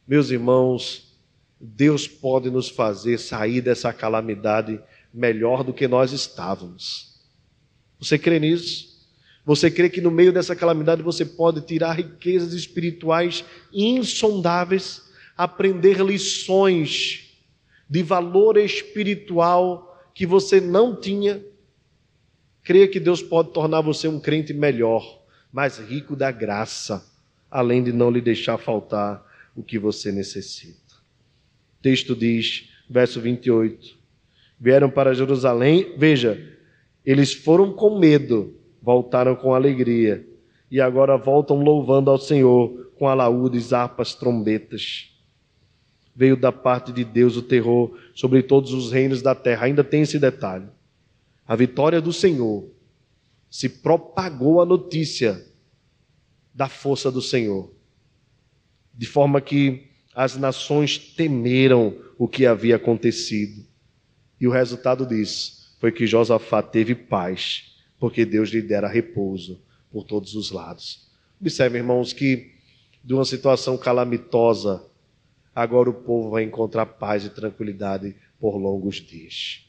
Meus 0.07 0.31
irmãos, 0.31 1.15
Deus 1.61 2.07
pode 2.07 2.51
nos 2.51 2.69
fazer 2.69 3.19
sair 3.19 3.61
dessa 3.61 3.93
calamidade 3.93 4.81
melhor 5.13 5.65
do 5.65 5.73
que 5.73 5.89
nós 5.89 6.13
estávamos. 6.13 7.15
Você 7.99 8.19
crê 8.19 8.39
nisso? 8.39 8.95
Você 9.47 9.71
crê 9.71 9.89
que 9.89 10.01
no 10.01 10.11
meio 10.11 10.33
dessa 10.33 10.57
calamidade 10.57 11.03
você 11.03 11.25
pode 11.25 11.61
tirar 11.63 11.93
riquezas 11.93 12.53
espirituais 12.55 13.45
insondáveis, 13.73 15.03
aprender 15.37 16.01
lições 16.01 17.39
de 17.89 18.03
valor 18.03 18.57
espiritual 18.57 20.11
que 20.15 20.27
você 20.27 20.61
não 20.61 20.99
tinha? 20.99 21.43
Crê 22.63 22.89
que 22.89 22.99
Deus 22.99 23.23
pode 23.23 23.51
tornar 23.51 23.83
você 23.83 24.09
um 24.09 24.19
crente 24.19 24.55
melhor, 24.55 25.23
mais 25.55 25.79
rico 25.79 26.15
da 26.15 26.31
graça, 26.31 27.03
além 27.51 27.83
de 27.83 27.95
não 27.95 28.11
lhe 28.11 28.21
deixar 28.21 28.59
faltar 28.59 29.25
o 29.57 29.63
que 29.63 29.79
você 29.79 30.13
necessita 30.13 30.85
texto 31.85 32.17
diz, 32.17 32.71
verso 32.89 33.21
28. 33.21 33.99
Vieram 34.59 34.89
para 34.89 35.13
Jerusalém, 35.13 35.93
veja, 35.99 36.43
eles 37.05 37.35
foram 37.35 37.75
com 37.75 37.99
medo, 37.99 38.55
voltaram 38.81 39.37
com 39.37 39.53
alegria, 39.53 40.27
e 40.71 40.81
agora 40.81 41.19
voltam 41.19 41.63
louvando 41.63 42.11
ao 42.11 42.17
Senhor 42.17 42.91
com 42.99 43.07
alaúdes, 43.07 43.75
harpas, 43.75 44.15
trombetas. 44.15 45.11
Veio 46.17 46.39
da 46.39 46.51
parte 46.51 46.91
de 46.91 47.05
Deus 47.05 47.37
o 47.37 47.43
terror 47.43 47.95
sobre 48.15 48.43
todos 48.43 48.73
os 48.73 48.91
reinos 48.91 49.21
da 49.21 49.35
terra. 49.35 49.67
Ainda 49.67 49.85
tem 49.85 50.03
esse 50.03 50.19
detalhe. 50.19 50.67
A 51.47 51.55
vitória 51.55 52.01
do 52.01 52.15
Senhor 52.15 52.67
se 53.55 53.69
propagou 53.69 54.61
a 54.61 54.67
notícia 54.67 55.47
da 56.53 56.69
força 56.69 57.09
do 57.09 57.23
Senhor, 57.23 57.73
de 58.93 59.07
forma 59.07 59.41
que 59.41 59.93
as 60.13 60.37
nações 60.37 60.99
temeram 60.99 61.97
o 62.19 62.27
que 62.27 62.47
havia 62.47 62.75
acontecido. 62.75 63.65
E 64.41 64.49
o 64.49 64.51
resultado 64.51 65.07
disso 65.07 65.77
foi 65.79 65.93
que 65.93 66.05
Josafá 66.05 66.65
teve 66.65 66.97
paz, 66.97 67.77
porque 67.97 68.25
Deus 68.25 68.49
lhe 68.49 68.61
dera 68.61 68.89
repouso 68.89 69.63
por 69.89 70.03
todos 70.03 70.35
os 70.35 70.51
lados. 70.51 71.09
Observe, 71.41 71.79
irmãos, 71.79 72.13
que 72.13 72.55
de 73.05 73.15
uma 73.15 73.25
situação 73.25 73.79
calamitosa, 73.79 74.85
agora 75.55 75.89
o 75.89 75.95
povo 75.95 76.31
vai 76.31 76.43
encontrar 76.43 76.87
paz 76.87 77.25
e 77.25 77.31
tranquilidade 77.31 78.17
por 78.41 78.57
longos 78.57 78.97
dias. 78.97 79.65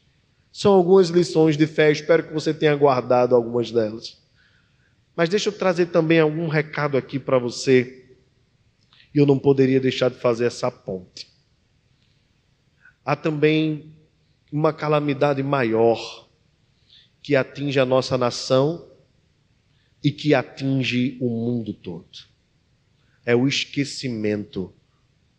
São 0.56 0.72
algumas 0.72 1.10
lições 1.10 1.58
de 1.58 1.68
fé, 1.68 1.92
espero 1.92 2.26
que 2.26 2.34
você 2.34 2.54
tenha 2.54 2.74
guardado 2.74 3.36
algumas 3.36 3.72
delas. 3.72 4.18
Mas 5.14 5.28
deixa 5.28 5.50
eu 5.50 5.54
trazer 5.54 5.88
também 5.88 6.18
algum 6.18 6.48
recado 6.48 6.96
aqui 6.96 7.20
para 7.20 7.38
você 7.38 8.16
e 9.14 9.18
eu 9.18 9.26
não 9.26 9.38
poderia 9.38 9.82
deixar 9.82 10.10
de 10.10 10.16
fazer 10.16 10.46
essa 10.46 10.72
ponte. 10.72 11.28
Há 13.04 13.18
também 13.18 13.94
uma 14.50 14.72
calamidade 14.72 15.44
maior 15.44 16.30
que 17.22 17.36
atinge 17.36 17.78
a 17.78 17.86
nossa 17.86 18.18
nação 18.18 18.90
e 20.02 20.10
que 20.10 20.34
atinge 20.34 21.18
o 21.20 21.30
mundo 21.30 21.74
todo. 21.74 22.18
É 23.26 23.36
o 23.36 23.46
esquecimento 23.46 24.74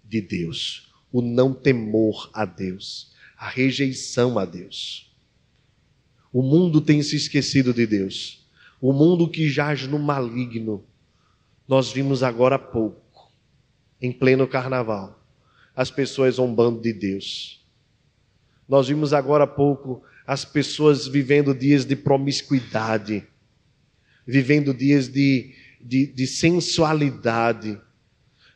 de 0.05 0.21
Deus, 0.21 0.93
o 1.11 1.23
não 1.23 1.55
temor 1.55 2.29
a 2.35 2.45
Deus, 2.45 3.16
a 3.37 3.49
rejeição 3.49 4.39
a 4.39 4.45
Deus. 4.45 5.13
O 6.33 6.43
mundo 6.43 6.81
tem 6.81 7.03
se 7.03 7.17
esquecido 7.17 7.73
de 7.73 7.87
Deus. 7.87 8.47
O 8.81 8.93
mundo 8.93 9.29
que 9.29 9.49
jaz 9.49 9.87
no 9.87 9.99
maligno. 9.99 10.85
Nós 11.67 11.93
vimos 11.93 12.23
agora 12.23 12.57
há 12.57 12.59
pouco 12.59 13.07
em 14.01 14.13
pleno 14.13 14.47
carnaval, 14.47 15.19
as 15.75 15.91
pessoas 15.91 16.37
zombando 16.37 16.81
de 16.81 16.93
Deus. 16.93 17.65
Nós 18.69 18.89
vimos 18.89 19.13
agora 19.13 19.45
há 19.45 19.47
pouco 19.47 20.03
as 20.27 20.45
pessoas 20.45 21.07
vivendo 21.07 21.55
dias 21.55 21.85
de 21.85 21.95
promiscuidade, 21.95 23.27
vivendo 24.27 24.75
dias 24.75 25.09
de, 25.09 25.55
de, 25.81 26.07
de 26.07 26.27
sensualidade. 26.27 27.81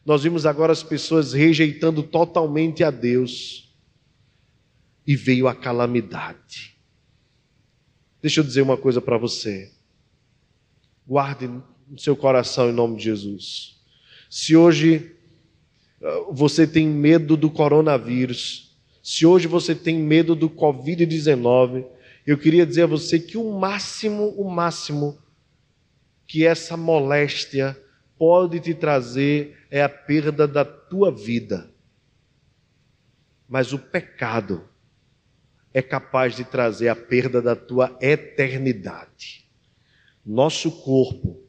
Nós 0.04 0.22
vimos 0.22 0.44
agora 0.46 0.72
as 0.72 0.82
pessoas 0.82 1.32
rejeitando 1.32 2.02
totalmente 2.02 2.82
a 2.82 2.90
Deus. 2.90 3.69
E 5.06 5.16
veio 5.16 5.48
a 5.48 5.54
calamidade. 5.54 6.76
Deixa 8.22 8.40
eu 8.40 8.44
dizer 8.44 8.62
uma 8.62 8.76
coisa 8.76 9.00
para 9.00 9.16
você. 9.16 9.72
Guarde 11.06 11.48
no 11.48 11.98
seu 11.98 12.14
coração 12.14 12.68
em 12.68 12.72
nome 12.72 12.96
de 12.96 13.04
Jesus. 13.04 13.80
Se 14.28 14.54
hoje 14.56 15.16
você 16.30 16.66
tem 16.66 16.86
medo 16.86 17.36
do 17.36 17.50
coronavírus, 17.50 18.76
se 19.02 19.26
hoje 19.26 19.46
você 19.46 19.74
tem 19.74 19.98
medo 19.98 20.34
do 20.34 20.48
Covid-19, 20.48 21.86
eu 22.26 22.38
queria 22.38 22.66
dizer 22.66 22.82
a 22.82 22.86
você 22.86 23.18
que 23.18 23.36
o 23.36 23.58
máximo, 23.58 24.28
o 24.36 24.48
máximo 24.48 25.18
que 26.26 26.46
essa 26.46 26.76
moléstia 26.76 27.76
pode 28.16 28.60
te 28.60 28.74
trazer 28.74 29.66
é 29.70 29.82
a 29.82 29.88
perda 29.88 30.46
da 30.46 30.64
tua 30.64 31.10
vida. 31.10 31.68
Mas 33.48 33.72
o 33.72 33.78
pecado 33.78 34.69
é 35.72 35.80
capaz 35.80 36.34
de 36.34 36.44
trazer 36.44 36.88
a 36.88 36.96
perda 36.96 37.40
da 37.40 37.54
tua 37.54 37.96
eternidade. 38.00 39.48
Nosso 40.24 40.70
corpo 40.70 41.40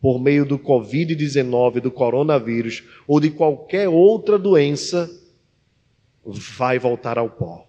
por 0.00 0.20
meio 0.20 0.44
do 0.44 0.58
Covid-19, 0.58 1.80
do 1.80 1.90
coronavírus 1.90 2.84
ou 3.06 3.18
de 3.18 3.30
qualquer 3.30 3.88
outra 3.88 4.38
doença, 4.38 5.10
vai 6.24 6.78
voltar 6.78 7.18
ao 7.18 7.30
pó. 7.30 7.66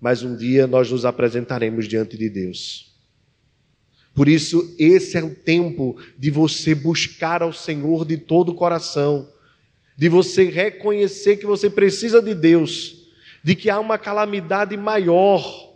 Mas 0.00 0.22
um 0.22 0.36
dia 0.36 0.66
nós 0.66 0.90
nos 0.90 1.04
apresentaremos 1.04 1.86
diante 1.86 2.16
de 2.18 2.28
Deus. 2.28 2.92
Por 4.14 4.28
isso, 4.28 4.74
esse 4.78 5.16
é 5.16 5.22
o 5.22 5.34
tempo 5.34 5.96
de 6.18 6.30
você 6.30 6.74
buscar 6.74 7.42
ao 7.42 7.52
Senhor 7.52 8.04
de 8.04 8.18
todo 8.18 8.50
o 8.50 8.54
coração, 8.54 9.31
de 9.96 10.08
você 10.08 10.44
reconhecer 10.44 11.36
que 11.36 11.46
você 11.46 11.68
precisa 11.68 12.20
de 12.20 12.34
Deus, 12.34 13.08
de 13.42 13.54
que 13.54 13.70
há 13.70 13.78
uma 13.78 13.98
calamidade 13.98 14.76
maior 14.76 15.72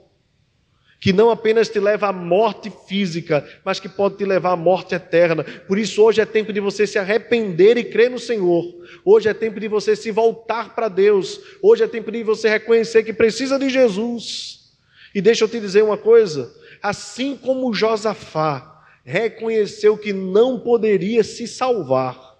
que 0.98 1.12
não 1.12 1.30
apenas 1.30 1.68
te 1.68 1.78
leva 1.78 2.08
à 2.08 2.12
morte 2.12 2.72
física, 2.88 3.46
mas 3.64 3.78
que 3.78 3.88
pode 3.88 4.16
te 4.16 4.24
levar 4.24 4.52
à 4.52 4.56
morte 4.56 4.94
eterna. 4.94 5.44
Por 5.44 5.78
isso, 5.78 6.02
hoje 6.02 6.20
é 6.20 6.26
tempo 6.26 6.52
de 6.52 6.60
você 6.60 6.86
se 6.86 6.98
arrepender 6.98 7.76
e 7.76 7.84
crer 7.84 8.10
no 8.10 8.18
Senhor. 8.18 8.64
Hoje 9.04 9.28
é 9.28 9.34
tempo 9.34 9.60
de 9.60 9.68
você 9.68 9.94
se 9.94 10.10
voltar 10.10 10.74
para 10.74 10.88
Deus. 10.88 11.40
Hoje 11.62 11.84
é 11.84 11.86
tempo 11.86 12.10
de 12.10 12.22
você 12.22 12.48
reconhecer 12.48 13.04
que 13.04 13.12
precisa 13.12 13.58
de 13.58 13.68
Jesus. 13.68 14.72
E 15.14 15.20
deixa 15.20 15.44
eu 15.44 15.48
te 15.48 15.60
dizer 15.60 15.84
uma 15.84 15.98
coisa: 15.98 16.52
assim 16.82 17.36
como 17.36 17.72
Josafá 17.72 18.84
reconheceu 19.04 19.96
que 19.96 20.12
não 20.12 20.58
poderia 20.58 21.22
se 21.22 21.46
salvar, 21.46 22.35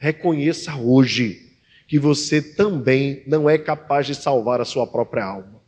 reconheça 0.00 0.74
hoje 0.74 1.50
que 1.86 1.98
você 1.98 2.40
também 2.40 3.22
não 3.26 3.50
é 3.50 3.58
capaz 3.58 4.06
de 4.06 4.14
salvar 4.14 4.60
a 4.60 4.64
sua 4.64 4.86
própria 4.86 5.24
alma. 5.24 5.60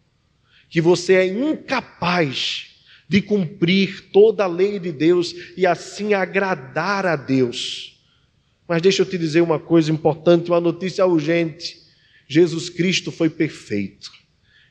Que 0.71 0.81
você 0.81 1.15
é 1.15 1.27
incapaz 1.27 2.69
de 3.07 3.21
cumprir 3.21 4.11
toda 4.11 4.45
a 4.45 4.47
lei 4.47 4.79
de 4.79 4.91
Deus 4.91 5.35
e 5.57 5.67
assim 5.67 6.15
agradar 6.15 7.05
a 7.05 7.15
Deus. 7.15 8.01
Mas 8.67 8.81
deixa 8.81 9.03
eu 9.03 9.07
te 9.07 9.19
dizer 9.19 9.43
uma 9.43 9.59
coisa 9.59 9.93
importante, 9.93 10.51
uma 10.51 10.61
notícia 10.61 11.05
urgente. 11.05 11.83
Jesus 12.27 12.71
Cristo 12.71 13.13
foi 13.13 13.29
perfeito. 13.29 14.11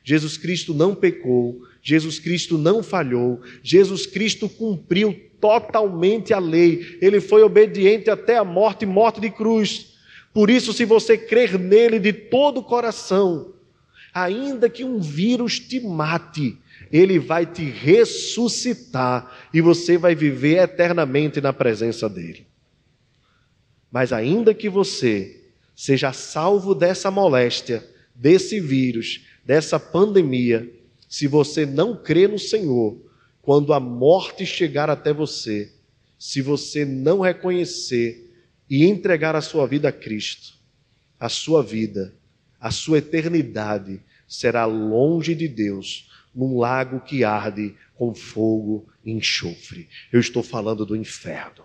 Jesus 0.04 0.36
Cristo 0.36 0.74
não 0.74 0.94
pecou, 0.94 1.62
Jesus 1.82 2.18
Cristo 2.18 2.58
não 2.58 2.82
falhou, 2.82 3.40
Jesus 3.62 4.06
Cristo 4.06 4.48
cumpriu 4.48 5.14
totalmente 5.40 6.32
a 6.32 6.38
lei, 6.38 6.98
ele 7.00 7.20
foi 7.20 7.42
obediente 7.42 8.10
até 8.10 8.36
a 8.36 8.44
morte 8.44 8.86
morte 8.86 9.20
de 9.20 9.30
cruz. 9.30 9.96
Por 10.32 10.48
isso, 10.48 10.72
se 10.72 10.84
você 10.84 11.18
crer 11.18 11.58
nele 11.58 11.98
de 11.98 12.12
todo 12.12 12.58
o 12.58 12.64
coração, 12.64 13.52
ainda 14.14 14.68
que 14.68 14.84
um 14.84 15.00
vírus 15.00 15.58
te 15.58 15.80
mate, 15.80 16.56
ele 16.90 17.18
vai 17.18 17.46
te 17.46 17.64
ressuscitar 17.64 19.48
e 19.52 19.60
você 19.60 19.96
vai 19.96 20.14
viver 20.14 20.58
eternamente 20.62 21.40
na 21.40 21.52
presença 21.52 22.08
dele. 22.08 22.46
Mas 23.90 24.12
ainda 24.12 24.54
que 24.54 24.68
você 24.68 25.42
seja 25.74 26.12
salvo 26.12 26.74
dessa 26.74 27.10
moléstia, 27.10 27.86
desse 28.14 28.60
vírus, 28.60 29.26
dessa 29.44 29.78
pandemia, 29.78 30.70
se 31.08 31.26
você 31.26 31.66
não 31.66 31.96
crê 31.96 32.26
no 32.26 32.38
Senhor, 32.38 32.98
quando 33.40 33.72
a 33.72 33.80
morte 33.80 34.46
chegar 34.46 34.88
até 34.88 35.12
você, 35.12 35.72
se 36.18 36.40
você 36.40 36.84
não 36.84 37.20
reconhecer 37.20 38.30
e 38.70 38.84
entregar 38.84 39.34
a 39.34 39.40
sua 39.40 39.66
vida 39.66 39.88
a 39.88 39.92
Cristo, 39.92 40.54
a 41.18 41.28
sua 41.28 41.62
vida, 41.62 42.14
a 42.60 42.70
sua 42.70 42.98
eternidade 42.98 44.00
será 44.28 44.64
longe 44.64 45.34
de 45.34 45.48
Deus, 45.48 46.08
num 46.34 46.58
lago 46.58 47.00
que 47.00 47.24
arde 47.24 47.74
com 47.94 48.14
fogo 48.14 48.88
e 49.04 49.10
enxofre. 49.12 49.88
Eu 50.12 50.20
estou 50.20 50.42
falando 50.42 50.86
do 50.86 50.96
inferno. 50.96 51.64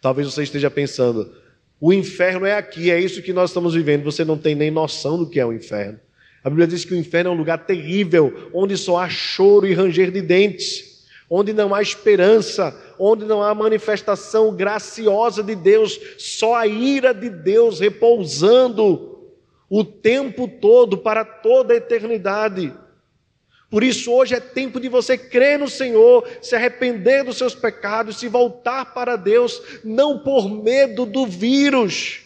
Talvez 0.00 0.26
você 0.26 0.42
esteja 0.42 0.70
pensando, 0.70 1.32
o 1.80 1.92
inferno 1.92 2.46
é 2.46 2.56
aqui, 2.56 2.90
é 2.90 3.00
isso 3.00 3.22
que 3.22 3.32
nós 3.32 3.50
estamos 3.50 3.74
vivendo. 3.74 4.04
Você 4.04 4.24
não 4.24 4.38
tem 4.38 4.54
nem 4.54 4.70
noção 4.70 5.18
do 5.18 5.28
que 5.28 5.38
é 5.38 5.46
o 5.46 5.52
inferno. 5.52 6.00
A 6.46 6.48
Bíblia 6.48 6.68
diz 6.68 6.84
que 6.84 6.94
o 6.94 6.96
inferno 6.96 7.30
é 7.30 7.32
um 7.34 7.36
lugar 7.36 7.66
terrível, 7.66 8.50
onde 8.54 8.76
só 8.76 8.98
há 8.98 9.08
choro 9.08 9.66
e 9.66 9.74
ranger 9.74 10.12
de 10.12 10.22
dentes, 10.22 11.04
onde 11.28 11.52
não 11.52 11.74
há 11.74 11.82
esperança, 11.82 12.72
onde 13.00 13.24
não 13.24 13.42
há 13.42 13.52
manifestação 13.52 14.54
graciosa 14.54 15.42
de 15.42 15.56
Deus, 15.56 15.98
só 16.18 16.54
a 16.54 16.64
ira 16.64 17.12
de 17.12 17.28
Deus 17.28 17.80
repousando 17.80 19.26
o 19.68 19.82
tempo 19.82 20.46
todo 20.46 20.96
para 20.96 21.24
toda 21.24 21.74
a 21.74 21.78
eternidade. 21.78 22.72
Por 23.68 23.82
isso, 23.82 24.12
hoje 24.12 24.36
é 24.36 24.38
tempo 24.38 24.78
de 24.78 24.88
você 24.88 25.18
crer 25.18 25.58
no 25.58 25.68
Senhor, 25.68 26.28
se 26.40 26.54
arrepender 26.54 27.24
dos 27.24 27.38
seus 27.38 27.56
pecados, 27.56 28.20
se 28.20 28.28
voltar 28.28 28.94
para 28.94 29.16
Deus, 29.16 29.60
não 29.82 30.20
por 30.20 30.48
medo 30.48 31.04
do 31.04 31.26
vírus, 31.26 32.20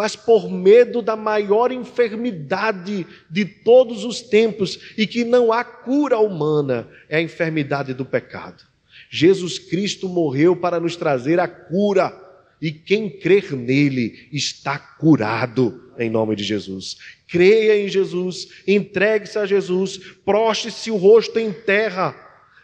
mas 0.00 0.16
por 0.16 0.50
medo 0.50 1.02
da 1.02 1.14
maior 1.14 1.70
enfermidade 1.70 3.06
de 3.28 3.44
todos 3.44 4.02
os 4.02 4.22
tempos 4.22 4.94
e 4.96 5.06
que 5.06 5.26
não 5.26 5.52
há 5.52 5.62
cura 5.62 6.18
humana 6.18 6.88
é 7.06 7.18
a 7.18 7.20
enfermidade 7.20 7.92
do 7.92 8.06
pecado. 8.06 8.64
Jesus 9.10 9.58
Cristo 9.58 10.08
morreu 10.08 10.56
para 10.56 10.80
nos 10.80 10.96
trazer 10.96 11.38
a 11.38 11.46
cura 11.46 12.18
e 12.62 12.72
quem 12.72 13.10
crer 13.10 13.52
nele 13.52 14.26
está 14.32 14.78
curado 14.78 15.92
em 15.98 16.08
nome 16.08 16.34
de 16.34 16.44
Jesus. 16.44 16.96
Creia 17.28 17.78
em 17.78 17.86
Jesus, 17.86 18.48
entregue-se 18.66 19.38
a 19.38 19.44
Jesus, 19.44 19.98
proste-se 20.24 20.90
o 20.90 20.96
rosto 20.96 21.38
em 21.38 21.52
terra, 21.52 22.16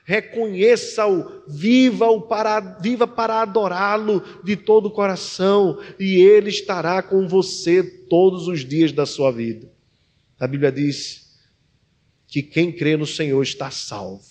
reconheça-o, 0.06 1.42
viva-o 1.48 2.22
para, 2.22 2.60
viva 2.60 3.08
para 3.08 3.42
adorá-lo 3.42 4.22
de 4.44 4.54
todo 4.54 4.86
o 4.86 4.90
coração, 4.90 5.82
e 5.98 6.20
ele 6.20 6.48
estará 6.48 7.02
com 7.02 7.26
você 7.26 7.82
todos 7.82 8.46
os 8.46 8.64
dias 8.64 8.92
da 8.92 9.04
sua 9.04 9.32
vida. 9.32 9.68
A 10.38 10.46
Bíblia 10.46 10.70
diz 10.70 11.36
que 12.28 12.40
quem 12.40 12.70
crê 12.70 12.96
no 12.96 13.06
Senhor 13.06 13.42
está 13.42 13.68
salvo, 13.72 14.22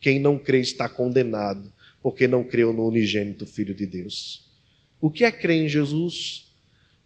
quem 0.00 0.20
não 0.20 0.38
crê 0.38 0.60
está 0.60 0.88
condenado, 0.88 1.72
porque 2.00 2.28
não 2.28 2.44
creu 2.44 2.72
no 2.72 2.86
unigênito 2.86 3.44
Filho 3.44 3.74
de 3.74 3.86
Deus. 3.86 4.48
O 5.00 5.10
que 5.10 5.24
é 5.24 5.32
crer 5.32 5.64
em 5.64 5.68
Jesus? 5.68 6.46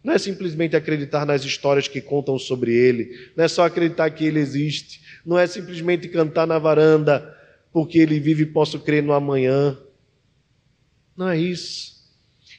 Não 0.03 0.13
é 0.13 0.19
simplesmente 0.19 0.75
acreditar 0.75 1.25
nas 1.25 1.43
histórias 1.43 1.87
que 1.87 1.99
contam 1.99 2.37
sobre 2.37 2.75
ele, 2.75 3.31
não 3.35 3.43
é 3.43 3.47
só 3.47 3.65
acreditar 3.65 4.11
que 4.11 4.23
ele 4.23 4.39
existe, 4.39 5.01
não 5.25 5.37
é 5.37 5.47
simplesmente 5.47 6.07
cantar 6.07 6.45
na 6.45 6.59
varanda 6.59 7.35
porque 7.77 7.99
ele 7.99 8.19
vive 8.19 8.41
e 8.41 8.47
posso 8.47 8.79
crer 8.79 9.03
no 9.03 9.13
amanhã. 9.13 9.77
Não 11.15 11.29
é 11.29 11.37
isso. 11.37 12.03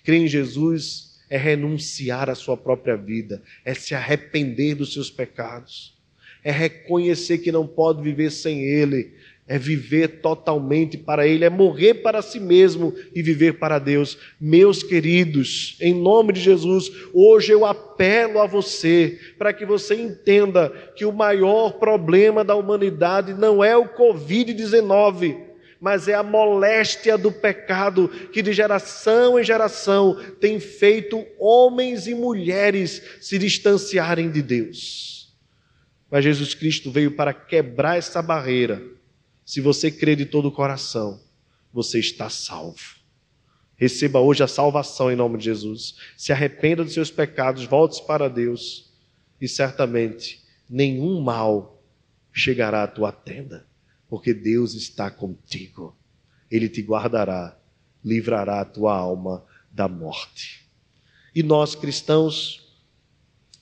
Crer 0.05 0.21
em 0.21 0.29
Jesus 0.29 1.19
é 1.29 1.37
renunciar 1.37 2.31
à 2.31 2.37
sua 2.37 2.57
própria 2.57 2.97
vida, 2.97 3.43
é 3.65 3.75
se 3.75 3.97
arrepender 3.97 4.77
dos 4.77 4.93
seus 4.93 5.11
pecados, 5.11 5.99
é 6.45 6.53
reconhecer 6.53 7.39
que 7.39 7.51
não 7.51 7.67
pode 7.67 8.01
viver 8.01 8.31
sem 8.31 8.63
Ele, 8.63 9.13
é 9.49 9.59
viver 9.59 10.21
totalmente 10.21 10.99
para 10.99 11.27
Ele, 11.27 11.45
é 11.45 11.49
morrer 11.49 11.95
para 11.95 12.21
si 12.21 12.39
mesmo 12.39 12.95
e 13.15 13.23
viver 13.23 13.55
para 13.55 13.79
Deus. 13.79 14.19
Meus 14.39 14.83
queridos, 14.83 15.77
em 15.81 15.95
nome 15.95 16.35
de 16.35 16.41
Jesus, 16.41 16.93
hoje 17.15 17.51
eu 17.51 17.65
apelo 17.65 18.41
a 18.41 18.47
você 18.47 19.19
para 19.39 19.55
que 19.55 19.65
você 19.65 19.95
entenda 19.95 20.69
que 20.95 21.07
o 21.07 21.13
maior 21.13 21.73
problema 21.79 22.45
da 22.45 22.55
humanidade 22.55 23.33
não 23.33 23.65
é 23.65 23.75
o 23.75 23.89
Covid-19 23.89 25.49
mas 25.81 26.09
é 26.09 26.15
a 26.15 26.25
moléstia 26.25 27.17
do 27.17 27.31
pecado 27.31 28.09
que 28.33 28.43
de 28.43 28.53
geração 28.53 29.39
em 29.39 29.45
geração 29.45 30.21
tem 30.41 30.59
feito 30.59 31.25
homens 31.39 32.09
e 32.09 32.17
mulheres 32.17 33.01
se 33.21 33.39
distanciarem 33.39 34.29
de 34.29 34.43
Deus. 34.43 35.33
Mas 36.11 36.25
Jesus 36.25 36.53
Cristo 36.53 36.91
veio 36.91 37.13
para 37.13 37.33
quebrar 37.33 37.97
essa 37.97 38.21
barreira 38.21 38.98
se 39.49 39.63
você 39.63 39.91
crê 39.91 40.15
de 40.15 40.27
todo 40.27 40.49
o 40.49 40.53
coração, 40.53 41.19
você 41.73 41.99
está 41.99 42.29
salvo. 42.29 42.99
Receba 43.77 44.21
hoje 44.21 44.43
a 44.43 44.47
salvação 44.47 45.11
em 45.11 45.17
nome 45.17 45.39
de 45.39 45.47
Jesus. 45.47 45.97
Se 46.19 46.33
arrependa 46.33 46.85
dos 46.85 46.93
seus 46.93 47.11
pecados, 47.11 47.65
volte 47.65 48.07
para 48.07 48.29
Deus 48.29 48.93
e 49.41 49.49
certamente 49.49 50.45
nenhum 50.69 51.23
mal 51.23 51.83
chegará 52.31 52.83
à 52.83 52.87
tua 52.87 53.11
tenda, 53.11 53.67
porque 54.07 54.35
Deus 54.35 54.75
está 54.75 55.11
contigo. 55.11 55.97
Ele 56.51 56.69
te 56.69 56.83
guardará, 56.83 57.59
livrará 58.05 58.61
a 58.61 58.67
tua 58.67 58.95
alma 58.95 59.47
da 59.73 59.89
morte. 59.89 60.69
E 61.35 61.43
nós 61.43 61.75
cristãos 61.75 62.71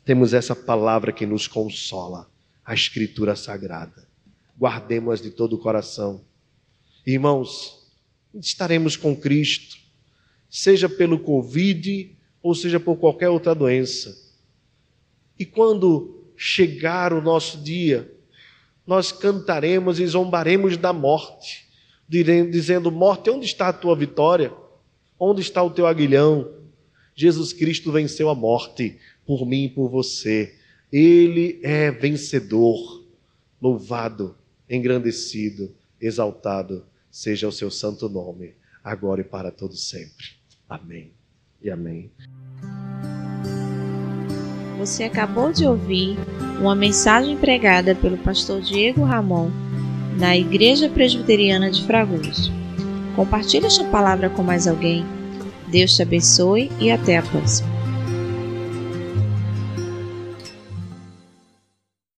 temos 0.05 0.35
essa 0.35 0.57
palavra 0.57 1.13
que 1.13 1.25
nos 1.25 1.47
consola, 1.47 2.29
a 2.65 2.75
Escritura 2.75 3.37
Sagrada 3.37 4.06
guardemos-as 4.59 5.21
de 5.21 5.31
todo 5.31 5.55
o 5.55 5.59
coração. 5.59 6.25
Irmãos, 7.07 7.87
estaremos 8.35 8.97
com 8.97 9.15
Cristo, 9.15 9.77
seja 10.51 10.89
pelo 10.89 11.19
Covid 11.19 12.17
ou 12.43 12.55
seja 12.55 12.81
por 12.81 12.97
qualquer 12.97 13.29
outra 13.29 13.55
doença. 13.55 14.17
E 15.39 15.45
quando 15.45 16.25
chegar 16.37 17.13
o 17.13 17.21
nosso 17.21 17.59
dia, 17.59 18.11
nós 18.87 19.13
cantaremos 19.13 20.01
e 20.01 20.07
zombaremos 20.07 20.77
da 20.77 20.93
morte, 20.93 21.67
dizendo: 22.09 22.91
Morte, 22.91 23.31
onde 23.31 23.45
está 23.47 23.69
a 23.69 23.73
tua 23.73 23.95
vitória? 23.95 24.53
Onde 25.19 25.41
está 25.41 25.63
o 25.63 25.71
teu 25.71 25.87
aguilhão? 25.87 26.53
Jesus 27.15 27.53
Cristo 27.53 27.91
venceu 27.91 28.29
a 28.29 28.35
morte 28.35 28.99
por 29.27 29.47
mim 29.47 29.65
e 29.65 29.69
por 29.69 29.89
você. 29.89 30.55
Ele 30.93 31.59
é 31.63 31.91
vencedor. 31.91 33.05
Louvado 33.61 34.37
engrandecido, 34.69 35.75
exaltado 36.01 36.85
seja 37.11 37.49
o 37.49 37.53
seu 37.53 37.71
santo 37.71 38.09
nome, 38.09 38.55
agora 38.85 39.21
e 39.21 39.25
para 39.25 39.51
todo 39.51 39.75
sempre. 39.75 40.27
Amém 40.69 41.13
e 41.63 41.71
amém. 41.71 42.11
Você 44.79 45.05
acabou 45.05 45.53
de 45.53 45.67
ouvir 45.67 46.17
uma 46.61 46.75
mensagem 46.75 47.37
pregada 47.37 47.95
pelo 47.95 48.19
pastor 48.19 48.61
Diego 48.61 49.03
Ramon 49.03 49.51
na 50.19 50.37
Igreja 50.37 50.89
Presbiteriana 50.89 51.71
de 51.71 51.85
Fragoso. 51.87 52.53
Compartilhe 53.15 53.67
esta 53.67 53.85
palavra 53.85 54.29
com 54.29 54.43
mais 54.43 54.67
alguém. 54.67 55.05
Deus 55.69 55.97
te 55.97 56.03
abençoe 56.03 56.71
e 56.79 56.91
até 56.91 57.17
a 57.17 57.23
próxima. 57.23 57.76